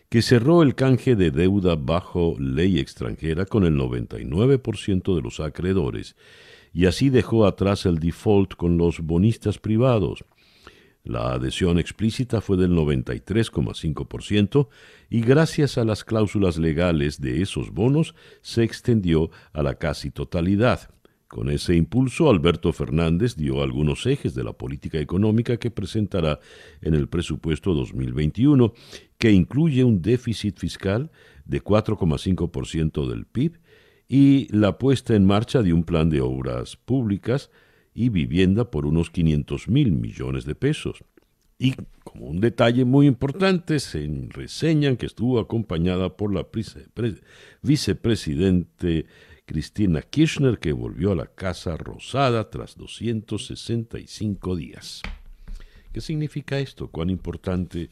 que 0.08 0.20
cerró 0.20 0.64
el 0.64 0.74
canje 0.74 1.14
de 1.14 1.30
deuda 1.30 1.76
bajo 1.76 2.34
ley 2.40 2.80
extranjera 2.80 3.46
con 3.46 3.62
el 3.62 3.76
99% 3.76 5.14
de 5.14 5.22
los 5.22 5.38
acreedores 5.38 6.16
y 6.74 6.86
así 6.86 7.08
dejó 7.08 7.46
atrás 7.46 7.86
el 7.86 8.00
default 8.00 8.54
con 8.54 8.78
los 8.78 8.98
bonistas 8.98 9.58
privados. 9.60 10.24
La 11.04 11.32
adhesión 11.32 11.78
explícita 11.80 12.40
fue 12.40 12.56
del 12.56 12.70
93,5% 12.72 14.68
y 15.10 15.20
gracias 15.20 15.76
a 15.76 15.84
las 15.84 16.04
cláusulas 16.04 16.58
legales 16.58 17.20
de 17.20 17.42
esos 17.42 17.72
bonos 17.72 18.14
se 18.40 18.62
extendió 18.62 19.30
a 19.52 19.64
la 19.64 19.74
casi 19.74 20.10
totalidad. 20.12 20.90
Con 21.26 21.50
ese 21.50 21.74
impulso, 21.74 22.30
Alberto 22.30 22.72
Fernández 22.72 23.36
dio 23.36 23.62
algunos 23.62 24.06
ejes 24.06 24.34
de 24.34 24.44
la 24.44 24.52
política 24.52 24.98
económica 24.98 25.56
que 25.56 25.70
presentará 25.70 26.38
en 26.82 26.94
el 26.94 27.08
presupuesto 27.08 27.74
2021, 27.74 28.72
que 29.18 29.32
incluye 29.32 29.82
un 29.82 30.02
déficit 30.02 30.58
fiscal 30.58 31.10
de 31.46 31.64
4,5% 31.64 33.08
del 33.08 33.24
PIB 33.24 33.58
y 34.08 34.46
la 34.54 34.78
puesta 34.78 35.16
en 35.16 35.24
marcha 35.24 35.62
de 35.62 35.72
un 35.72 35.84
plan 35.84 36.10
de 36.10 36.20
obras 36.20 36.76
públicas 36.76 37.50
y 37.94 38.08
vivienda 38.08 38.70
por 38.70 38.86
unos 38.86 39.10
500 39.10 39.68
mil 39.68 39.92
millones 39.92 40.44
de 40.44 40.54
pesos. 40.54 41.04
Y 41.58 41.74
como 42.02 42.26
un 42.26 42.40
detalle 42.40 42.84
muy 42.84 43.06
importante, 43.06 43.78
se 43.78 44.08
reseñan 44.30 44.96
que 44.96 45.06
estuvo 45.06 45.38
acompañada 45.38 46.16
por 46.16 46.34
la 46.34 46.46
vicepresidente 47.62 49.06
Cristina 49.44 50.02
Kirchner, 50.02 50.58
que 50.58 50.72
volvió 50.72 51.12
a 51.12 51.16
la 51.16 51.26
Casa 51.26 51.76
Rosada 51.76 52.50
tras 52.50 52.76
265 52.76 54.56
días. 54.56 55.02
¿Qué 55.92 56.00
significa 56.00 56.58
esto? 56.58 56.88
¿Cuán 56.88 57.10
importante 57.10 57.90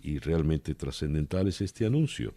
y 0.00 0.18
realmente 0.18 0.74
trascendental 0.74 1.48
es 1.48 1.60
este 1.60 1.84
anuncio? 1.84 2.34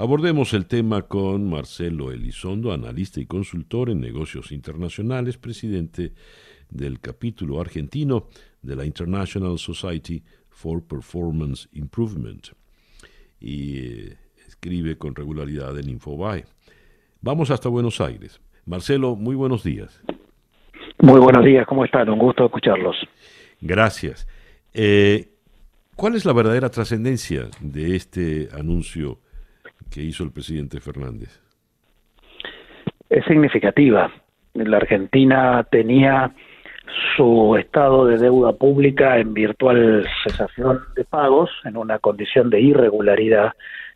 Abordemos 0.00 0.54
el 0.54 0.66
tema 0.66 1.02
con 1.02 1.50
Marcelo 1.50 2.12
Elizondo, 2.12 2.72
analista 2.72 3.20
y 3.20 3.26
consultor 3.26 3.90
en 3.90 4.00
negocios 4.00 4.52
internacionales, 4.52 5.38
presidente 5.38 6.12
del 6.70 7.00
capítulo 7.00 7.60
argentino 7.60 8.28
de 8.62 8.76
la 8.76 8.84
International 8.84 9.58
Society 9.58 10.22
for 10.50 10.84
Performance 10.86 11.68
Improvement 11.72 12.46
y 13.40 13.78
eh, 13.78 14.16
escribe 14.46 14.96
con 14.96 15.16
regularidad 15.16 15.76
en 15.76 15.88
Infobae. 15.88 16.44
Vamos 17.20 17.50
hasta 17.50 17.68
Buenos 17.68 18.00
Aires. 18.00 18.40
Marcelo, 18.66 19.16
muy 19.16 19.34
buenos 19.34 19.64
días. 19.64 20.00
Muy 21.00 21.18
buenos 21.18 21.44
días, 21.44 21.66
¿cómo 21.66 21.84
están? 21.84 22.08
Un 22.08 22.20
gusto 22.20 22.44
escucharlos. 22.44 22.94
Gracias. 23.60 24.28
Eh, 24.72 25.30
¿Cuál 25.96 26.14
es 26.14 26.24
la 26.24 26.34
verdadera 26.34 26.70
trascendencia 26.70 27.48
de 27.60 27.96
este 27.96 28.48
anuncio 28.52 29.18
que 29.90 30.02
hizo 30.02 30.24
el 30.24 30.32
presidente 30.32 30.80
Fernández? 30.80 31.40
Es 33.08 33.24
significativa. 33.24 34.12
La 34.54 34.76
Argentina 34.78 35.66
tenía 35.70 36.32
su 37.16 37.56
estado 37.56 38.06
de 38.06 38.18
deuda 38.18 38.52
pública 38.52 39.18
en 39.18 39.34
virtual 39.34 40.06
cesación 40.24 40.80
de 40.96 41.04
pagos, 41.04 41.50
en 41.64 41.76
una 41.76 41.98
condición 41.98 42.50
de 42.50 42.60
irregularidad 42.60 43.52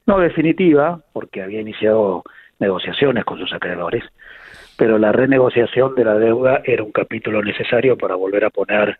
no 0.06 0.18
definitiva, 0.18 1.00
porque 1.12 1.42
había 1.42 1.60
iniciado 1.60 2.24
negociaciones 2.58 3.24
con 3.24 3.38
sus 3.38 3.52
acreedores, 3.52 4.04
pero 4.76 4.98
la 4.98 5.12
renegociación 5.12 5.94
de 5.94 6.04
la 6.04 6.14
deuda 6.14 6.62
era 6.64 6.82
un 6.82 6.92
capítulo 6.92 7.42
necesario 7.42 7.96
para 7.96 8.14
volver 8.14 8.44
a 8.44 8.50
poner 8.50 8.98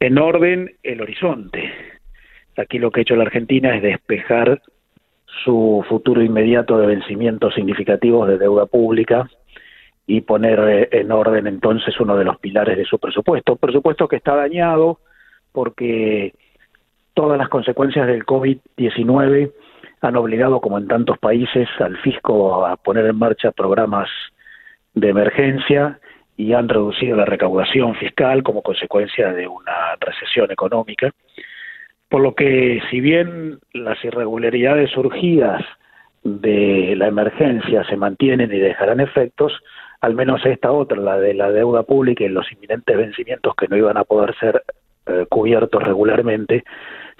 en 0.00 0.18
orden 0.18 0.74
el 0.82 1.00
horizonte. 1.00 1.70
Aquí 2.56 2.78
lo 2.78 2.90
que 2.90 3.00
ha 3.00 3.02
hecho 3.02 3.16
la 3.16 3.24
Argentina 3.24 3.74
es 3.76 3.82
despejar 3.82 4.60
su 5.44 5.84
futuro 5.88 6.22
inmediato 6.22 6.78
de 6.78 6.86
vencimientos 6.86 7.54
significativos 7.54 8.28
de 8.28 8.38
deuda 8.38 8.66
pública 8.66 9.28
y 10.06 10.20
poner 10.20 10.60
eh, 10.60 10.88
en 10.92 11.10
orden 11.12 11.46
entonces 11.46 11.98
uno 12.00 12.16
de 12.16 12.24
los 12.24 12.38
pilares 12.38 12.76
de 12.76 12.84
su 12.84 12.98
presupuesto. 12.98 13.52
Un 13.52 13.58
presupuesto 13.58 14.08
que 14.08 14.16
está 14.16 14.34
dañado 14.34 15.00
porque 15.52 16.34
todas 17.14 17.38
las 17.38 17.48
consecuencias 17.48 18.06
del 18.06 18.24
COVID-19 18.24 19.52
han 20.02 20.16
obligado, 20.16 20.60
como 20.60 20.78
en 20.78 20.86
tantos 20.86 21.18
países, 21.18 21.68
al 21.80 21.96
fisco 21.98 22.66
a 22.66 22.76
poner 22.76 23.06
en 23.06 23.18
marcha 23.18 23.50
programas 23.50 24.08
de 24.94 25.08
emergencia 25.08 25.98
y 26.36 26.52
han 26.52 26.68
reducido 26.68 27.16
la 27.16 27.24
recaudación 27.24 27.94
fiscal 27.96 28.42
como 28.42 28.62
consecuencia 28.62 29.32
de 29.32 29.48
una 29.48 29.96
recesión 29.98 30.50
económica. 30.50 31.10
Por 32.08 32.20
lo 32.22 32.34
que, 32.34 32.80
si 32.90 33.00
bien 33.00 33.58
las 33.72 34.02
irregularidades 34.04 34.90
surgidas 34.90 35.62
de 36.22 36.94
la 36.96 37.08
emergencia 37.08 37.84
se 37.84 37.96
mantienen 37.96 38.52
y 38.52 38.58
dejarán 38.58 39.00
efectos, 39.00 39.52
al 40.00 40.14
menos 40.14 40.44
esta 40.44 40.72
otra, 40.72 40.98
la 40.98 41.18
de 41.18 41.34
la 41.34 41.50
deuda 41.50 41.82
pública 41.82 42.24
y 42.24 42.28
los 42.28 42.50
inminentes 42.52 42.96
vencimientos 42.96 43.54
que 43.56 43.68
no 43.68 43.76
iban 43.76 43.96
a 43.96 44.04
poder 44.04 44.36
ser 44.38 44.62
eh, 45.06 45.26
cubiertos 45.28 45.82
regularmente, 45.82 46.64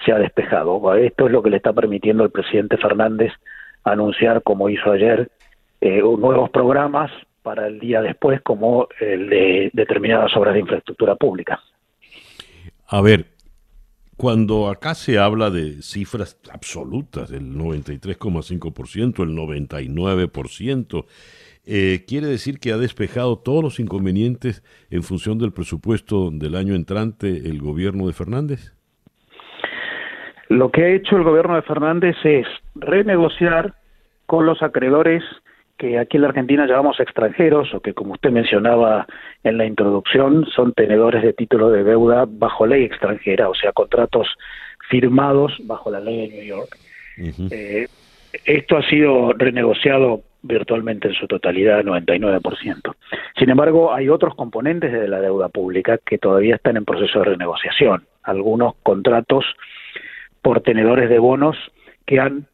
se 0.05 0.13
ha 0.13 0.19
despejado. 0.19 0.95
Esto 0.95 1.27
es 1.27 1.33
lo 1.33 1.43
que 1.43 1.51
le 1.51 1.57
está 1.57 1.73
permitiendo 1.73 2.25
al 2.25 2.31
presidente 2.31 2.77
Fernández 2.77 3.33
anunciar, 3.85 4.43
como 4.43 4.69
hizo 4.69 4.91
ayer, 4.93 5.31
eh, 5.81 6.01
nuevos 6.01 6.51
programas 6.51 7.11
para 7.43 7.69
el 7.69 7.79
día 7.79 8.03
después, 8.03 8.41
como 8.43 8.89
el 9.01 9.29
de 9.29 9.71
determinadas 9.73 10.37
obras 10.37 10.55
de 10.55 10.61
infraestructura 10.61 11.15
pública. 11.15 11.61
A 12.89 13.01
ver, 13.01 13.27
cuando 14.17 14.69
acá 14.69 14.95
se 14.95 15.19
habla 15.19 15.51
de 15.51 15.83
cifras 15.83 16.41
absolutas, 16.51 17.31
del 17.31 17.55
93,5%, 17.55 19.23
el 19.23 19.37
99%, 19.37 21.05
eh, 21.67 22.05
quiere 22.07 22.29
decir 22.29 22.59
que 22.59 22.73
ha 22.73 22.79
despejado 22.79 23.39
todos 23.39 23.63
los 23.63 23.81
inconvenientes 23.81 24.63
en 24.91 25.03
función 25.03 25.39
del 25.39 25.53
presupuesto 25.53 26.31
del 26.31 26.55
año 26.55 26.75
entrante 26.75 27.49
el 27.49 27.61
gobierno 27.61 28.07
de 28.07 28.13
Fernández? 28.13 28.73
Lo 30.49 30.71
que 30.71 30.85
ha 30.85 30.89
hecho 30.91 31.17
el 31.17 31.25
gobierno 31.25 31.57
de 31.57 31.63
Fernández 31.63 32.17
es 32.23 32.47
renegociar 32.77 33.75
con 34.27 34.47
los 34.47 34.63
acreedores 34.63 35.23
que 35.77 35.99
aquí 35.99 36.17
en 36.17 36.23
la 36.23 36.29
Argentina 36.29 36.67
llamamos 36.67 36.99
extranjeros 37.01 37.73
o 37.75 37.81
que 37.81 37.93
como 37.93 38.13
usted 38.13 38.31
mencionaba 38.31 39.07
en 39.45 39.59
la 39.59 39.67
introducción 39.67 40.47
son 40.47 40.73
tenedores 40.73 41.23
de 41.23 41.33
título 41.33 41.71
de 41.71 41.85
deuda 41.85 42.25
bajo 42.27 42.67
ley 42.67 42.85
extranjera, 42.85 43.49
o 43.49 43.55
sea, 43.55 43.73
contratos 43.73 44.29
firmados 44.89 45.53
bajo 45.65 45.91
la 45.91 46.01
ley 46.01 46.29
de 46.29 46.37
New 46.37 46.45
York. 46.45 46.77
Eh, 47.51 47.87
esto 48.45 48.77
ha 48.77 48.83
sido 48.89 49.33
renegociado 49.33 50.23
virtualmente 50.43 51.09
en 51.09 51.15
su 51.15 51.27
totalidad, 51.27 51.83
99%. 51.83 52.95
Sin 53.39 53.51
embargo, 53.51 53.93
hay 53.93 54.09
otros 54.09 54.35
componentes 54.35 54.93
de 54.93 55.09
la 55.09 55.21
deuda 55.21 55.49
pública 55.49 55.99
que 55.99 56.19
todavía 56.19 56.57
están 56.57 56.77
en 56.77 56.85
proceso 56.85 57.19
de 57.19 57.25
renegociación. 57.27 58.07
Algunos 58.23 58.75
contratos 58.83 59.45
por 60.43 60.61
tenedores 60.61 61.09
de 61.09 61.19
bonos 61.19 61.57
que 62.05 62.21
han 62.21 62.47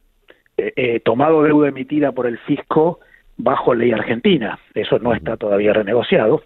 eh, 0.57 0.73
eh, 0.75 0.99
tomado 0.99 1.43
deuda 1.43 1.69
emitida 1.69 2.11
por 2.11 2.25
el 2.25 2.37
fisco 2.39 2.99
bajo 3.37 3.73
ley 3.73 3.91
argentina. 3.91 4.59
Eso 4.73 4.99
no 4.99 5.13
está 5.13 5.37
todavía 5.37 5.73
renegociado. 5.73 6.43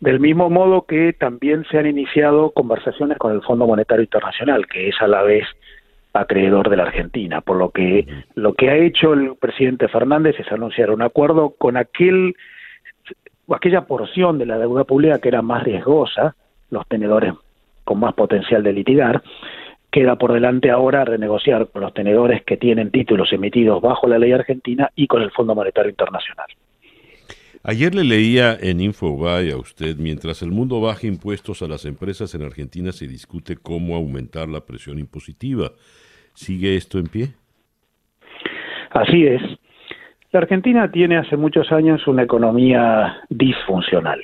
Del 0.00 0.20
mismo 0.20 0.48
modo 0.48 0.82
que 0.86 1.12
también 1.12 1.64
se 1.70 1.78
han 1.78 1.86
iniciado 1.86 2.50
conversaciones 2.50 3.18
con 3.18 3.32
el 3.32 3.42
Fondo 3.42 3.66
Monetario 3.66 4.04
Internacional, 4.04 4.66
que 4.66 4.88
es 4.88 4.96
a 5.00 5.08
la 5.08 5.22
vez 5.22 5.44
acreedor 6.12 6.70
de 6.70 6.76
la 6.76 6.84
Argentina, 6.84 7.40
por 7.40 7.56
lo 7.56 7.70
que 7.70 8.06
lo 8.34 8.54
que 8.54 8.70
ha 8.70 8.76
hecho 8.76 9.12
el 9.12 9.36
presidente 9.36 9.88
Fernández 9.88 10.38
es 10.38 10.50
anunciar 10.50 10.90
un 10.90 11.02
acuerdo 11.02 11.54
con 11.58 11.76
aquel 11.76 12.34
aquella 13.54 13.82
porción 13.82 14.38
de 14.38 14.46
la 14.46 14.58
deuda 14.58 14.84
pública 14.84 15.18
que 15.18 15.28
era 15.28 15.42
más 15.42 15.64
riesgosa, 15.64 16.34
los 16.70 16.86
tenedores 16.86 17.34
con 17.84 18.00
más 18.00 18.14
potencial 18.14 18.62
de 18.62 18.72
litigar, 18.72 19.22
queda 19.90 20.16
por 20.16 20.32
delante 20.32 20.70
ahora 20.70 21.04
renegociar 21.04 21.68
con 21.68 21.82
los 21.82 21.94
tenedores 21.94 22.42
que 22.44 22.56
tienen 22.56 22.90
títulos 22.90 23.32
emitidos 23.32 23.80
bajo 23.80 24.06
la 24.06 24.18
ley 24.18 24.32
argentina 24.32 24.90
y 24.94 25.06
con 25.06 25.22
el 25.22 25.30
Fondo 25.30 25.54
Monetario 25.54 25.90
Internacional. 25.90 26.46
Ayer 27.64 27.94
le 27.94 28.04
leía 28.04 28.56
en 28.60 28.80
Infobay 28.80 29.50
a 29.50 29.56
usted, 29.56 29.96
mientras 29.96 30.42
el 30.42 30.50
mundo 30.50 30.80
baja 30.80 31.06
impuestos 31.06 31.60
a 31.62 31.68
las 31.68 31.84
empresas 31.84 32.34
en 32.34 32.42
Argentina 32.42 32.92
se 32.92 33.08
discute 33.08 33.56
cómo 33.56 33.96
aumentar 33.96 34.48
la 34.48 34.60
presión 34.60 34.98
impositiva. 34.98 35.72
¿Sigue 36.34 36.76
esto 36.76 36.98
en 36.98 37.06
pie? 37.08 37.34
Así 38.90 39.26
es. 39.26 39.42
La 40.30 40.40
Argentina 40.40 40.90
tiene 40.90 41.16
hace 41.16 41.36
muchos 41.36 41.72
años 41.72 42.06
una 42.06 42.22
economía 42.22 43.22
disfuncional, 43.28 44.20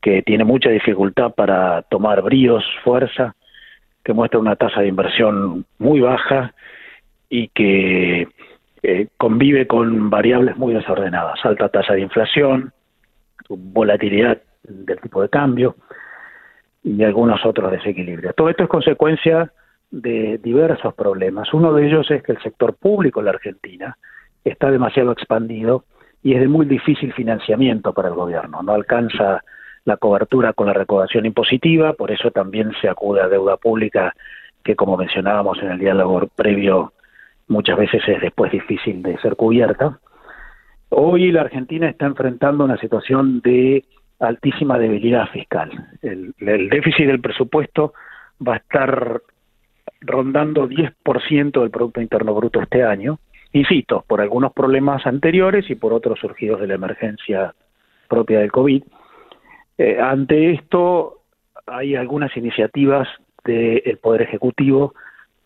que 0.00 0.22
tiene 0.22 0.44
mucha 0.44 0.70
dificultad 0.70 1.34
para 1.34 1.82
tomar 1.82 2.22
bríos, 2.22 2.64
fuerza, 2.82 3.34
que 4.04 4.12
muestra 4.12 4.38
una 4.38 4.56
tasa 4.56 4.80
de 4.80 4.88
inversión 4.88 5.64
muy 5.78 6.00
baja 6.00 6.54
y 7.28 7.48
que 7.48 8.28
eh, 8.82 9.08
convive 9.16 9.66
con 9.66 10.10
variables 10.10 10.56
muy 10.56 10.74
desordenadas, 10.74 11.44
alta 11.44 11.70
tasa 11.70 11.94
de 11.94 12.02
inflación, 12.02 12.72
volatilidad 13.48 14.42
del 14.62 15.00
tipo 15.00 15.22
de 15.22 15.28
cambio 15.30 15.76
y 16.82 17.02
algunos 17.02 17.44
otros 17.46 17.72
desequilibrios. 17.72 18.34
Todo 18.36 18.50
esto 18.50 18.64
es 18.64 18.68
consecuencia 18.68 19.50
de 19.90 20.38
diversos 20.42 20.92
problemas. 20.94 21.52
Uno 21.54 21.72
de 21.72 21.86
ellos 21.86 22.10
es 22.10 22.22
que 22.22 22.32
el 22.32 22.42
sector 22.42 22.74
público 22.74 23.20
en 23.20 23.26
la 23.26 23.32
Argentina 23.32 23.96
está 24.44 24.70
demasiado 24.70 25.12
expandido 25.12 25.84
y 26.22 26.34
es 26.34 26.40
de 26.40 26.48
muy 26.48 26.66
difícil 26.66 27.12
financiamiento 27.14 27.92
para 27.94 28.08
el 28.08 28.14
gobierno. 28.14 28.62
No 28.62 28.72
alcanza 28.72 29.42
la 29.84 29.96
cobertura 29.96 30.52
con 30.52 30.66
la 30.66 30.72
recaudación 30.72 31.26
impositiva, 31.26 31.92
por 31.92 32.10
eso 32.10 32.30
también 32.30 32.72
se 32.80 32.88
acude 32.88 33.20
a 33.20 33.28
deuda 33.28 33.56
pública 33.56 34.14
que, 34.62 34.76
como 34.76 34.96
mencionábamos 34.96 35.58
en 35.62 35.72
el 35.72 35.78
diálogo 35.78 36.26
previo, 36.34 36.92
muchas 37.48 37.76
veces 37.76 38.02
es 38.06 38.20
después 38.20 38.50
difícil 38.50 39.02
de 39.02 39.18
ser 39.18 39.36
cubierta. 39.36 39.98
Hoy 40.88 41.32
la 41.32 41.42
Argentina 41.42 41.88
está 41.88 42.06
enfrentando 42.06 42.64
una 42.64 42.78
situación 42.78 43.40
de 43.40 43.84
altísima 44.20 44.78
debilidad 44.78 45.28
fiscal. 45.28 45.70
El, 46.02 46.34
déficit 46.38 47.06
del 47.06 47.20
presupuesto 47.20 47.92
va 48.46 48.54
a 48.54 48.58
estar 48.58 49.20
rondando 50.00 50.68
10% 50.68 51.60
del 51.60 51.70
Producto 51.70 52.00
Interno 52.00 52.34
Bruto 52.34 52.60
este 52.60 52.84
año, 52.84 53.18
insisto, 53.52 54.04
por 54.06 54.20
algunos 54.20 54.52
problemas 54.52 55.06
anteriores 55.06 55.68
y 55.68 55.74
por 55.74 55.92
otros 55.92 56.18
surgidos 56.20 56.60
de 56.60 56.68
la 56.68 56.74
emergencia 56.74 57.54
propia 58.08 58.40
del 58.40 58.52
COVID. 58.52 58.82
Eh, 59.78 59.98
ante 60.00 60.52
esto, 60.52 61.22
hay 61.66 61.96
algunas 61.96 62.36
iniciativas 62.36 63.08
del 63.44 63.98
Poder 63.98 64.22
Ejecutivo 64.22 64.94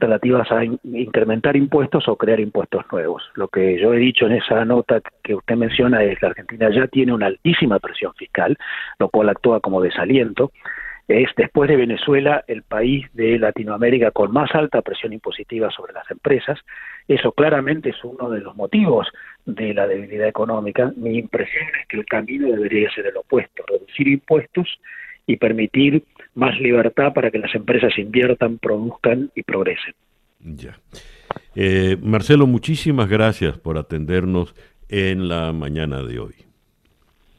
relativas 0.00 0.50
a 0.52 0.64
incrementar 0.64 1.56
impuestos 1.56 2.06
o 2.06 2.16
crear 2.16 2.38
impuestos 2.38 2.84
nuevos. 2.92 3.22
Lo 3.34 3.48
que 3.48 3.80
yo 3.80 3.92
he 3.92 3.98
dicho 3.98 4.26
en 4.26 4.34
esa 4.34 4.64
nota 4.64 5.00
que 5.24 5.34
usted 5.34 5.56
menciona 5.56 6.02
es 6.04 6.18
que 6.18 6.26
Argentina 6.26 6.70
ya 6.70 6.86
tiene 6.86 7.12
una 7.12 7.26
altísima 7.26 7.80
presión 7.80 8.14
fiscal, 8.14 8.56
lo 9.00 9.08
cual 9.08 9.28
actúa 9.28 9.60
como 9.60 9.82
desaliento 9.82 10.52
es 11.08 11.30
después 11.36 11.70
de 11.70 11.76
Venezuela 11.76 12.44
el 12.46 12.62
país 12.62 13.06
de 13.14 13.38
Latinoamérica 13.38 14.10
con 14.10 14.30
más 14.30 14.54
alta 14.54 14.82
presión 14.82 15.14
impositiva 15.14 15.70
sobre 15.70 15.94
las 15.94 16.08
empresas. 16.10 16.58
Eso 17.08 17.32
claramente 17.32 17.90
es 17.90 18.04
uno 18.04 18.28
de 18.28 18.40
los 18.40 18.54
motivos 18.54 19.08
de 19.46 19.72
la 19.72 19.86
debilidad 19.86 20.28
económica. 20.28 20.92
Mi 20.96 21.16
impresión 21.16 21.64
es 21.80 21.88
que 21.88 21.96
el 21.96 22.04
camino 22.04 22.48
debería 22.48 22.90
ser 22.92 23.06
el 23.06 23.16
opuesto, 23.16 23.64
reducir 23.66 24.06
impuestos 24.06 24.68
y 25.26 25.36
permitir 25.36 26.04
más 26.34 26.60
libertad 26.60 27.14
para 27.14 27.30
que 27.30 27.38
las 27.38 27.54
empresas 27.54 27.98
inviertan, 27.98 28.58
produzcan 28.58 29.30
y 29.34 29.42
progresen. 29.42 29.94
Ya. 30.40 30.78
Eh, 31.54 31.96
Marcelo, 32.02 32.46
muchísimas 32.46 33.08
gracias 33.08 33.58
por 33.58 33.78
atendernos 33.78 34.54
en 34.90 35.28
la 35.28 35.52
mañana 35.52 36.02
de 36.02 36.18
hoy. 36.18 36.34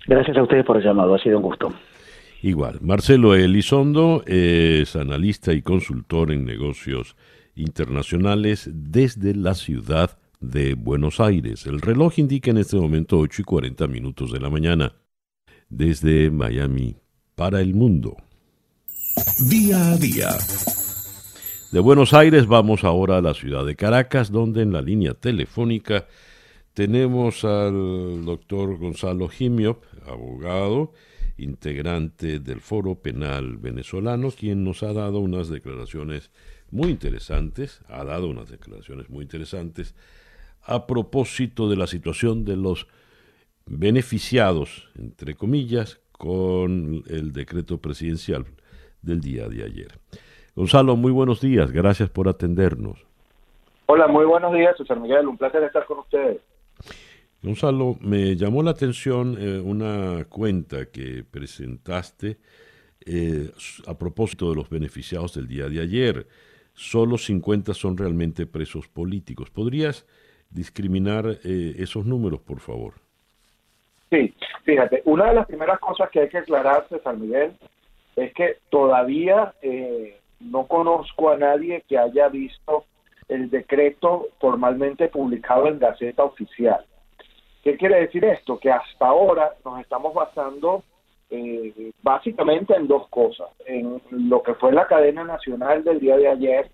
Gracias 0.08 0.38
a 0.38 0.44
ustedes 0.44 0.66
por 0.66 0.78
el 0.78 0.84
llamado, 0.84 1.14
ha 1.14 1.20
sido 1.20 1.38
un 1.38 1.44
gusto. 1.44 1.72
Igual, 2.42 2.80
Marcelo 2.82 3.36
Elizondo 3.36 4.24
es 4.26 4.96
analista 4.96 5.52
y 5.52 5.62
consultor 5.62 6.32
en 6.32 6.46
negocios 6.46 7.18
internacionales 7.54 8.70
desde 8.72 9.36
la 9.36 9.56
ciudad 9.56 10.18
de 10.40 10.76
Buenos 10.76 11.20
Aires. 11.20 11.66
El 11.66 11.82
reloj 11.82 12.18
indica 12.18 12.50
en 12.50 12.58
este 12.58 12.78
momento 12.78 13.20
8 13.20 13.42
y 13.42 13.46
40 13.46 13.88
minutos 13.88 14.32
de 14.32 14.40
la 14.40 14.50
mañana. 14.50 14.94
Desde 15.68 16.32
Miami 16.32 16.96
para 17.36 17.60
el 17.60 17.76
mundo. 17.76 18.16
Día 19.50 19.92
a 19.92 19.98
día. 19.98 20.30
De 21.74 21.80
Buenos 21.82 22.14
Aires 22.14 22.48
vamos 22.48 22.86
ahora 22.86 23.18
a 23.18 23.22
la 23.22 23.34
ciudad 23.34 23.66
de 23.66 23.76
Caracas, 23.76 24.32
donde 24.32 24.62
en 24.62 24.72
la 24.72 24.82
línea 24.82 25.14
telefónica 25.14 26.08
tenemos 26.74 27.44
al 27.44 28.24
doctor 28.24 28.78
Gonzalo 28.78 29.28
Jimio, 29.28 29.82
abogado, 30.08 30.94
integrante 31.40 32.40
del 32.40 32.62
Foro 32.62 32.96
Penal 32.96 33.58
Venezolano, 33.58 34.32
quien 34.32 34.64
nos 34.64 34.84
ha 34.84 34.94
dado 34.94 35.20
unas 35.20 35.50
declaraciones 35.50 36.32
muy 36.72 36.90
interesantes, 36.90 37.82
ha 37.88 38.04
dado 38.04 38.28
unas 38.28 38.50
declaraciones 38.50 39.10
muy 39.10 39.24
interesantes 39.24 39.96
a 40.64 40.86
propósito 40.86 41.70
de 41.70 41.78
la 41.78 41.88
situación 41.88 42.46
de 42.46 42.58
los 42.58 42.88
beneficiados, 43.66 44.90
entre 44.98 45.36
comillas, 45.36 46.02
con 46.12 47.04
el 47.08 47.32
decreto 47.32 47.78
presidencial 47.78 48.46
del 49.02 49.22
día 49.22 49.48
de 49.48 49.64
ayer. 49.64 50.00
Gonzalo, 50.56 50.96
muy 50.96 51.12
buenos 51.12 51.40
días, 51.40 51.72
gracias 51.72 52.10
por 52.10 52.28
atendernos. 52.28 53.06
Hola, 53.86 54.08
muy 54.08 54.26
buenos 54.26 54.54
días, 54.54 54.76
César 54.78 55.00
Miguel, 55.00 55.28
un 55.28 55.38
placer 55.38 55.64
estar 55.64 55.86
con 55.86 56.00
ustedes. 56.00 56.42
Gonzalo, 57.42 57.96
me 58.02 58.36
llamó 58.36 58.62
la 58.64 58.72
atención 58.72 59.38
eh, 59.40 59.60
una 59.60 60.26
cuenta 60.26 60.88
que 60.92 61.24
presentaste 61.24 62.38
eh, 63.06 63.52
a 63.88 63.98
propósito 63.98 64.50
de 64.50 64.58
los 64.58 64.70
beneficiados 64.70 65.36
del 65.36 65.48
día 65.48 65.70
de 65.70 65.82
ayer. 65.82 66.28
Solo 66.74 67.18
50 67.18 67.74
son 67.74 67.98
realmente 67.98 68.46
presos 68.46 68.90
políticos. 68.90 69.50
¿Podrías 69.50 70.06
discriminar 70.50 71.38
eh, 71.46 71.76
esos 71.78 72.06
números, 72.06 72.42
por 72.42 72.60
favor? 72.60 72.96
Sí, 74.10 74.34
fíjate, 74.64 75.02
una 75.06 75.30
de 75.30 75.36
las 75.36 75.46
primeras 75.46 75.80
cosas 75.80 76.10
que 76.10 76.20
hay 76.20 76.30
que 76.30 76.40
aclararse, 76.40 77.00
San 77.00 77.22
Miguel, 77.22 77.54
es 78.18 78.34
que 78.34 78.58
todavía 78.70 79.54
no 80.42 80.68
conozco 80.68 81.30
a 81.30 81.38
nadie 81.38 81.86
que 81.88 81.98
haya 81.98 82.28
visto 82.28 82.84
el 83.30 83.50
decreto 83.50 84.28
formalmente 84.40 85.08
publicado 85.08 85.68
en 85.68 85.80
Gaceta 85.80 86.24
Oficial. 86.24 86.84
¿Qué 87.64 87.78
quiere 87.78 88.02
decir 88.02 88.24
esto? 88.26 88.58
Que 88.58 88.72
hasta 88.72 89.08
ahora 89.08 89.54
nos 89.66 89.80
estamos 89.82 90.14
basando 90.14 90.84
eh, 91.30 91.92
básicamente 92.02 92.76
en 92.76 92.88
dos 92.88 93.08
cosas. 93.10 93.50
En 93.66 94.02
lo 94.12 94.42
que 94.42 94.54
fue 94.56 94.72
la 94.72 94.88
cadena 94.88 95.24
nacional 95.24 95.84
del 95.84 96.00
día 96.00 96.18
de 96.18 96.28
ayer, 96.28 96.72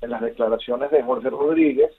en 0.00 0.10
las 0.10 0.20
declaraciones 0.20 0.90
de 0.90 1.02
Jorge 1.02 1.30
Rodríguez, 1.30 1.90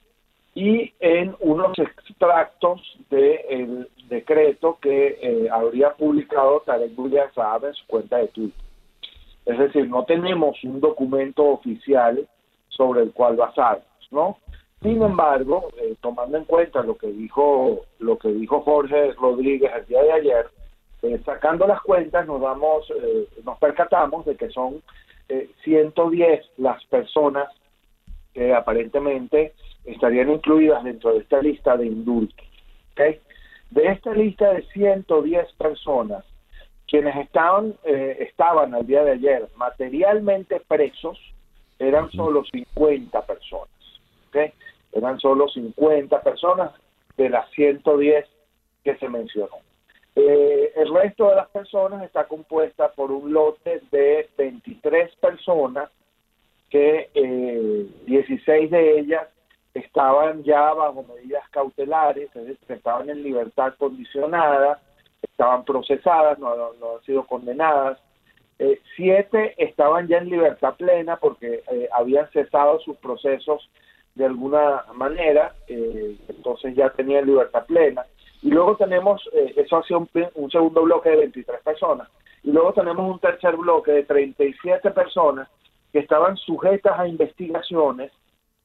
y 0.55 0.91
en 0.99 1.35
unos 1.41 1.77
extractos 1.77 2.81
del 3.09 3.87
decreto 4.09 4.77
que 4.81 5.19
eh, 5.21 5.47
habría 5.51 5.91
publicado 5.91 6.61
Tarek 6.61 6.97
William 6.97 7.29
Saab 7.33 7.65
en 7.65 7.73
su 7.73 7.85
cuenta 7.87 8.17
de 8.17 8.27
Twitter. 8.29 8.65
Es 9.45 9.57
decir, 9.57 9.87
no 9.87 10.03
tenemos 10.05 10.61
un 10.63 10.79
documento 10.79 11.45
oficial 11.45 12.27
sobre 12.69 13.01
el 13.01 13.11
cual 13.11 13.35
basarnos, 13.35 13.85
¿no? 14.11 14.37
Sin 14.81 15.01
embargo, 15.01 15.69
eh, 15.77 15.95
tomando 16.01 16.37
en 16.37 16.45
cuenta 16.45 16.81
lo 16.83 16.97
que 16.97 17.07
dijo 17.07 17.85
lo 17.99 18.17
que 18.17 18.29
dijo 18.29 18.61
Jorge 18.61 19.11
Rodríguez 19.13 19.71
el 19.75 19.85
día 19.87 20.03
de 20.03 20.11
ayer, 20.13 20.47
eh, 21.01 21.19
sacando 21.25 21.67
las 21.67 21.81
cuentas 21.81 22.25
nos 22.25 22.41
damos 22.41 22.89
eh, 22.91 23.27
nos 23.43 23.57
percatamos 23.59 24.25
de 24.25 24.35
que 24.35 24.49
son 24.49 24.81
110 25.63 26.43
las 26.57 26.83
personas 26.85 27.49
que 28.33 28.51
aparentemente 28.53 29.53
estarían 29.85 30.31
incluidas 30.31 30.83
dentro 30.83 31.13
de 31.13 31.19
esta 31.19 31.41
lista 31.41 31.77
de 31.77 31.85
indultos. 31.87 32.45
De 33.69 33.85
esta 33.85 34.13
lista 34.13 34.53
de 34.53 34.63
110 34.73 35.53
personas, 35.53 36.25
quienes 36.87 37.15
estaban, 37.15 37.75
eh, 37.83 38.17
estaban 38.19 38.73
al 38.73 38.85
día 38.85 39.03
de 39.03 39.11
ayer 39.11 39.47
materialmente 39.55 40.59
presos, 40.67 41.17
eran 41.77 42.11
solo 42.11 42.43
50 42.43 43.21
personas. 43.21 43.69
Eran 44.93 45.19
solo 45.19 45.47
50 45.47 46.21
personas 46.21 46.71
de 47.17 47.29
las 47.29 47.49
110 47.51 48.25
que 48.83 48.95
se 48.97 49.09
mencionó. 49.09 49.57
Eh, 50.15 50.73
el 50.75 50.93
resto 50.93 51.29
de 51.29 51.35
las 51.35 51.49
personas 51.49 52.03
está 52.03 52.25
compuesta 52.25 52.91
por 52.91 53.11
un 53.11 53.31
lote 53.31 53.81
de 53.91 54.29
23 54.37 55.15
personas 55.15 55.89
que 56.69 57.09
16 58.05 58.47
eh, 58.47 58.67
de 58.75 58.99
ellas 58.99 59.27
estaban 59.73 60.43
ya 60.43 60.73
bajo 60.73 61.03
medidas 61.03 61.47
cautelares, 61.51 62.35
es 62.35 62.47
decir, 62.47 62.57
estaban 62.67 63.09
en 63.09 63.23
libertad 63.23 63.73
condicionada, 63.77 64.81
estaban 65.21 65.63
procesadas, 65.63 66.37
no, 66.39 66.51
han 66.51 67.03
sido 67.05 67.25
condenadas. 67.25 67.99
Eh, 68.57 68.81
siete 68.95 69.55
estaban 69.57 70.07
ya 70.07 70.17
en 70.17 70.29
libertad 70.29 70.75
plena 70.75 71.15
porque 71.15 71.63
habían 71.93 72.29
cesado 72.31 72.79
sus 72.81 72.97
procesos 72.97 73.69
de 74.19 74.25
alguna 74.25 74.83
manera, 74.95 75.55
entonces 75.67 76.75
ya 76.75 76.89
tenían 76.89 77.25
libertad 77.25 77.65
plena. 77.65 78.05
Y 78.41 78.49
luego 78.49 78.75
tenemos, 78.75 79.21
eh, 79.31 79.53
eso 79.55 79.77
hace 79.77 79.95
un, 79.95 80.09
un 80.35 80.51
segundo 80.51 80.83
bloque 80.83 81.09
de 81.09 81.15
23 81.15 81.61
personas. 81.61 82.09
Y 82.43 82.51
luego 82.51 82.73
tenemos 82.73 83.09
un 83.09 83.19
tercer 83.19 83.55
bloque 83.55 83.91
de 83.91 84.03
37 84.03 84.91
personas 84.91 85.47
que 85.93 85.99
estaban 85.99 86.35
sujetas 86.35 86.99
a 86.99 87.07
investigaciones, 87.07 88.11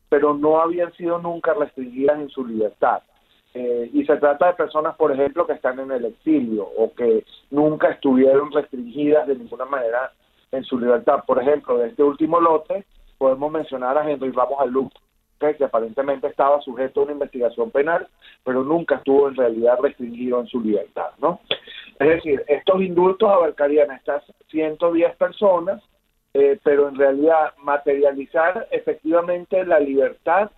pero 0.08 0.34
no 0.34 0.60
habían 0.60 0.92
sido 0.94 1.20
nunca 1.20 1.54
restringidas 1.54 2.18
en 2.18 2.30
su 2.30 2.44
libertad. 2.44 3.02
Eh, 3.54 3.90
y 3.92 4.04
se 4.04 4.16
trata 4.16 4.48
de 4.48 4.54
personas, 4.54 4.96
por 4.96 5.12
ejemplo, 5.12 5.46
que 5.46 5.52
están 5.52 5.78
en 5.78 5.92
el 5.92 6.04
exilio 6.06 6.64
o 6.64 6.92
que 6.94 7.24
nunca 7.52 7.90
estuvieron 7.90 8.50
restringidas 8.50 9.28
de 9.28 9.36
ninguna 9.36 9.66
manera 9.66 10.10
en 10.50 10.64
su 10.64 10.80
libertad. 10.80 11.22
Por 11.24 11.40
ejemplo, 11.40 11.78
de 11.78 11.90
este 11.90 12.02
último 12.02 12.40
lote 12.40 12.84
podemos 13.18 13.52
mencionar 13.52 13.96
a 13.96 14.10
Henry 14.10 14.30
Vamos 14.30 14.58
al 14.60 14.70
Luto, 14.70 15.00
que 15.38 15.64
aparentemente 15.64 16.26
estaba 16.26 16.60
sujeto 16.62 17.00
a 17.00 17.04
una 17.04 17.12
investigación 17.12 17.70
penal, 17.70 18.08
pero 18.42 18.64
nunca 18.64 18.96
estuvo 18.96 19.28
en 19.28 19.36
realidad 19.36 19.78
restringido 19.80 20.40
en 20.40 20.46
su 20.46 20.60
libertad, 20.60 21.10
¿no? 21.20 21.40
Es 21.98 22.08
decir, 22.08 22.42
estos 22.48 22.80
indultos 22.80 23.30
abarcarían 23.30 23.90
a 23.90 23.96
estas 23.96 24.22
110 24.50 25.16
personas, 25.16 25.82
eh, 26.32 26.58
pero 26.62 26.88
en 26.88 26.96
realidad 26.96 27.52
materializar 27.62 28.66
efectivamente 28.70 29.64
la 29.64 29.78
libertad 29.78 30.50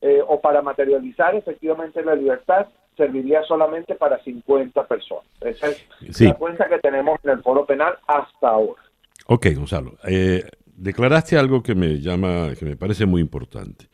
eh, 0.00 0.22
o 0.26 0.40
para 0.40 0.62
materializar 0.62 1.34
efectivamente 1.34 2.02
la 2.02 2.14
libertad 2.14 2.68
serviría 2.96 3.42
solamente 3.44 3.94
para 3.94 4.22
50 4.22 4.86
personas. 4.86 5.24
Esa 5.40 5.68
es 5.68 6.20
la 6.20 6.34
cuenta 6.34 6.68
que 6.68 6.78
tenemos 6.78 7.18
en 7.24 7.30
el 7.30 7.42
foro 7.42 7.66
penal 7.66 7.94
hasta 8.06 8.48
ahora. 8.48 8.82
Ok, 9.26 9.46
Gonzalo. 9.54 9.92
Eh, 10.08 10.42
declaraste 10.78 11.36
algo 11.36 11.62
que 11.62 11.74
me 11.74 12.00
llama, 12.00 12.54
que 12.58 12.64
me 12.64 12.76
parece 12.76 13.06
muy 13.06 13.20
importante. 13.20 13.86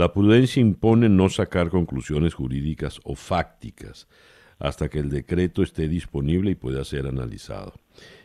La 0.00 0.14
prudencia 0.14 0.62
impone 0.62 1.10
no 1.10 1.28
sacar 1.28 1.68
conclusiones 1.68 2.32
jurídicas 2.32 3.00
o 3.04 3.14
fácticas 3.14 4.08
hasta 4.58 4.88
que 4.88 4.98
el 4.98 5.10
decreto 5.10 5.62
esté 5.62 5.88
disponible 5.88 6.52
y 6.52 6.54
pueda 6.54 6.86
ser 6.86 7.06
analizado. 7.06 7.74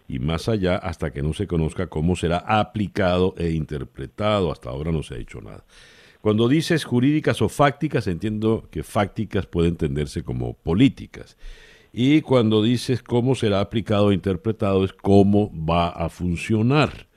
Y 0.07 0.19
más 0.19 0.47
allá, 0.47 0.77
hasta 0.77 1.11
que 1.11 1.21
no 1.21 1.33
se 1.33 1.47
conozca 1.47 1.87
cómo 1.87 2.15
será 2.15 2.37
aplicado 2.37 3.35
e 3.37 3.51
interpretado. 3.51 4.53
Hasta 4.53 4.69
ahora 4.69 4.93
no 4.93 5.03
se 5.03 5.15
ha 5.15 5.17
hecho 5.17 5.41
nada. 5.41 5.65
Cuando 6.21 6.47
dices 6.47 6.85
jurídicas 6.85 7.41
o 7.41 7.49
fácticas, 7.49 8.07
entiendo 8.07 8.69
que 8.71 8.81
fácticas 8.81 9.45
puede 9.45 9.67
entenderse 9.67 10.23
como 10.23 10.53
políticas. 10.53 11.35
Y 11.91 12.21
cuando 12.21 12.63
dices 12.63 13.03
cómo 13.03 13.35
será 13.35 13.59
aplicado 13.59 14.11
e 14.11 14.13
interpretado, 14.13 14.85
es 14.85 14.93
cómo 14.93 15.51
va 15.53 15.89
a 15.89 16.07
funcionar. 16.07 17.09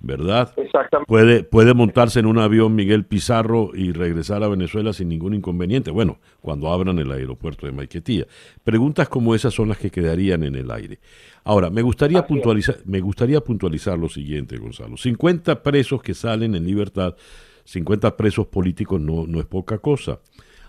¿Verdad? 0.00 0.52
Exactamente. 0.56 1.08
Puede, 1.08 1.42
puede 1.42 1.74
montarse 1.74 2.20
en 2.20 2.26
un 2.26 2.38
avión 2.38 2.74
Miguel 2.74 3.04
Pizarro 3.04 3.70
y 3.74 3.92
regresar 3.92 4.42
a 4.42 4.48
Venezuela 4.48 4.92
sin 4.92 5.08
ningún 5.08 5.34
inconveniente. 5.34 5.90
Bueno, 5.90 6.18
cuando 6.40 6.68
abran 6.68 6.98
el 6.98 7.10
aeropuerto 7.10 7.66
de 7.66 7.72
Maiquetía. 7.72 8.26
Preguntas 8.62 9.08
como 9.08 9.34
esas 9.34 9.54
son 9.54 9.68
las 9.68 9.78
que 9.78 9.90
quedarían 9.90 10.44
en 10.44 10.54
el 10.54 10.70
aire. 10.70 10.98
Ahora, 11.44 11.70
me 11.70 11.82
gustaría, 11.82 12.26
puntualizar, 12.26 12.76
me 12.84 13.00
gustaría 13.00 13.40
puntualizar 13.40 13.98
lo 13.98 14.08
siguiente, 14.08 14.56
Gonzalo. 14.56 14.96
50 14.96 15.62
presos 15.62 16.02
que 16.02 16.14
salen 16.14 16.54
en 16.54 16.64
libertad, 16.64 17.16
50 17.64 18.16
presos 18.16 18.46
políticos 18.46 19.00
no, 19.00 19.26
no 19.26 19.40
es 19.40 19.46
poca 19.46 19.78
cosa. 19.78 20.20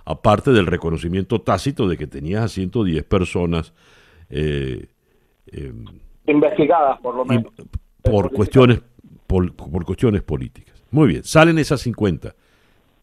Aparte 0.06 0.52
del 0.52 0.66
reconocimiento 0.66 1.42
tácito 1.42 1.88
de 1.88 1.98
que 1.98 2.08
tenías 2.08 2.44
a 2.44 2.48
110 2.48 3.04
personas 3.04 3.74
eh, 4.30 4.88
eh, 5.52 5.74
investigadas, 6.26 7.00
por 7.02 7.16
lo 7.16 7.26
menos. 7.26 7.54
Por 8.02 8.32
cuestiones 8.32 8.82
por, 9.30 9.86
cuestiones 9.86 10.24
políticas. 10.24 10.84
Muy 10.90 11.08
bien, 11.08 11.24
salen 11.24 11.60
esas 11.60 11.82
50. 11.82 12.34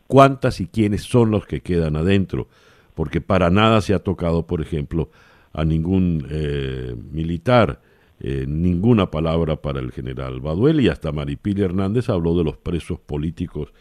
¿Cuántas 0.09 0.61
y 0.61 0.67
quiénes 0.67 1.05
son 1.05 1.31
los 1.31 1.47
que 1.47 1.61
quedan 1.61 1.95
adentro? 1.95 2.49
Porque 2.97 3.21
para 3.21 3.49
nada 3.49 3.81
se 3.81 3.95
ha 3.95 4.01
tocado, 4.01 4.45
por 4.45 4.61
ejemplo, 4.61 5.09
a 5.53 5.65
ningún 5.65 6.27
eh, 6.29 6.97
militar, 7.13 7.79
eh, 8.19 8.45
ninguna 8.49 9.09
palabra 9.09 9.55
para 9.55 9.79
el 9.79 9.93
general 9.93 10.41
Baduel 10.41 10.81
y 10.81 10.89
hasta 10.89 11.13
Maripili 11.13 11.63
Hernández 11.63 12.09
habló 12.09 12.37
de 12.37 12.43
los 12.43 12.57
presos 12.57 12.99
políticos 12.99 13.73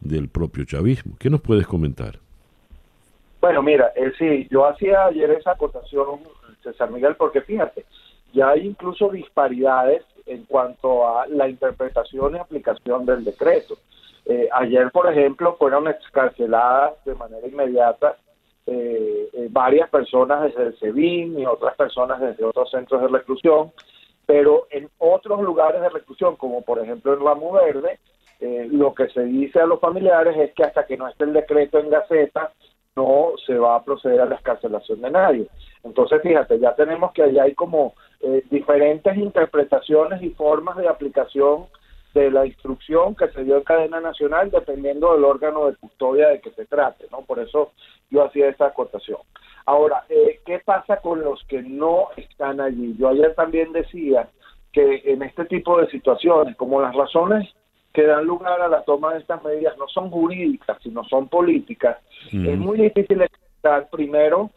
del 0.00 0.28
propio 0.28 0.64
chavismo. 0.64 1.16
¿Qué 1.18 1.28
nos 1.28 1.42
puedes 1.42 1.66
comentar? 1.66 2.18
Bueno, 3.42 3.62
mira, 3.62 3.92
eh, 3.94 4.12
sí, 4.18 4.48
yo 4.50 4.66
hacía 4.66 5.04
ayer 5.04 5.30
esa 5.32 5.52
acotación, 5.52 6.20
César 6.62 6.90
Miguel, 6.90 7.16
porque 7.16 7.42
fíjate, 7.42 7.84
ya 8.32 8.50
hay 8.50 8.66
incluso 8.66 9.10
disparidades 9.10 10.02
en 10.26 10.44
cuanto 10.44 11.06
a 11.06 11.26
la 11.26 11.48
interpretación 11.48 12.34
y 12.34 12.38
aplicación 12.38 13.06
del 13.06 13.24
decreto. 13.24 13.76
Eh, 14.26 14.48
ayer, 14.52 14.90
por 14.90 15.10
ejemplo, 15.10 15.56
fueron 15.56 15.88
excarceladas 15.88 17.04
de 17.04 17.14
manera 17.14 17.46
inmediata 17.46 18.16
eh, 18.66 19.28
eh, 19.32 19.48
varias 19.50 19.88
personas 19.90 20.42
desde 20.42 20.68
el 20.68 20.78
SEBIN 20.78 21.38
y 21.38 21.46
otras 21.46 21.74
personas 21.74 22.20
desde 22.20 22.44
otros 22.44 22.70
centros 22.70 23.00
de 23.02 23.08
reclusión, 23.08 23.72
pero 24.26 24.66
en 24.70 24.88
otros 24.98 25.40
lugares 25.40 25.80
de 25.80 25.88
reclusión, 25.88 26.36
como 26.36 26.62
por 26.62 26.78
ejemplo 26.78 27.14
en 27.14 27.24
Ramo 27.24 27.52
Verde, 27.52 27.98
lo 28.70 28.94
que 28.94 29.08
se 29.08 29.22
dice 29.24 29.60
a 29.60 29.66
los 29.66 29.80
familiares 29.80 30.34
es 30.38 30.54
que 30.54 30.64
hasta 30.64 30.86
que 30.86 30.96
no 30.96 31.06
esté 31.06 31.24
el 31.24 31.34
decreto 31.34 31.78
en 31.78 31.90
Gaceta, 31.90 32.52
no 32.96 33.32
se 33.46 33.56
va 33.56 33.76
a 33.76 33.84
proceder 33.84 34.20
a 34.20 34.26
la 34.26 34.36
escarcelación 34.36 35.00
de 35.00 35.10
nadie. 35.10 35.46
Entonces, 35.84 36.20
fíjate, 36.22 36.58
ya 36.58 36.74
tenemos 36.74 37.12
que 37.12 37.22
allá 37.22 37.44
hay 37.44 37.54
como 37.54 37.94
eh, 38.20 38.42
diferentes 38.50 39.16
interpretaciones 39.16 40.22
y 40.22 40.30
formas 40.30 40.76
de 40.76 40.88
aplicación 40.88 41.66
de 42.14 42.30
la 42.30 42.44
instrucción 42.44 43.14
que 43.14 43.28
se 43.28 43.44
dio 43.44 43.56
en 43.56 43.62
cadena 43.62 44.00
nacional 44.00 44.50
dependiendo 44.50 45.12
del 45.12 45.24
órgano 45.24 45.66
de 45.66 45.76
custodia 45.76 46.28
de 46.28 46.40
que 46.40 46.50
se 46.50 46.66
trate, 46.66 47.06
¿no? 47.12 47.22
Por 47.22 47.38
eso 47.38 47.70
yo 48.10 48.24
hacía 48.24 48.48
esa 48.48 48.66
acotación. 48.66 49.18
Ahora, 49.64 50.04
eh, 50.08 50.40
¿qué 50.44 50.58
pasa 50.58 50.96
con 50.96 51.22
los 51.22 51.44
que 51.44 51.62
no 51.62 52.08
están 52.16 52.60
allí? 52.60 52.96
Yo 52.98 53.08
ayer 53.08 53.34
también 53.36 53.72
decía 53.72 54.28
que 54.72 55.02
en 55.04 55.22
este 55.22 55.44
tipo 55.44 55.80
de 55.80 55.88
situaciones, 55.88 56.56
como 56.56 56.82
las 56.82 56.94
razones 56.94 57.48
que 57.92 58.04
dan 58.04 58.24
lugar 58.24 58.60
a 58.60 58.68
la 58.68 58.82
toma 58.82 59.14
de 59.14 59.20
estas 59.20 59.42
medidas 59.42 59.76
no 59.78 59.88
son 59.88 60.10
jurídicas, 60.10 60.78
sino 60.82 61.04
son 61.04 61.28
políticas, 61.28 61.98
es 62.32 62.58
muy 62.58 62.78
difícil 62.78 63.22
explicar 63.22 63.88
primero 63.90 64.50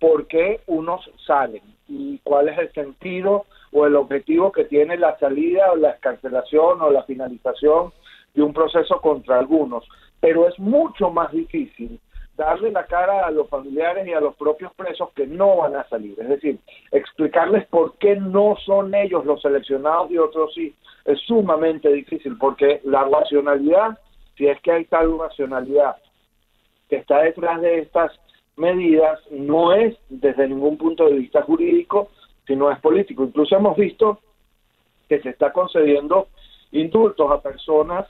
por 0.00 0.26
qué 0.26 0.60
unos 0.66 1.08
salen 1.26 1.62
y 1.88 2.18
cuál 2.24 2.48
es 2.48 2.58
el 2.58 2.72
sentido 2.72 3.44
o 3.72 3.86
el 3.86 3.94
objetivo 3.96 4.50
que 4.50 4.64
tiene 4.64 4.96
la 4.96 5.18
salida 5.18 5.70
o 5.72 5.76
la 5.76 5.90
escarcelación 5.90 6.80
o 6.80 6.90
la 6.90 7.04
finalización 7.04 7.92
de 8.34 8.42
un 8.42 8.52
proceso 8.52 9.00
contra 9.00 9.38
algunos. 9.38 9.84
Pero 10.20 10.48
es 10.48 10.58
mucho 10.58 11.10
más 11.10 11.30
difícil 11.32 12.00
darle 12.40 12.70
la 12.70 12.86
cara 12.86 13.26
a 13.26 13.30
los 13.30 13.50
familiares 13.50 14.06
y 14.06 14.14
a 14.14 14.20
los 14.20 14.34
propios 14.34 14.72
presos 14.74 15.10
que 15.14 15.26
no 15.26 15.58
van 15.58 15.76
a 15.76 15.86
salir. 15.90 16.18
Es 16.18 16.28
decir, 16.28 16.58
explicarles 16.90 17.66
por 17.66 17.98
qué 17.98 18.16
no 18.16 18.56
son 18.64 18.94
ellos 18.94 19.26
los 19.26 19.42
seleccionados 19.42 20.10
y 20.10 20.16
otros 20.16 20.54
sí. 20.54 20.74
Es 21.04 21.20
sumamente 21.20 21.92
difícil 21.92 22.38
porque 22.38 22.80
la 22.84 23.04
racionalidad, 23.04 23.98
si 24.36 24.46
es 24.46 24.58
que 24.62 24.72
hay 24.72 24.84
tal 24.86 25.18
racionalidad 25.18 25.96
que 26.88 26.96
está 26.96 27.18
detrás 27.20 27.60
de 27.60 27.80
estas 27.80 28.10
medidas 28.56 29.20
no 29.30 29.74
es 29.74 29.94
desde 30.08 30.48
ningún 30.48 30.78
punto 30.78 31.04
de 31.06 31.18
vista 31.18 31.42
jurídico, 31.42 32.08
sino 32.46 32.70
es 32.70 32.80
político. 32.80 33.24
Incluso 33.24 33.54
hemos 33.54 33.76
visto 33.76 34.20
que 35.10 35.20
se 35.20 35.28
está 35.28 35.52
concediendo 35.52 36.28
indultos 36.72 37.30
a 37.30 37.42
personas 37.42 38.06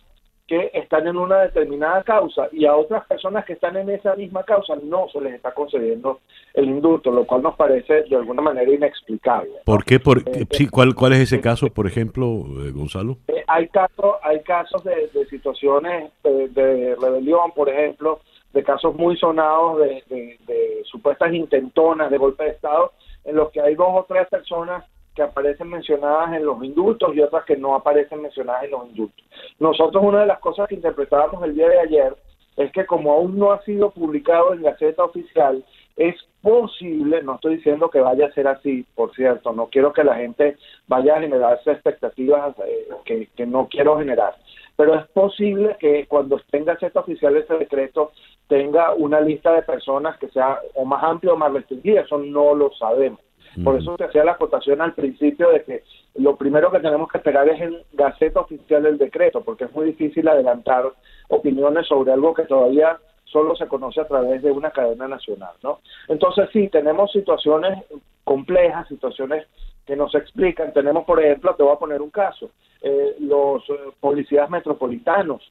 que 0.50 0.68
están 0.74 1.06
en 1.06 1.16
una 1.16 1.42
determinada 1.42 2.02
causa 2.02 2.48
y 2.50 2.66
a 2.66 2.74
otras 2.74 3.06
personas 3.06 3.44
que 3.44 3.52
están 3.52 3.76
en 3.76 3.88
esa 3.88 4.16
misma 4.16 4.42
causa 4.42 4.74
no 4.82 5.06
se 5.12 5.20
les 5.20 5.34
está 5.34 5.54
concediendo 5.54 6.18
el 6.54 6.64
indulto, 6.64 7.12
lo 7.12 7.24
cual 7.24 7.42
nos 7.42 7.54
parece 7.54 8.02
de 8.02 8.16
alguna 8.16 8.42
manera 8.42 8.68
inexplicable. 8.68 9.52
¿Por 9.64 9.84
qué? 9.84 10.00
Por, 10.00 10.28
eh, 10.28 10.44
sí, 10.50 10.66
¿cuál, 10.66 10.96
¿Cuál 10.96 11.12
es 11.12 11.20
ese 11.20 11.40
caso, 11.40 11.68
por 11.68 11.86
ejemplo, 11.86 12.24
eh, 12.66 12.72
Gonzalo? 12.72 13.18
Eh, 13.28 13.44
hay, 13.46 13.68
casos, 13.68 14.16
hay 14.24 14.40
casos 14.42 14.82
de, 14.82 15.08
situaciones 15.26 16.10
de, 16.24 16.96
rebelión, 17.00 17.52
por 17.54 17.68
ejemplo, 17.68 18.18
de 18.52 18.64
casos 18.64 18.96
muy 18.96 19.16
sonados 19.18 19.78
de, 19.78 20.02
de 20.48 20.82
supuestas 20.82 21.32
intentonas 21.32 22.10
de 22.10 22.18
golpe 22.18 22.42
de 22.42 22.50
Estado, 22.50 22.90
en 23.24 23.36
los 23.36 23.52
que 23.52 23.60
hay 23.60 23.76
dos 23.76 23.88
o 23.88 24.04
tres 24.08 24.26
personas 24.26 24.84
que 25.20 25.24
aparecen 25.24 25.68
mencionadas 25.68 26.32
en 26.32 26.46
los 26.46 26.64
indultos 26.64 27.14
y 27.14 27.20
otras 27.20 27.44
que 27.44 27.54
no 27.54 27.74
aparecen 27.74 28.22
mencionadas 28.22 28.64
en 28.64 28.70
los 28.70 28.86
indultos. 28.88 29.22
Nosotros 29.58 30.02
una 30.02 30.20
de 30.20 30.26
las 30.26 30.38
cosas 30.38 30.66
que 30.66 30.76
interpretábamos 30.76 31.44
el 31.44 31.54
día 31.54 31.68
de 31.68 31.78
ayer 31.78 32.16
es 32.56 32.72
que 32.72 32.86
como 32.86 33.12
aún 33.12 33.38
no 33.38 33.52
ha 33.52 33.62
sido 33.62 33.90
publicado 33.90 34.54
en 34.54 34.62
Gaceta 34.62 35.04
Oficial, 35.04 35.62
es 35.96 36.16
posible, 36.40 37.22
no 37.22 37.34
estoy 37.34 37.56
diciendo 37.56 37.90
que 37.90 38.00
vaya 38.00 38.26
a 38.26 38.32
ser 38.32 38.48
así, 38.48 38.86
por 38.94 39.14
cierto, 39.14 39.52
no 39.52 39.66
quiero 39.66 39.92
que 39.92 40.04
la 40.04 40.16
gente 40.16 40.56
vaya 40.88 41.16
a 41.16 41.20
generarse 41.20 41.70
expectativas 41.70 42.56
eh, 42.66 43.28
que, 43.36 43.46
no 43.46 43.68
quiero 43.68 43.98
generar, 43.98 44.34
pero 44.74 44.94
es 44.94 45.06
posible 45.08 45.76
que 45.78 46.06
cuando 46.06 46.36
esté 46.36 46.56
en 46.56 46.64
Gaceta 46.64 47.00
Oficial 47.00 47.36
ese 47.36 47.58
decreto 47.58 48.12
tenga 48.48 48.94
una 48.94 49.20
lista 49.20 49.52
de 49.52 49.62
personas 49.62 50.18
que 50.18 50.28
sea 50.28 50.60
o 50.74 50.86
más 50.86 51.04
amplia 51.04 51.34
o 51.34 51.36
más 51.36 51.52
restringida, 51.52 52.00
eso 52.00 52.16
no 52.16 52.54
lo 52.54 52.72
sabemos. 52.72 53.20
Por 53.64 53.76
eso 53.76 53.96
se 53.96 54.04
hacía 54.04 54.24
la 54.24 54.32
acotación 54.32 54.80
al 54.80 54.94
principio 54.94 55.50
de 55.50 55.64
que 55.64 55.82
lo 56.14 56.36
primero 56.36 56.70
que 56.70 56.80
tenemos 56.80 57.08
que 57.10 57.18
esperar 57.18 57.48
es 57.48 57.60
en 57.60 57.76
Gaceta 57.92 58.40
Oficial 58.40 58.86
el 58.86 58.98
decreto, 58.98 59.42
porque 59.42 59.64
es 59.64 59.72
muy 59.72 59.86
difícil 59.86 60.28
adelantar 60.28 60.84
opiniones 61.28 61.86
sobre 61.86 62.12
algo 62.12 62.34
que 62.34 62.44
todavía 62.44 62.98
solo 63.24 63.54
se 63.56 63.66
conoce 63.66 64.00
a 64.00 64.08
través 64.08 64.42
de 64.42 64.50
una 64.50 64.70
cadena 64.70 65.08
nacional, 65.08 65.54
¿no? 65.62 65.80
Entonces 66.08 66.48
sí, 66.52 66.68
tenemos 66.68 67.12
situaciones 67.12 67.84
complejas, 68.24 68.88
situaciones 68.88 69.46
que 69.86 69.96
nos 69.96 70.14
explican. 70.14 70.72
Tenemos, 70.72 71.04
por 71.04 71.22
ejemplo, 71.22 71.54
te 71.54 71.62
voy 71.62 71.72
a 71.72 71.78
poner 71.78 72.02
un 72.02 72.10
caso, 72.10 72.50
eh, 72.82 73.16
los 73.20 73.62
eh, 73.68 73.74
policías 74.00 74.48
metropolitanos 74.50 75.42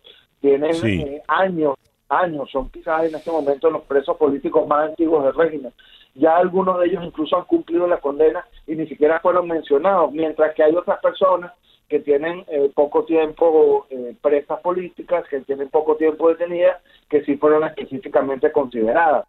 tienen 0.41 0.75
eh, 0.83 1.21
años, 1.27 1.75
años, 2.07 2.49
son 2.51 2.69
quizás 2.69 3.05
en 3.05 3.15
este 3.15 3.31
momento 3.31 3.69
los 3.69 3.83
presos 3.83 4.17
políticos 4.17 4.67
más 4.67 4.89
antiguos 4.89 5.23
del 5.23 5.35
régimen 5.35 5.73
ya 6.15 6.37
algunos 6.37 6.79
de 6.79 6.87
ellos 6.87 7.03
incluso 7.03 7.37
han 7.37 7.45
cumplido 7.45 7.87
la 7.87 7.97
condena 7.97 8.45
y 8.67 8.75
ni 8.75 8.87
siquiera 8.87 9.19
fueron 9.19 9.47
mencionados, 9.47 10.11
mientras 10.11 10.53
que 10.53 10.63
hay 10.63 10.75
otras 10.75 10.99
personas 10.99 11.53
que 11.87 11.99
tienen 11.99 12.45
eh, 12.47 12.71
poco 12.73 13.03
tiempo 13.03 13.87
eh, 13.89 14.15
presas 14.21 14.59
políticas, 14.61 15.27
que 15.27 15.41
tienen 15.41 15.69
poco 15.69 15.95
tiempo 15.95 16.29
detenidas, 16.29 16.81
que 17.09 17.23
sí 17.23 17.35
fueron 17.37 17.63
específicamente 17.63 18.51
consideradas. 18.51 19.25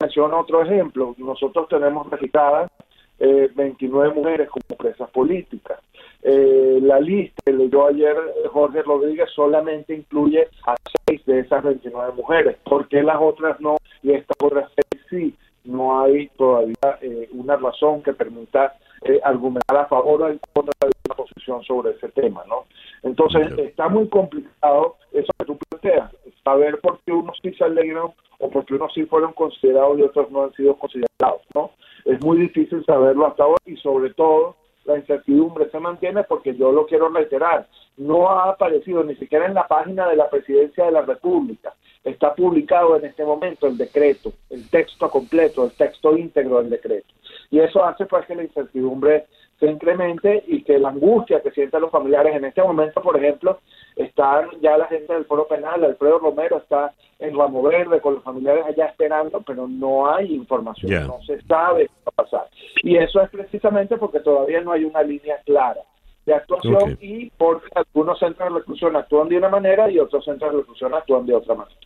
Menciono 0.00 0.40
otro 0.40 0.62
ejemplo, 0.62 1.14
nosotros 1.18 1.68
tenemos 1.68 2.08
registradas 2.10 2.70
eh, 3.18 3.50
29 3.54 4.14
mujeres 4.14 4.48
como 4.48 4.78
presas 4.78 5.08
políticas. 5.10 5.78
Eh, 6.22 6.78
la 6.82 7.00
lista 7.00 7.40
que 7.44 7.52
leyó 7.52 7.86
ayer 7.86 8.16
Jorge 8.52 8.82
Rodríguez 8.82 9.28
solamente 9.34 9.94
incluye 9.94 10.48
a 10.66 10.74
seis 11.06 11.24
de 11.26 11.40
esas 11.40 11.62
29 11.62 12.12
mujeres. 12.14 12.56
¿Por 12.64 12.88
qué 12.88 13.02
las 13.02 13.18
otras 13.20 13.60
no 13.60 13.76
y 14.02 14.12
estas 14.12 14.36
otras 14.40 14.70
seis 14.74 15.02
sí? 15.10 15.34
No 15.64 16.00
hay 16.00 16.28
todavía 16.36 16.98
eh, 17.00 17.28
una 17.32 17.56
razón 17.56 18.02
que 18.02 18.12
permita 18.12 18.74
eh, 19.04 19.20
argumentar 19.24 19.76
a 19.76 19.86
favor 19.86 20.22
o 20.22 20.28
en 20.28 20.40
contra 20.52 20.72
de 20.80 20.92
una 21.06 21.16
posición 21.16 21.62
sobre 21.64 21.92
ese 21.92 22.08
tema, 22.10 22.44
¿no? 22.48 22.64
Entonces, 23.02 23.52
está 23.58 23.88
muy 23.88 24.08
complicado 24.08 24.96
eso 25.12 25.32
que 25.38 25.44
tú 25.44 25.58
planteas, 25.58 26.12
saber 26.44 26.80
por 26.80 27.00
qué 27.04 27.12
unos 27.12 27.38
sí 27.42 27.52
se 27.54 27.64
alegran 27.64 28.12
o 28.38 28.50
por 28.50 28.64
qué 28.64 28.74
unos 28.74 28.92
sí 28.94 29.04
fueron 29.06 29.32
considerados 29.32 29.98
y 29.98 30.02
otros 30.02 30.30
no 30.30 30.44
han 30.44 30.52
sido 30.54 30.76
considerados, 30.76 31.42
¿no? 31.54 31.70
Es 32.04 32.22
muy 32.24 32.38
difícil 32.38 32.84
saberlo 32.84 33.26
hasta 33.26 33.44
ahora 33.44 33.62
y 33.66 33.76
sobre 33.76 34.12
todo 34.14 34.56
la 34.84 34.96
incertidumbre 34.96 35.70
se 35.70 35.78
mantiene 35.78 36.24
porque 36.24 36.54
yo 36.54 36.72
lo 36.72 36.86
quiero 36.86 37.08
reiterar, 37.08 37.66
no 37.96 38.28
ha 38.30 38.50
aparecido 38.50 39.04
ni 39.04 39.14
siquiera 39.16 39.46
en 39.46 39.54
la 39.54 39.66
página 39.66 40.08
de 40.08 40.16
la 40.16 40.28
presidencia 40.28 40.84
de 40.84 40.92
la 40.92 41.02
República, 41.02 41.74
está 42.04 42.34
publicado 42.34 42.96
en 42.96 43.04
este 43.04 43.24
momento 43.24 43.66
el 43.66 43.76
decreto, 43.76 44.32
el 44.50 44.68
texto 44.70 45.08
completo, 45.10 45.64
el 45.64 45.72
texto 45.72 46.16
íntegro 46.16 46.58
del 46.58 46.70
decreto. 46.70 47.12
Y 47.50 47.60
eso 47.60 47.84
hace 47.84 48.06
pues 48.06 48.26
que 48.26 48.34
la 48.34 48.44
incertidumbre 48.44 49.26
se 49.62 49.70
incremente 49.70 50.42
y 50.48 50.64
que 50.64 50.76
la 50.76 50.88
angustia 50.88 51.40
que 51.40 51.52
sienten 51.52 51.82
los 51.82 51.92
familiares 51.92 52.34
en 52.34 52.44
este 52.44 52.60
momento, 52.60 53.00
por 53.00 53.16
ejemplo, 53.16 53.60
están 53.94 54.48
ya 54.60 54.76
la 54.76 54.86
gente 54.86 55.14
del 55.14 55.24
Foro 55.24 55.46
Penal, 55.46 55.84
Alfredo 55.84 56.18
Romero 56.18 56.56
está 56.56 56.92
en 57.20 57.38
Ramo 57.38 57.62
Verde 57.62 58.00
con 58.00 58.14
los 58.14 58.24
familiares 58.24 58.64
allá 58.66 58.86
esperando, 58.86 59.40
pero 59.42 59.68
no 59.68 60.12
hay 60.12 60.34
información, 60.34 61.06
no 61.06 61.20
se 61.24 61.40
sabe 61.42 61.86
qué 61.86 61.92
va 62.04 62.12
a 62.16 62.22
pasar. 62.24 62.48
Y 62.82 62.96
eso 62.96 63.20
es 63.20 63.30
precisamente 63.30 63.96
porque 63.98 64.18
todavía 64.18 64.60
no 64.62 64.72
hay 64.72 64.82
una 64.82 65.04
línea 65.04 65.36
clara 65.44 65.82
de 66.26 66.34
actuación 66.34 66.98
y 67.00 67.30
porque 67.30 67.68
algunos 67.76 68.18
centros 68.18 68.52
de 68.52 68.58
reclusión 68.58 68.96
actúan 68.96 69.28
de 69.28 69.36
una 69.36 69.48
manera 69.48 69.88
y 69.88 70.00
otros 70.00 70.24
centros 70.24 70.50
de 70.50 70.58
reclusión 70.58 70.92
actúan 70.92 71.24
de 71.24 71.34
otra 71.36 71.54
manera. 71.54 71.80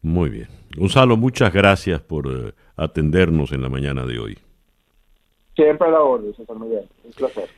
Muy 0.00 0.30
bien. 0.30 0.48
Gonzalo, 0.74 1.18
muchas 1.18 1.52
gracias 1.52 2.00
por 2.00 2.28
eh, 2.28 2.52
atendernos 2.76 3.52
en 3.52 3.60
la 3.60 3.68
mañana 3.68 4.06
de 4.06 4.18
hoy. 4.18 4.38
Siempre 5.54 5.88
a 5.88 5.90
la 5.90 6.00
orden, 6.00 6.34
señor 6.34 6.60
Miguel. 6.60 6.88
Un 7.04 7.12
placer. 7.12 7.48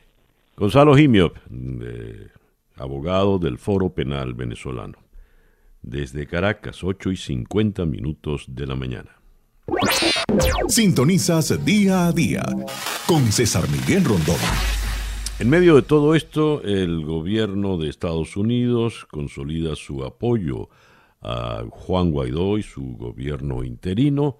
Gonzalo 0.57 0.95
Jimiop, 0.95 1.35
abogado 2.75 3.39
del 3.39 3.57
Foro 3.57 3.89
Penal 3.89 4.33
Venezolano. 4.33 4.97
Desde 5.81 6.25
Caracas, 6.27 6.83
8 6.83 7.11
y 7.11 7.17
50 7.17 7.85
minutos 7.85 8.45
de 8.47 8.65
la 8.65 8.75
mañana. 8.75 9.11
Sintonizas 10.67 11.63
día 11.65 12.07
a 12.07 12.11
día 12.11 12.43
con 13.07 13.31
César 13.31 13.69
Miguel 13.69 14.05
Rondón. 14.05 14.37
En 15.39 15.49
medio 15.49 15.75
de 15.75 15.81
todo 15.81 16.15
esto, 16.15 16.61
el 16.63 17.03
gobierno 17.03 17.77
de 17.77 17.89
Estados 17.89 18.37
Unidos 18.37 19.05
consolida 19.11 19.75
su 19.75 20.03
apoyo 20.03 20.69
a 21.21 21.65
Juan 21.69 22.11
Guaidó 22.11 22.57
y 22.57 22.63
su 22.63 22.95
gobierno 22.95 23.63
interino. 23.63 24.37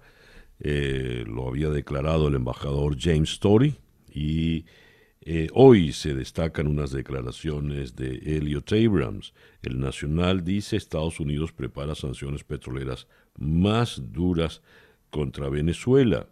Eh, 0.60 1.24
lo 1.26 1.48
había 1.48 1.68
declarado 1.68 2.28
el 2.28 2.34
embajador 2.34 2.96
James 2.98 3.32
Story 3.32 3.74
y 4.12 4.64
eh, 5.20 5.48
hoy 5.52 5.92
se 5.92 6.14
destacan 6.14 6.68
unas 6.68 6.92
declaraciones 6.92 7.96
de 7.96 8.36
Elliot 8.36 8.72
Abrams. 8.72 9.34
El 9.60 9.80
Nacional 9.80 10.44
dice 10.44 10.76
Estados 10.76 11.18
Unidos 11.20 11.52
prepara 11.52 11.94
sanciones 11.94 12.44
petroleras 12.44 13.08
más 13.36 14.00
duras 14.12 14.62
contra 15.10 15.48
Venezuela. 15.48 16.28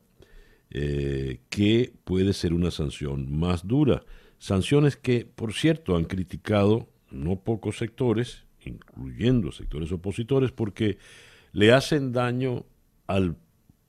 Eh, 0.71 1.41
¿Qué 1.51 1.93
puede 2.05 2.33
ser 2.33 2.53
una 2.53 2.71
sanción 2.71 3.37
más 3.37 3.67
dura? 3.67 4.05
Sanciones 4.39 4.97
que, 4.97 5.25
por 5.25 5.53
cierto, 5.53 5.97
han 5.97 6.05
criticado 6.05 6.89
no 7.11 7.37
pocos 7.41 7.79
sectores, 7.79 8.45
incluyendo 8.65 9.53
sectores 9.53 9.93
opositores, 9.93 10.53
porque 10.53 10.99
le 11.53 11.73
hacen 11.73 12.13
daño 12.13 12.65
al 13.07 13.37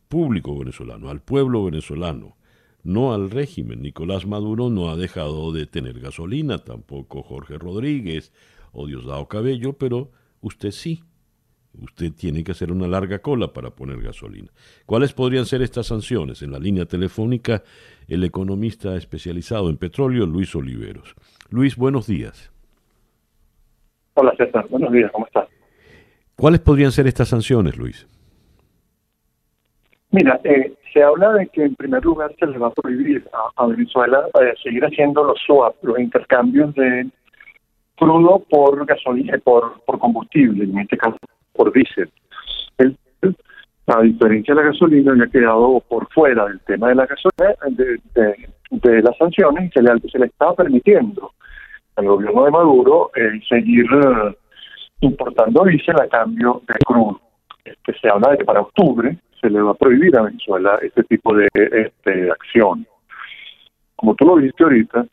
público 0.07 0.57
venezolano, 0.57 1.09
al 1.09 1.21
pueblo 1.21 1.65
venezolano, 1.65 2.35
no 2.83 3.13
al 3.13 3.29
régimen. 3.31 3.81
Nicolás 3.81 4.25
Maduro 4.25 4.69
no 4.69 4.89
ha 4.89 4.95
dejado 4.95 5.51
de 5.51 5.65
tener 5.65 5.99
gasolina, 5.99 6.59
tampoco 6.59 7.23
Jorge 7.23 7.57
Rodríguez 7.57 8.31
o 8.71 8.87
Diosdado 8.87 9.27
Cabello, 9.27 9.73
pero 9.73 10.11
usted 10.41 10.71
sí. 10.71 11.03
Usted 11.81 12.13
tiene 12.13 12.43
que 12.43 12.53
hacer 12.53 12.71
una 12.71 12.87
larga 12.87 13.19
cola 13.19 13.51
para 13.51 13.71
poner 13.71 14.01
gasolina. 14.01 14.49
¿Cuáles 14.85 15.11
podrían 15.11 15.45
ser 15.45 15.61
estas 15.61 15.87
sanciones? 15.87 16.41
En 16.41 16.51
la 16.51 16.59
línea 16.59 16.85
telefónica, 16.85 17.63
el 18.07 18.23
economista 18.23 18.95
especializado 18.95 19.69
en 19.69 19.75
petróleo, 19.75 20.25
Luis 20.25 20.55
Oliveros. 20.55 21.15
Luis, 21.49 21.75
buenos 21.75 22.07
días. 22.07 22.51
Hola 24.13 24.33
César, 24.37 24.65
buenos 24.69 24.93
días, 24.93 25.11
¿cómo 25.11 25.25
estás? 25.25 25.49
¿Cuáles 26.37 26.61
podrían 26.61 26.93
ser 26.93 27.07
estas 27.07 27.27
sanciones, 27.27 27.77
Luis? 27.77 28.07
Mira, 30.15 30.39
eh, 30.45 30.73
se 30.93 31.03
habla 31.03 31.33
de 31.33 31.47
que 31.47 31.65
en 31.65 31.75
primer 31.75 32.05
lugar 32.05 32.33
se 32.39 32.45
le 32.47 32.57
va 32.57 32.67
a 32.67 32.71
prohibir 32.71 33.27
a, 33.57 33.65
Venezuela 33.67 34.23
eh, 34.41 34.53
seguir 34.63 34.85
haciendo 34.85 35.25
los 35.25 35.37
swap, 35.45 35.75
los 35.83 35.99
intercambios 35.99 36.73
de 36.75 37.09
crudo 37.97 38.39
por 38.49 38.85
gasolina, 38.85 39.37
por, 39.43 39.81
por 39.81 39.99
combustible, 39.99 40.63
en 40.63 40.79
este 40.79 40.95
caso 40.95 41.17
por 41.51 41.73
diésel. 41.73 42.09
a 43.87 44.01
diferencia 44.03 44.55
de 44.55 44.61
la 44.61 44.67
gasolina, 44.67 45.21
ha 45.21 45.27
quedado 45.29 45.81
por 45.81 46.07
fuera 46.13 46.45
del 46.45 46.61
tema 46.61 46.87
de 46.87 46.95
la 46.95 47.07
gasolina, 47.07 47.99
de, 48.71 49.01
las 49.01 49.17
sanciones, 49.17 49.69
y 49.69 49.71
se 49.73 49.81
le, 49.81 49.99
se 50.09 50.17
le 50.17 50.27
está 50.27 50.53
permitiendo 50.53 51.33
al 51.97 52.05
gobierno 52.05 52.45
de 52.45 52.51
Maduro 52.51 53.11
eh, 53.17 53.41
seguir 53.49 53.85
eh, 53.85 54.33
importando 55.01 55.65
diésel 55.65 55.99
a 55.99 56.07
cambio 56.07 56.61
de 56.69 56.75
crudo. 56.85 57.19
Este, 57.65 57.99
se 57.99 58.07
habla 58.07 58.31
de 58.31 58.37
que 58.37 58.45
para 58.45 58.61
octubre 58.61 59.17
se 59.45 59.51
le 59.51 59.61
va 59.61 59.71
a 59.71 59.75
prohibir 59.75 60.17
a 60.17 60.23
Venezuela 60.23 60.79
este 60.81 61.03
tipo 61.03 61.35
de 61.35 61.47
este, 61.53 62.31
acción. 62.31 62.87
Como 63.95 64.15
tú 64.15 64.25
lo 64.25 64.35
viste 64.35 64.63
ahorita, 64.63 65.05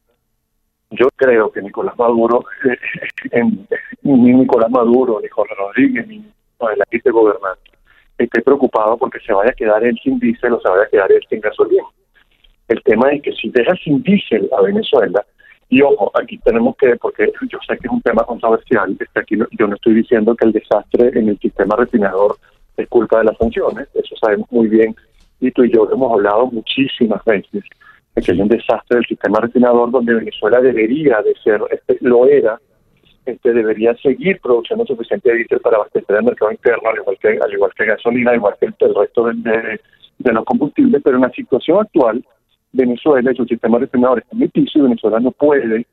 Yo 0.91 1.09
creo 1.17 1.51
que 1.51 1.63
Nicolás 1.63 1.99
Maduro, 1.99 2.45
ni 4.03 4.33
Nicolás 4.33 4.71
Maduro, 4.71 5.21
ni 5.23 5.29
Jorge 5.29 5.55
Rodríguez, 5.55 6.07
ni 6.07 6.17
el 6.17 6.83
aquí 6.83 6.99
gobernante, 7.11 7.71
esté 8.19 8.43
preocupado 8.43 8.99
porque 8.99 9.19
se 9.21 9.33
vaya 9.33 9.51
a 9.51 9.55
quedar 9.55 9.83
él 9.85 9.99
sin 10.03 10.19
diésel 10.19 10.53
o 10.53 10.61
se 10.61 10.69
vaya 10.69 10.85
a 10.85 10.89
quedar 10.91 11.11
él 11.11 11.25
sin 11.31 11.41
gasolina. 11.41 11.85
El 12.69 12.83
tema 12.83 13.11
es 13.11 13.23
que 13.23 13.33
si 13.33 13.49
deja 13.51 13.75
sin 13.83 14.03
diésel 14.03 14.51
a 14.57 14.63
Venezuela, 14.63 15.25
y 15.71 15.81
ojo, 15.81 16.11
aquí 16.15 16.37
tenemos 16.39 16.77
que, 16.77 16.97
porque 16.97 17.33
yo 17.51 17.59
sé 17.67 17.79
que 17.79 17.87
es 17.87 17.93
un 17.93 18.03
tema 18.03 18.25
controversial, 18.25 18.95
que 18.99 19.21
aquí 19.21 19.37
yo 19.59 19.67
no 19.67 19.75
estoy 19.75 19.95
diciendo 19.95 20.37
que 20.37 20.45
el 20.45 20.53
desastre 20.53 21.19
en 21.19 21.31
el 21.31 21.39
sistema 21.39 21.75
refinador 21.77 22.37
es 22.77 22.89
culpa 22.89 23.19
de 23.19 23.25
las 23.25 23.37
sanciones, 23.37 23.89
eso 23.95 24.15
sabemos 24.21 24.51
muy 24.51 24.69
bien, 24.69 24.95
y 25.41 25.51
tú 25.51 25.65
y 25.65 25.73
yo 25.73 25.89
hemos 25.93 26.13
hablado 26.13 26.47
muchísimas 26.47 27.23
veces 27.25 27.65
de 28.15 28.23
que 28.23 28.33
hay 28.33 28.41
un 28.41 28.49
desastre 28.49 28.99
del 28.99 29.07
sistema 29.07 29.41
refinador 29.41 29.91
donde 29.91 30.15
Venezuela 30.15 30.61
debería 30.61 31.21
de 31.23 31.35
ser, 31.43 31.61
este, 31.71 31.99
lo 32.01 32.27
era, 32.27 32.61
este, 33.25 33.53
debería 33.53 33.95
seguir 33.97 34.41
produciendo 34.41 34.85
suficiente 34.85 35.33
diésel 35.33 35.61
para 35.61 35.77
abastecer 35.77 36.17
el 36.17 36.25
mercado 36.25 36.53
interno, 36.53 36.91
al 36.91 36.99
igual 36.99 37.19
que, 37.21 37.29
al 37.29 37.53
igual 37.53 37.73
que 37.77 37.87
gasolina, 37.87 38.31
al 38.31 38.37
igual 38.37 38.55
que 38.59 38.67
el, 38.67 38.95
resto 38.95 39.27
de, 39.27 39.81
de, 40.19 40.33
los 40.33 40.45
combustibles, 40.45 41.01
pero 41.05 41.17
en 41.17 41.23
la 41.23 41.31
situación 41.31 41.81
actual, 41.81 42.25
Venezuela 42.73 43.33
y 43.33 43.37
su 43.37 43.45
sistema 43.45 43.79
refinador 43.79 44.19
está 44.19 44.37
en 44.37 44.51
y 44.55 44.81
Venezuela 44.81 45.21
no 45.21 45.31
puede 45.31 45.87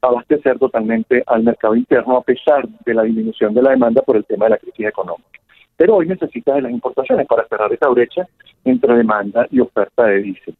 abastecer 0.00 0.58
totalmente 0.58 1.22
al 1.26 1.44
mercado 1.44 1.76
interno 1.76 2.16
a 2.16 2.22
pesar 2.22 2.66
de 2.84 2.94
la 2.94 3.02
disminución 3.04 3.54
de 3.54 3.62
la 3.62 3.70
demanda 3.70 4.02
por 4.02 4.16
el 4.16 4.24
tema 4.24 4.46
de 4.46 4.50
la 4.50 4.58
crisis 4.58 4.86
económica. 4.86 5.41
Pero 5.82 5.96
hoy 5.96 6.06
necesita 6.06 6.54
de 6.54 6.62
las 6.62 6.70
importaciones 6.70 7.26
para 7.26 7.44
cerrar 7.48 7.72
esa 7.72 7.88
brecha 7.88 8.28
entre 8.64 8.94
demanda 8.94 9.48
y 9.50 9.58
oferta 9.58 10.04
de 10.04 10.22
diésel. 10.22 10.54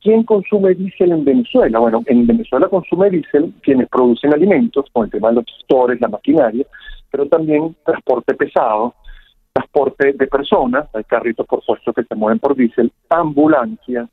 ¿Quién 0.00 0.22
consume 0.22 0.74
diésel 0.74 1.10
en 1.10 1.24
Venezuela? 1.24 1.80
Bueno, 1.80 2.04
en 2.06 2.24
Venezuela 2.24 2.68
consume 2.68 3.10
diésel 3.10 3.52
quienes 3.62 3.88
producen 3.88 4.32
alimentos, 4.32 4.84
con 4.92 5.06
el 5.06 5.10
tema 5.10 5.30
de 5.30 5.34
los 5.34 5.44
gestores, 5.46 6.00
la 6.00 6.06
maquinaria, 6.06 6.64
pero 7.10 7.26
también 7.26 7.74
transporte 7.84 8.32
pesado, 8.34 8.94
transporte 9.52 10.12
de 10.12 10.26
personas, 10.28 10.88
hay 10.94 11.02
carritos 11.02 11.48
por 11.48 11.58
supuesto 11.62 11.92
que 11.92 12.04
se 12.04 12.14
mueven 12.14 12.38
por 12.38 12.54
diésel, 12.54 12.92
ambulancias, 13.08 14.08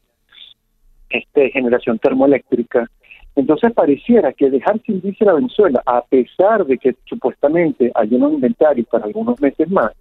este, 1.12 1.52
generación 1.52 2.00
termoeléctrica. 2.00 2.90
Entonces 3.36 3.74
pareciera 3.74 4.34
que 4.34 4.50
dejar 4.50 4.82
sin 4.88 5.02
diésel 5.02 5.30
a 5.30 5.34
Venezuela, 5.34 5.84
a 5.86 6.02
pesar 6.02 6.66
de 6.66 6.80
que 6.80 6.96
supuestamente 7.06 7.92
hay 7.94 8.16
un 8.16 8.34
inventario 8.34 8.84
para 8.86 9.06
algunos 9.06 9.40
meses 9.40 9.70
más, 9.70 9.92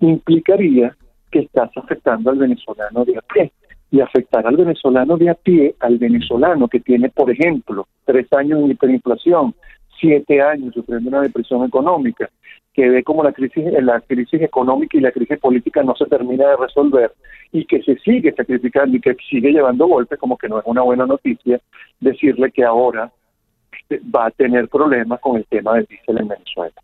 implicaría 0.00 0.96
que 1.30 1.40
estás 1.40 1.70
afectando 1.76 2.30
al 2.30 2.38
venezolano 2.38 3.04
de 3.04 3.18
a 3.18 3.22
pie 3.22 3.52
y 3.90 4.00
afectar 4.00 4.46
al 4.46 4.56
venezolano 4.56 5.16
de 5.16 5.30
a 5.30 5.34
pie, 5.34 5.74
al 5.80 5.98
venezolano 5.98 6.68
que 6.68 6.80
tiene, 6.80 7.08
por 7.08 7.30
ejemplo, 7.30 7.86
tres 8.04 8.32
años 8.32 8.60
de 8.64 8.72
hiperinflación, 8.72 9.54
siete 9.98 10.42
años 10.42 10.74
sufriendo 10.74 11.08
una 11.08 11.22
depresión 11.22 11.64
económica, 11.64 12.28
que 12.74 12.88
ve 12.88 13.02
como 13.02 13.24
la 13.24 13.32
crisis, 13.32 13.64
la 13.80 14.00
crisis 14.00 14.42
económica 14.42 14.98
y 14.98 15.00
la 15.00 15.12
crisis 15.12 15.38
política 15.38 15.82
no 15.82 15.94
se 15.96 16.04
termina 16.06 16.48
de 16.48 16.56
resolver 16.56 17.12
y 17.52 17.64
que 17.64 17.82
se 17.82 17.96
sigue 17.98 18.32
sacrificando 18.32 18.96
y 18.96 19.00
que 19.00 19.16
sigue 19.30 19.52
llevando 19.52 19.86
golpes, 19.86 20.18
como 20.18 20.36
que 20.36 20.48
no 20.48 20.58
es 20.58 20.64
una 20.66 20.82
buena 20.82 21.06
noticia 21.06 21.58
decirle 22.00 22.50
que 22.50 22.64
ahora 22.64 23.10
va 24.14 24.26
a 24.26 24.30
tener 24.30 24.68
problemas 24.68 25.20
con 25.20 25.36
el 25.36 25.46
tema 25.46 25.74
del 25.74 25.86
diésel 25.86 26.18
en 26.18 26.28
Venezuela. 26.28 26.74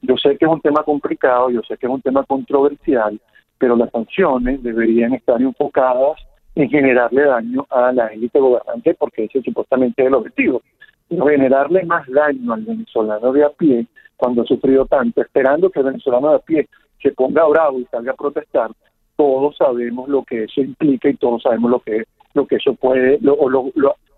Yo 0.00 0.16
sé 0.16 0.36
que 0.36 0.44
es 0.44 0.50
un 0.50 0.60
tema 0.60 0.82
complicado, 0.82 1.50
yo 1.50 1.60
sé 1.62 1.76
que 1.76 1.86
es 1.86 1.92
un 1.92 2.02
tema 2.02 2.24
controversial, 2.24 3.20
pero 3.58 3.76
las 3.76 3.90
sanciones 3.90 4.62
deberían 4.62 5.14
estar 5.14 5.40
enfocadas 5.40 6.18
en 6.54 6.70
generarle 6.70 7.24
daño 7.24 7.66
a 7.70 7.92
la 7.92 8.06
élite 8.08 8.38
gobernante, 8.38 8.94
porque 8.94 9.24
ese 9.24 9.42
supuestamente 9.42 10.02
es 10.02 10.08
el 10.08 10.14
objetivo. 10.14 10.62
Pero 11.08 11.26
generarle 11.26 11.84
más 11.84 12.06
daño 12.08 12.52
al 12.52 12.62
venezolano 12.62 13.32
de 13.32 13.44
a 13.44 13.50
pie, 13.50 13.86
cuando 14.16 14.42
ha 14.42 14.44
sufrido 14.44 14.86
tanto, 14.86 15.22
esperando 15.22 15.70
que 15.70 15.80
el 15.80 15.86
venezolano 15.86 16.30
de 16.30 16.36
a 16.36 16.40
pie 16.40 16.68
se 17.02 17.12
ponga 17.12 17.46
bravo 17.46 17.78
y 17.80 17.84
salga 17.86 18.12
a 18.12 18.16
protestar, 18.16 18.70
todos 19.16 19.56
sabemos 19.56 20.08
lo 20.08 20.22
que 20.22 20.44
eso 20.44 20.60
implica 20.60 21.08
y 21.08 21.14
todos 21.14 21.42
sabemos 21.42 21.70
lo 21.70 21.80
que 21.80 22.04
lo 22.34 22.46
que 22.46 22.56
eso 22.56 22.74
puede 22.74 23.18
lo, 23.20 23.36
lo, 23.48 23.72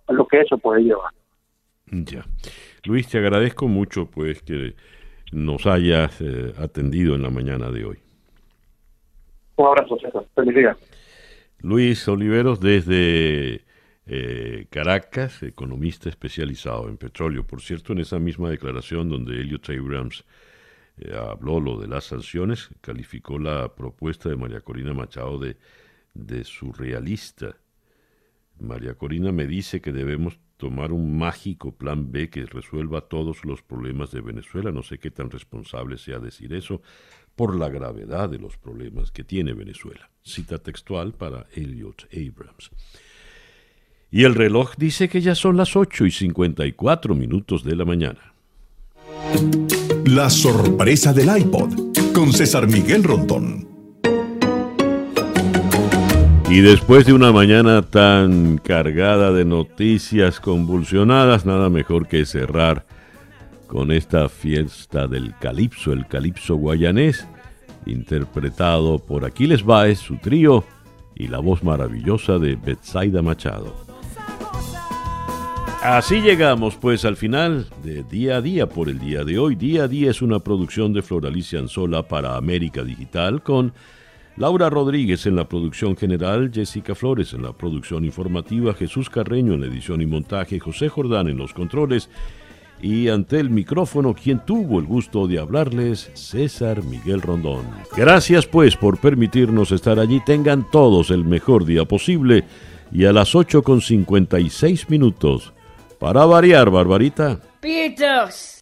lo, 0.09 0.27
que 0.27 0.41
eso 0.41 0.59
puede 0.59 0.83
llevar. 0.83 1.11
Ya. 1.87 2.25
Luis, 2.85 3.09
te 3.09 3.19
agradezco 3.19 3.67
mucho 3.67 4.07
pues 4.07 4.43
que 4.43 4.75
nos 5.33 5.67
hayas 5.67 6.21
eh, 6.21 6.53
atendido 6.59 7.15
en 7.15 7.23
la 7.23 7.31
mañana 7.31 7.71
de 7.71 7.85
hoy. 7.85 7.99
Un 9.57 9.67
abrazo, 9.67 9.99
César. 9.99 10.25
Luis 11.63 12.09
Oliveros 12.09 12.61
desde 12.61 13.65
eh, 14.07 14.67
Caracas, 14.71 15.43
economista 15.43 16.09
especializado 16.09 16.89
en 16.89 16.97
petróleo. 16.97 17.47
Por 17.47 17.61
cierto, 17.61 17.93
en 17.93 18.01
esa 18.01 18.19
misma 18.19 18.51
declaración 18.51 19.09
donde 19.09 19.41
Elliot 19.41 19.69
Abrams 19.69 20.25
eh, 20.99 21.15
habló 21.15 21.61
lo 21.61 21.79
de 21.79 21.89
las 21.89 22.05
sanciones, 22.05 22.71
calificó 22.81 23.39
la 23.39 23.75
propuesta 23.75 24.29
de 24.29 24.37
María 24.37 24.63
Corina 24.63 24.95
Machado 24.95 25.39
de, 25.39 25.57
de 26.15 26.45
surrealista. 26.45 27.57
María 28.59 28.95
Corina 28.95 29.31
me 29.33 29.47
dice 29.47 29.81
que 29.81 29.93
debemos 29.93 30.39
tomar 30.61 30.93
un 30.93 31.17
mágico 31.17 31.73
plan 31.73 32.13
B 32.13 32.29
que 32.29 32.45
resuelva 32.45 33.01
todos 33.01 33.45
los 33.47 33.63
problemas 33.63 34.13
de 34.13 34.21
Venezuela. 34.21 34.71
No 34.71 34.83
sé 34.83 34.99
qué 34.99 35.11
tan 35.11 35.31
responsable 35.31 35.97
sea 35.97 36.19
decir 36.19 36.53
eso 36.53 36.83
por 37.35 37.57
la 37.57 37.71
gravedad 37.71 38.29
de 38.29 38.39
los 38.39 38.59
problemas 38.59 39.11
que 39.11 39.25
tiene 39.25 39.55
Venezuela. 39.55 40.11
Cita 40.23 40.59
textual 40.59 41.15
para 41.15 41.47
Elliot 41.55 42.07
Abrams. 42.13 42.71
Y 44.11 44.25
el 44.25 44.35
reloj 44.35 44.75
dice 44.77 45.09
que 45.09 45.23
ya 45.23 45.35
son 45.35 45.57
las 45.57 45.75
8 45.77 46.05
y 46.05 46.11
54 46.11 47.15
minutos 47.15 47.65
de 47.65 47.77
la 47.77 47.87
mañana. 47.87 48.35
La 50.05 50.29
sorpresa 50.29 51.15
del 51.15 51.35
iPod 51.39 52.13
con 52.13 52.35
César 52.35 52.67
Miguel 52.67 53.03
Rondón. 53.03 53.70
Y 56.51 56.63
después 56.63 57.07
de 57.07 57.13
una 57.13 57.31
mañana 57.31 57.81
tan 57.83 58.59
cargada 58.59 59.31
de 59.31 59.45
noticias 59.45 60.41
convulsionadas, 60.41 61.47
nada 61.47 61.71
mejor 61.71 62.09
que 62.09 62.27
cerrar 62.27 62.85
con 63.69 63.93
esta 63.93 64.29
fiesta 64.29 65.07
del 65.07 65.33
calipso, 65.39 65.93
el 65.93 66.09
calipso 66.09 66.57
guayanés, 66.57 67.29
interpretado 67.87 68.99
por 68.99 69.25
Aquiles 69.25 69.63
Baez, 69.63 70.01
su 70.01 70.17
trío, 70.17 70.65
y 71.15 71.29
la 71.29 71.39
voz 71.39 71.63
maravillosa 71.63 72.41
de 72.41 72.57
Betsaida 72.57 73.23
Machado. 73.23 73.73
Así 75.85 76.21
llegamos 76.21 76.75
pues 76.75 77.05
al 77.05 77.17
final 77.17 77.69
de 77.85 78.03
Día 78.03 78.39
a 78.39 78.43
Día 78.43 78.69
por 78.69 78.89
el 78.89 78.99
día 78.99 79.23
de 79.23 79.39
hoy. 79.39 79.55
Día 79.55 79.85
a 79.85 79.89
Día 79.89 80.11
es 80.11 80.21
una 80.21 80.41
producción 80.41 80.93
de 80.93 81.03
Floralicia 81.03 81.61
Anzola 81.61 82.03
para 82.03 82.37
América 82.37 82.83
Digital 82.83 83.41
con 83.41 83.73
Laura 84.37 84.71
Rodríguez 84.71 85.27
en 85.27 85.37
la 85.37 85.49
producción 85.49 85.97
general, 85.97 86.51
Jessica 86.53 86.95
Flores 86.95 87.33
en 87.33 87.43
la 87.43 87.53
producción 87.53 88.05
informativa, 88.05 88.75
Jesús 88.75 89.11
Carreño 89.11 89.55
en 89.55 89.61
la 89.61 89.67
edición 89.67 90.01
y 90.01 90.07
montaje, 90.07 90.59
José 90.59 90.89
Jordán 90.89 91.29
en 91.29 91.37
los 91.37 91.53
controles 91.53 92.09
y 92.83 93.09
ante 93.09 93.39
el 93.39 93.51
micrófono 93.51 94.15
quien 94.15 94.41
tuvo 94.45 94.79
el 94.79 94.87
gusto 94.87 95.27
de 95.27 95.39
hablarles, 95.39 96.11
César 96.15 96.83
Miguel 96.83 97.21
Rondón. 97.21 97.67
Gracias 97.97 98.47
pues 98.47 98.77
por 98.77 98.99
permitirnos 98.99 99.73
estar 99.73 99.99
allí. 99.99 100.21
Tengan 100.25 100.67
todos 100.71 101.11
el 101.11 101.25
mejor 101.25 101.65
día 101.65 101.85
posible 101.85 102.45
y 102.93 103.05
a 103.05 103.13
las 103.13 103.35
8 103.35 103.63
con 103.63 103.81
56 103.81 104.89
minutos. 104.89 105.53
Para 105.99 106.25
variar, 106.25 106.71
Barbarita. 106.71 107.41
Pitos. 107.61 108.60